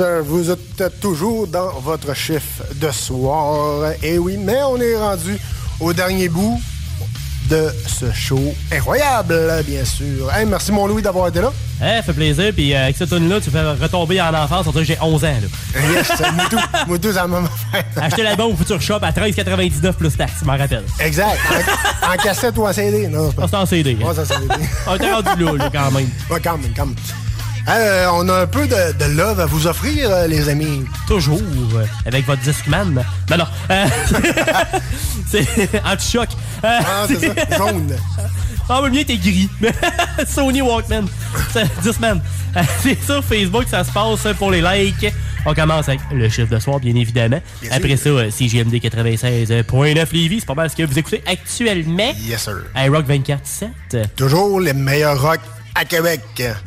Sir. 0.00 0.22
Vous 0.24 0.50
êtes 0.50 1.00
toujours 1.00 1.46
dans 1.46 1.72
votre 1.80 2.14
chiffre 2.14 2.62
de 2.76 2.90
soir. 2.90 3.92
Et 4.02 4.18
oui, 4.18 4.36
mais 4.38 4.62
on 4.62 4.78
est 4.80 4.96
rendu 4.96 5.36
au 5.78 5.92
dernier 5.92 6.28
bout 6.28 6.58
de 7.50 7.68
ce 7.86 8.10
show 8.12 8.54
incroyable, 8.72 9.34
bien 9.66 9.84
sûr. 9.84 10.32
Hey, 10.32 10.46
merci 10.46 10.72
mon 10.72 10.86
Louis 10.86 11.02
d'avoir 11.02 11.28
été 11.28 11.40
là. 11.40 11.52
Eh, 11.82 12.02
fait 12.02 12.12
plaisir. 12.12 12.52
Puis 12.54 12.72
euh, 12.72 12.84
avec 12.84 12.96
cette 12.96 13.08
tune-là, 13.10 13.40
tu 13.40 13.50
fais 13.50 13.62
retomber 13.72 14.20
en 14.22 14.32
enfance. 14.32 14.66
On 14.66 14.70
dirait 14.70 14.84
que 14.84 14.92
j'ai 14.92 14.98
11 15.00 15.24
ans. 15.24 15.28
Là. 15.28 15.80
Yes, 15.92 16.12
c'est 16.16 16.22
la 17.12 17.26
même 17.26 17.44
affaire. 17.46 17.84
Acheter 18.02 18.22
l'album 18.22 18.52
au 18.52 18.56
Future 18.56 18.80
Shop 18.80 18.98
à 19.02 19.10
13,99 19.10 19.92
plus 19.94 20.16
taxes, 20.16 20.34
je 20.40 20.44
m'en 20.46 20.56
rappelle. 20.56 20.84
Exact. 21.00 21.38
En, 22.02 22.12
en 22.12 22.16
cassette 22.16 22.56
ou 22.56 22.66
en 22.66 22.72
CD? 22.72 23.08
Non, 23.08 23.30
c'est 23.30 23.36
pas. 23.36 23.46
Ah, 23.52 23.62
en 23.62 23.66
CD. 23.66 23.94
Ouais, 23.96 24.14
c'est 24.14 24.20
en 24.20 24.24
CD. 24.24 24.46
On 24.86 24.94
était 24.96 25.12
rendu 25.12 25.44
là, 25.44 25.52
là, 25.56 25.70
quand 25.72 25.90
même. 25.90 26.08
Ouais, 26.30 26.40
quand 26.42 26.58
même, 26.58 26.72
quand 26.76 26.86
même. 26.86 26.96
Euh, 27.68 28.06
on 28.14 28.28
a 28.28 28.42
un 28.42 28.46
peu 28.46 28.66
de, 28.66 28.92
de 28.98 29.04
love 29.16 29.38
à 29.38 29.46
vous 29.46 29.66
offrir, 29.66 30.10
euh, 30.10 30.26
les 30.26 30.48
amis. 30.48 30.84
Toujours. 31.06 31.40
euh, 31.74 31.84
avec 32.06 32.26
votre 32.26 32.42
Discman. 32.42 33.04
Non, 33.30 33.36
non. 33.36 33.44
euh, 33.70 33.86
c'est 35.28 35.46
anti-choc. 35.84 36.28
Ah, 36.62 37.04
c'est 37.06 37.20
ça, 37.26 37.34
jaune. 37.58 37.94
Ah, 38.68 38.80
le 38.84 38.90
mien 38.90 39.00
était 39.00 39.16
gris. 39.16 39.48
Sony 40.28 40.62
Walkman. 40.62 41.06
Discman. 41.82 42.20
C'est 42.82 43.00
sur 43.04 43.22
Facebook, 43.24 43.64
ça 43.70 43.84
se 43.84 43.90
passe 43.92 44.26
pour 44.38 44.50
les 44.50 44.60
likes. 44.62 45.12
On 45.46 45.54
commence 45.54 45.88
avec 45.88 46.00
le 46.12 46.28
chiffre 46.28 46.50
de 46.54 46.58
soir, 46.58 46.78
bien 46.80 46.94
évidemment. 46.94 47.40
Bien 47.62 47.70
Après 47.72 47.96
sûr. 47.96 48.18
ça, 48.20 48.30
CGMD 48.30 48.74
96.9 48.74 50.12
Lévis. 50.12 50.40
C'est 50.40 50.46
pas 50.46 50.54
mal 50.54 50.70
ce 50.70 50.76
que 50.76 50.82
vous 50.82 50.98
écoutez 50.98 51.22
actuellement. 51.26 52.12
Yes, 52.20 52.44
sir. 52.44 52.58
iRock 52.76 53.06
24-7. 53.08 54.08
Toujours 54.16 54.60
les 54.60 54.72
meilleurs 54.74 55.20
rock 55.20 55.40
à 55.74 55.84
Québec. 55.84 56.20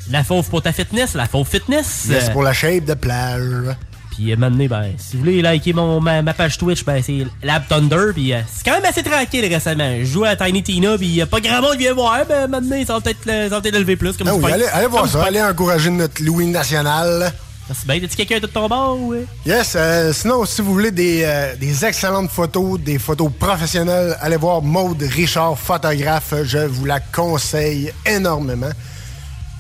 La 0.09 0.23
fauve 0.23 0.49
pour 0.49 0.61
ta 0.61 0.71
fitness, 0.71 1.13
la 1.13 1.27
fauve 1.27 1.47
fitness. 1.47 2.05
Yes, 2.09 2.29
pour 2.29 2.43
la 2.43 2.53
shape 2.53 2.85
de 2.85 2.93
plage. 2.93 3.75
Puis 4.15 4.31
euh, 4.31 4.35
maintenant, 4.37 4.65
ben, 4.67 4.91
si 4.97 5.13
vous 5.13 5.19
voulez 5.23 5.41
liker 5.41 5.73
mon, 5.73 5.99
ma, 5.99 6.21
ma 6.21 6.33
page 6.33 6.57
Twitch, 6.57 6.85
ben, 6.85 7.01
c'est 7.01 7.25
Lab 7.41 7.63
Thunder. 7.67 8.13
Puis 8.13 8.33
euh, 8.33 8.41
c'est 8.51 8.63
quand 8.63 8.75
même 8.75 8.85
assez 8.85 9.01
tranquille 9.03 9.45
récemment. 9.51 9.97
Je 9.99 10.05
joue 10.05 10.23
à 10.23 10.35
Tiny 10.35 10.61
Tina, 10.61 10.97
puis 10.97 11.21
a 11.21 11.25
pas 11.25 11.39
grand 11.39 11.61
monde 11.61 11.73
qui 11.73 11.79
vient 11.79 11.93
voir. 11.93 12.25
Ben 12.27 12.47
maintenant, 12.47 12.77
ça 12.85 12.93
va 12.93 13.01
peut-être 13.01 13.21
peut-être 13.21 13.77
lever 13.77 13.95
plus. 13.95 14.15
Comme 14.15 14.27
Ah 14.27 14.35
oui, 14.35 14.51
allez, 14.51 14.65
allez 14.65 14.87
voir 14.87 15.03
Comme 15.03 15.11
ça. 15.11 15.23
Allez 15.25 15.41
encourager 15.41 15.89
notre 15.89 16.21
Louis 16.23 16.45
national. 16.45 17.33
Merci 17.67 17.87
bien. 17.87 17.99
T'as-tu 18.01 18.15
quelqu'un 18.17 18.39
de 18.39 18.45
ton 18.45 18.67
bord? 18.67 18.99
ou, 18.99 19.13
euh? 19.13 19.25
Yes, 19.45 19.73
euh, 19.75 20.11
sinon, 20.13 20.45
si 20.45 20.61
vous 20.61 20.73
voulez 20.73 20.91
des, 20.91 21.25
des 21.59 21.85
excellentes 21.85 22.29
photos, 22.29 22.79
des 22.79 22.99
photos 22.99 23.31
professionnelles, 23.39 24.15
allez 24.21 24.35
voir 24.35 24.61
Maude 24.61 25.01
Richard, 25.01 25.57
photographe. 25.57 26.33
Je 26.43 26.57
vous 26.59 26.85
la 26.85 26.99
conseille 26.99 27.91
énormément. 28.05 28.69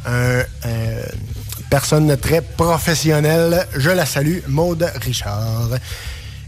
Un, 0.05 0.43
euh, 0.65 1.03
personne 1.69 2.15
très 2.17 2.41
professionnelle. 2.41 3.67
Je 3.75 3.89
la 3.89 4.05
salue, 4.05 4.39
Maude 4.47 4.89
Richard. 5.01 5.69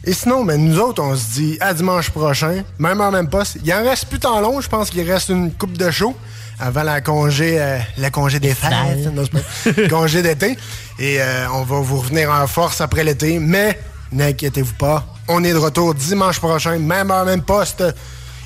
Et 0.04 0.14
sinon, 0.14 0.44
mais 0.44 0.58
nous 0.58 0.78
autres, 0.80 1.02
on 1.02 1.16
se 1.16 1.26
dit 1.34 1.58
à 1.60 1.74
dimanche 1.74 2.12
prochain, 2.12 2.64
même 2.78 3.02
en 3.02 3.10
même 3.12 3.28
poste. 3.28 3.58
Il 3.64 3.74
en 3.74 3.84
reste 3.84 4.06
plus 4.06 4.20
tant 4.20 4.40
long, 4.40 4.62
je 4.62 4.70
pense 4.70 4.90
qu'il 4.92 5.10
reste 5.10 5.30
une 5.30 5.52
coupe 5.52 5.78
de 5.78 5.90
show 5.90 6.16
avant 6.60 6.84
la 6.84 7.02
congé, 7.02 7.60
euh, 7.60 7.80
le 7.98 8.10
congé 8.12 8.40
des 8.40 8.54
fêtes, 8.54 8.72
non, 9.14 9.26
pas- 9.26 9.88
congé 9.90 10.22
d'été. 10.22 10.58
Et 11.00 11.20
euh, 11.22 11.48
on 11.54 11.64
va 11.64 11.80
vous 11.80 12.00
revenir 12.02 12.30
en 12.30 12.46
force 12.46 12.82
après 12.82 13.04
l'été, 13.04 13.40
mais 13.40 13.80
n'inquiétez-vous 14.12 14.76
pas, 14.76 15.06
on 15.28 15.44
est 15.44 15.52
de 15.54 15.58
retour 15.58 15.96
dimanche 15.96 16.40
prochain, 16.40 16.78
même 16.78 17.10
heure, 17.10 17.26
même 17.26 17.42
poste. 17.42 17.84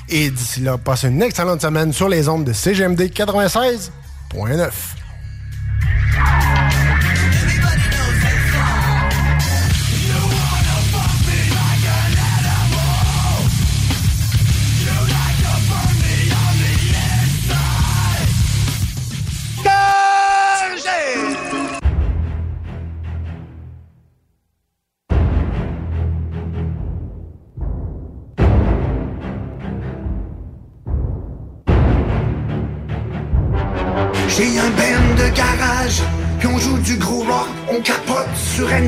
Et 0.08 0.30
d'ici 0.30 0.60
là, 0.60 0.78
passez 0.78 1.08
une 1.08 1.22
excellente 1.22 1.60
semaine 1.60 1.92
sur 1.92 2.08
les 2.08 2.26
ondes 2.28 2.44
de 2.44 2.52
CGMD 2.54 3.02
96.9. 3.12 4.70
Yeah. 5.90 6.59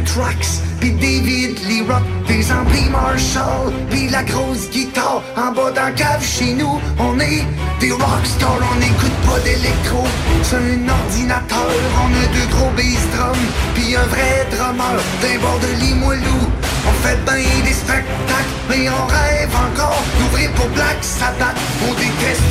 Sur 0.07 0.23
N-Trax, 0.23 0.63
puis 0.81 0.93
David 0.93 1.59
Lee 1.69 1.83
Rock, 1.89 2.03
des 2.27 2.51
amplis 2.53 2.89
Marshall, 2.91 3.73
puis 3.91 4.09
la 4.09 4.23
grosse 4.23 4.71
guitare, 4.71 5.23
en 5.37 5.53
bas 5.53 5.73
la 5.75 5.91
cave 5.93 6.25
chez 6.25 6.55
nous, 6.55 6.81
on 6.99 7.19
est 7.21 7.45
des 7.81 7.93
rockstars, 7.93 8.59
on 8.73 8.79
n'écoute 8.79 9.19
pas 9.27 9.39
d'électro, 9.41 10.05
c'est 10.43 10.57
un 10.57 10.89
ordinateur, 10.89 11.73
on 12.03 12.11
a 12.13 12.27
deux 12.33 12.57
gros 12.57 12.71
bass 12.77 13.05
drums, 13.17 13.49
puis 13.75 13.97
un 13.97 14.07
vrai 14.07 14.47
drummer, 14.51 15.01
d'un 15.23 15.39
bord 15.41 15.59
de 15.61 15.85
Limoilou, 15.85 16.41
on 16.87 17.07
fait 17.07 17.19
ben 17.25 17.45
des 17.65 17.73
spectacles, 17.73 18.55
mais 18.69 18.89
on 18.89 19.07
rêve 19.07 19.55
encore 19.55 20.03
d'ouvrir 20.19 20.51
pour 20.53 20.69
Black 20.69 20.99
Sabbath, 21.03 21.57
on 21.89 21.93
déteste 21.95 22.43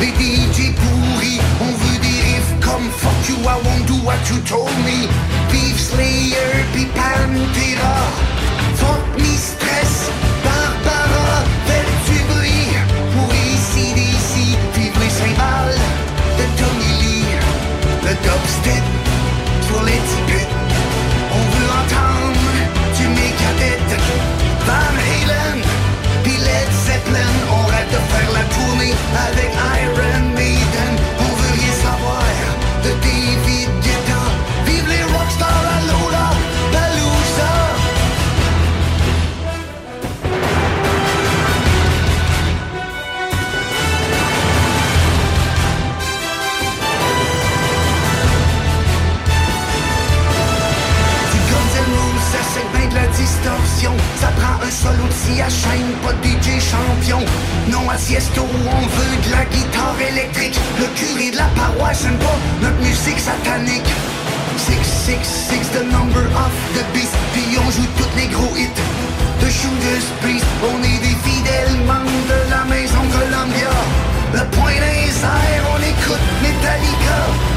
les 0.00 0.08
DJ 0.08 0.74
pourris, 0.74 1.40
on 1.60 1.85
comme 2.76 2.90
Fuck 2.90 3.28
you, 3.28 3.36
I 3.48 3.56
won't 3.64 3.86
do 3.86 3.96
what 4.04 4.20
you 4.28 4.38
told 4.44 4.76
me. 4.84 5.08
Beef 5.50 5.76
Slayer, 5.80 6.52
puis 6.72 6.86
Pantera. 6.96 7.96
Fuck 8.80 9.04
me 9.16 9.32
stress, 9.48 10.10
Barbara, 10.44 11.38
bruit. 12.28 12.72
Pour 13.12 13.30
ici, 13.54 13.94
d'ici, 13.98 14.46
vive 14.74 14.98
les 15.00 15.12
cymbales 15.20 15.80
de 16.38 16.44
Tommy 16.58 16.92
Lee. 17.00 17.28
Le 18.06 18.12
dubstep 18.24 18.84
sur 19.66 19.82
les 19.88 20.00
tickets. 20.10 20.52
On 21.38 21.44
veut 21.54 21.70
entendre 21.82 22.50
du 22.96 23.06
Megadeth, 23.16 23.90
Van 24.66 24.94
Halen, 25.08 25.58
puis 26.22 26.36
Led 26.46 26.70
Zeppelin. 26.86 27.32
On 27.56 27.62
rêve 27.72 27.90
de 27.96 28.00
faire 28.12 28.30
la 28.38 28.44
tournée 28.54 28.94
avec 29.28 29.50
Iron 29.82 30.35
Ça 53.46 54.28
prend 54.38 54.58
un 54.60 54.66
de 54.66 55.12
scie 55.12 55.40
à 55.40 55.46
pas 56.02 56.12
de 56.12 56.26
DJ 56.26 56.58
champion. 56.58 57.20
Non 57.70 57.88
à 57.88 57.96
Siesto, 57.96 58.42
on 58.42 58.86
veut 58.86 59.16
de 59.24 59.30
la 59.30 59.44
guitare 59.44 59.94
électrique. 60.00 60.58
Le 60.80 60.86
curé 60.98 61.30
de 61.30 61.36
la 61.36 61.46
paroisse 61.54 62.02
n'aime 62.02 62.18
pas 62.18 62.38
notre 62.60 62.78
musique 62.80 63.20
satanique. 63.20 63.86
666, 64.56 65.70
the 65.78 65.84
number 65.92 66.26
of 66.34 66.52
the 66.74 66.82
beast. 66.92 67.14
Puis 67.34 67.56
on 67.56 67.70
joue 67.70 67.86
tous 67.96 68.10
les 68.16 68.26
gros 68.26 68.56
hits 68.56 68.82
de 69.40 69.46
Judas 69.46 70.06
Priest. 70.22 70.46
On 70.64 70.82
est 70.82 70.98
des 70.98 71.16
fidèles 71.22 71.76
membres 71.86 72.26
de 72.26 72.50
la 72.50 72.64
maison 72.64 73.02
Columbia. 73.14 73.70
Le 74.34 74.44
point 74.56 74.72
les 74.72 75.14
airs, 75.22 75.64
on 75.70 75.78
écoute 75.78 76.26
Metallica. 76.42 77.55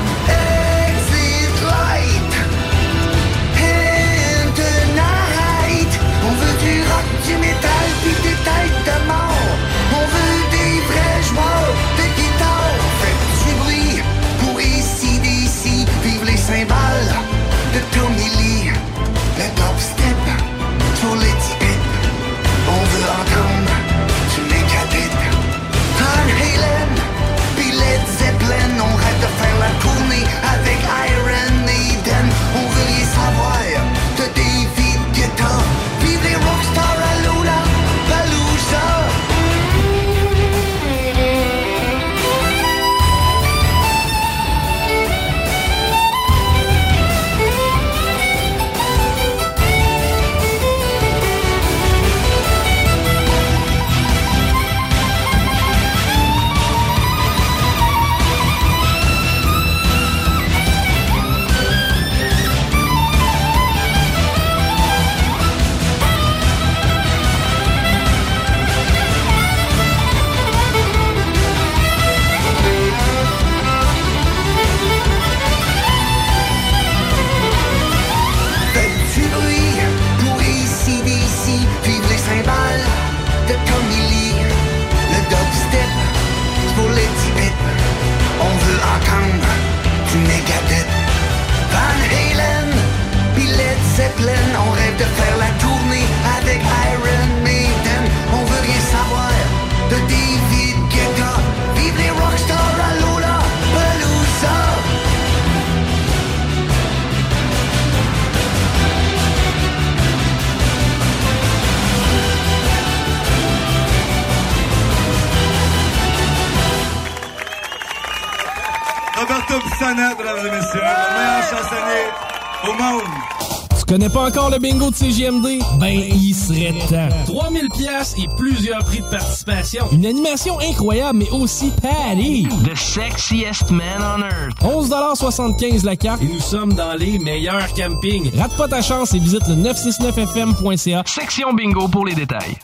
Prix 128.90 129.02
de 129.02 129.10
participation. 129.10 129.88
Une 129.91 130.06
animation 130.06 130.60
incroyable, 130.60 131.20
mais 131.20 131.30
aussi 131.30 131.72
Patty. 131.82 132.48
The 132.66 132.76
sexiest 132.76 133.70
man 133.70 134.02
on 134.02 134.24
earth. 134.24 134.57
11,75 134.61 135.86
la 135.86 135.95
carte 135.95 136.22
et 136.24 136.28
nous 136.28 136.40
sommes 136.40 136.74
dans 136.74 136.95
les 136.98 137.20
meilleurs 137.20 137.72
campings. 137.74 138.32
Rate 138.36 138.56
pas 138.57 138.68
ta 138.68 138.82
chance 138.82 139.14
et 139.14 139.20
visite 139.20 139.48
le 139.48 139.56
969fm.ca. 139.56 141.03
Section 141.06 141.53
bingo 141.53 141.88
pour 141.88 142.06
les 142.06 142.16
détails. 142.16 142.57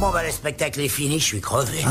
Bon, 0.00 0.10
ben, 0.12 0.22
le 0.24 0.30
spectacle 0.30 0.80
est 0.80 0.88
fini, 0.88 1.18
je 1.18 1.24
suis 1.24 1.40
crevé. 1.40 1.84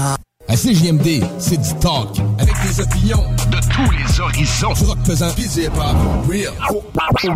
À 0.48 0.56
CGMD, 0.56 1.22
c'est 1.40 1.58
du 1.58 1.74
talk. 1.80 2.18
Avec 2.40 2.56
des 2.64 2.80
opinions 2.80 3.24
de 3.52 3.58
tous 3.74 3.92
les 3.92 4.20
horizons. 4.22 4.74
Du 4.74 4.86
rock 4.86 4.98
pesant, 5.06 5.34
pis 5.34 5.50
du 5.50 5.64
hip-hop. 5.64 6.30
Real. 6.30 6.54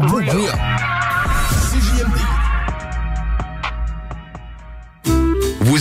Real. 0.08 0.91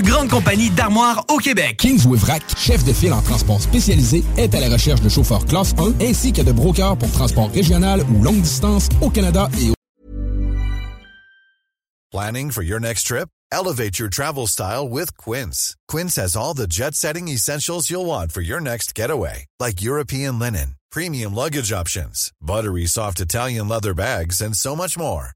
Grande 0.00 0.28
compagnie 0.28 0.70
d'armoires 0.70 1.24
au 1.28 1.38
Québec. 1.38 1.76
Kingsway 1.78 2.18
chef 2.56 2.84
de 2.84 2.92
file 2.92 3.12
en 3.12 3.22
transport 3.22 3.60
spécialisé, 3.60 4.24
est 4.36 4.54
à 4.54 4.60
la 4.60 4.68
recherche 4.68 5.00
de 5.00 5.08
chauffeurs 5.08 5.44
classe 5.46 5.74
1 5.78 6.04
ainsi 6.04 6.32
que 6.32 6.42
de 6.42 6.52
brokers 6.52 6.96
pour 6.96 7.10
transport 7.12 7.50
régional 7.52 8.02
ou 8.10 8.22
longue 8.22 8.40
distance 8.40 8.88
au 9.00 9.10
Canada 9.10 9.48
et 9.60 9.70
au 9.70 9.74
Planning 12.12 12.50
for 12.50 12.62
your 12.62 12.80
next 12.80 13.04
trip? 13.04 13.28
Elevate 13.52 13.98
your 13.98 14.08
travel 14.08 14.46
style 14.46 14.88
with 14.88 15.16
Quince. 15.16 15.76
Quince 15.86 16.16
has 16.16 16.36
all 16.36 16.54
the 16.54 16.66
jet 16.66 16.94
setting 16.94 17.28
essentials 17.28 17.90
you'll 17.90 18.06
want 18.06 18.32
for 18.32 18.40
your 18.40 18.60
next 18.60 18.94
getaway, 18.94 19.46
like 19.60 19.82
European 19.82 20.38
linen, 20.38 20.76
premium 20.90 21.34
luggage 21.34 21.72
options, 21.72 22.32
buttery 22.40 22.86
soft 22.86 23.20
Italian 23.20 23.68
leather 23.68 23.92
bags, 23.92 24.40
and 24.40 24.56
so 24.56 24.74
much 24.74 24.96
more. 24.96 25.35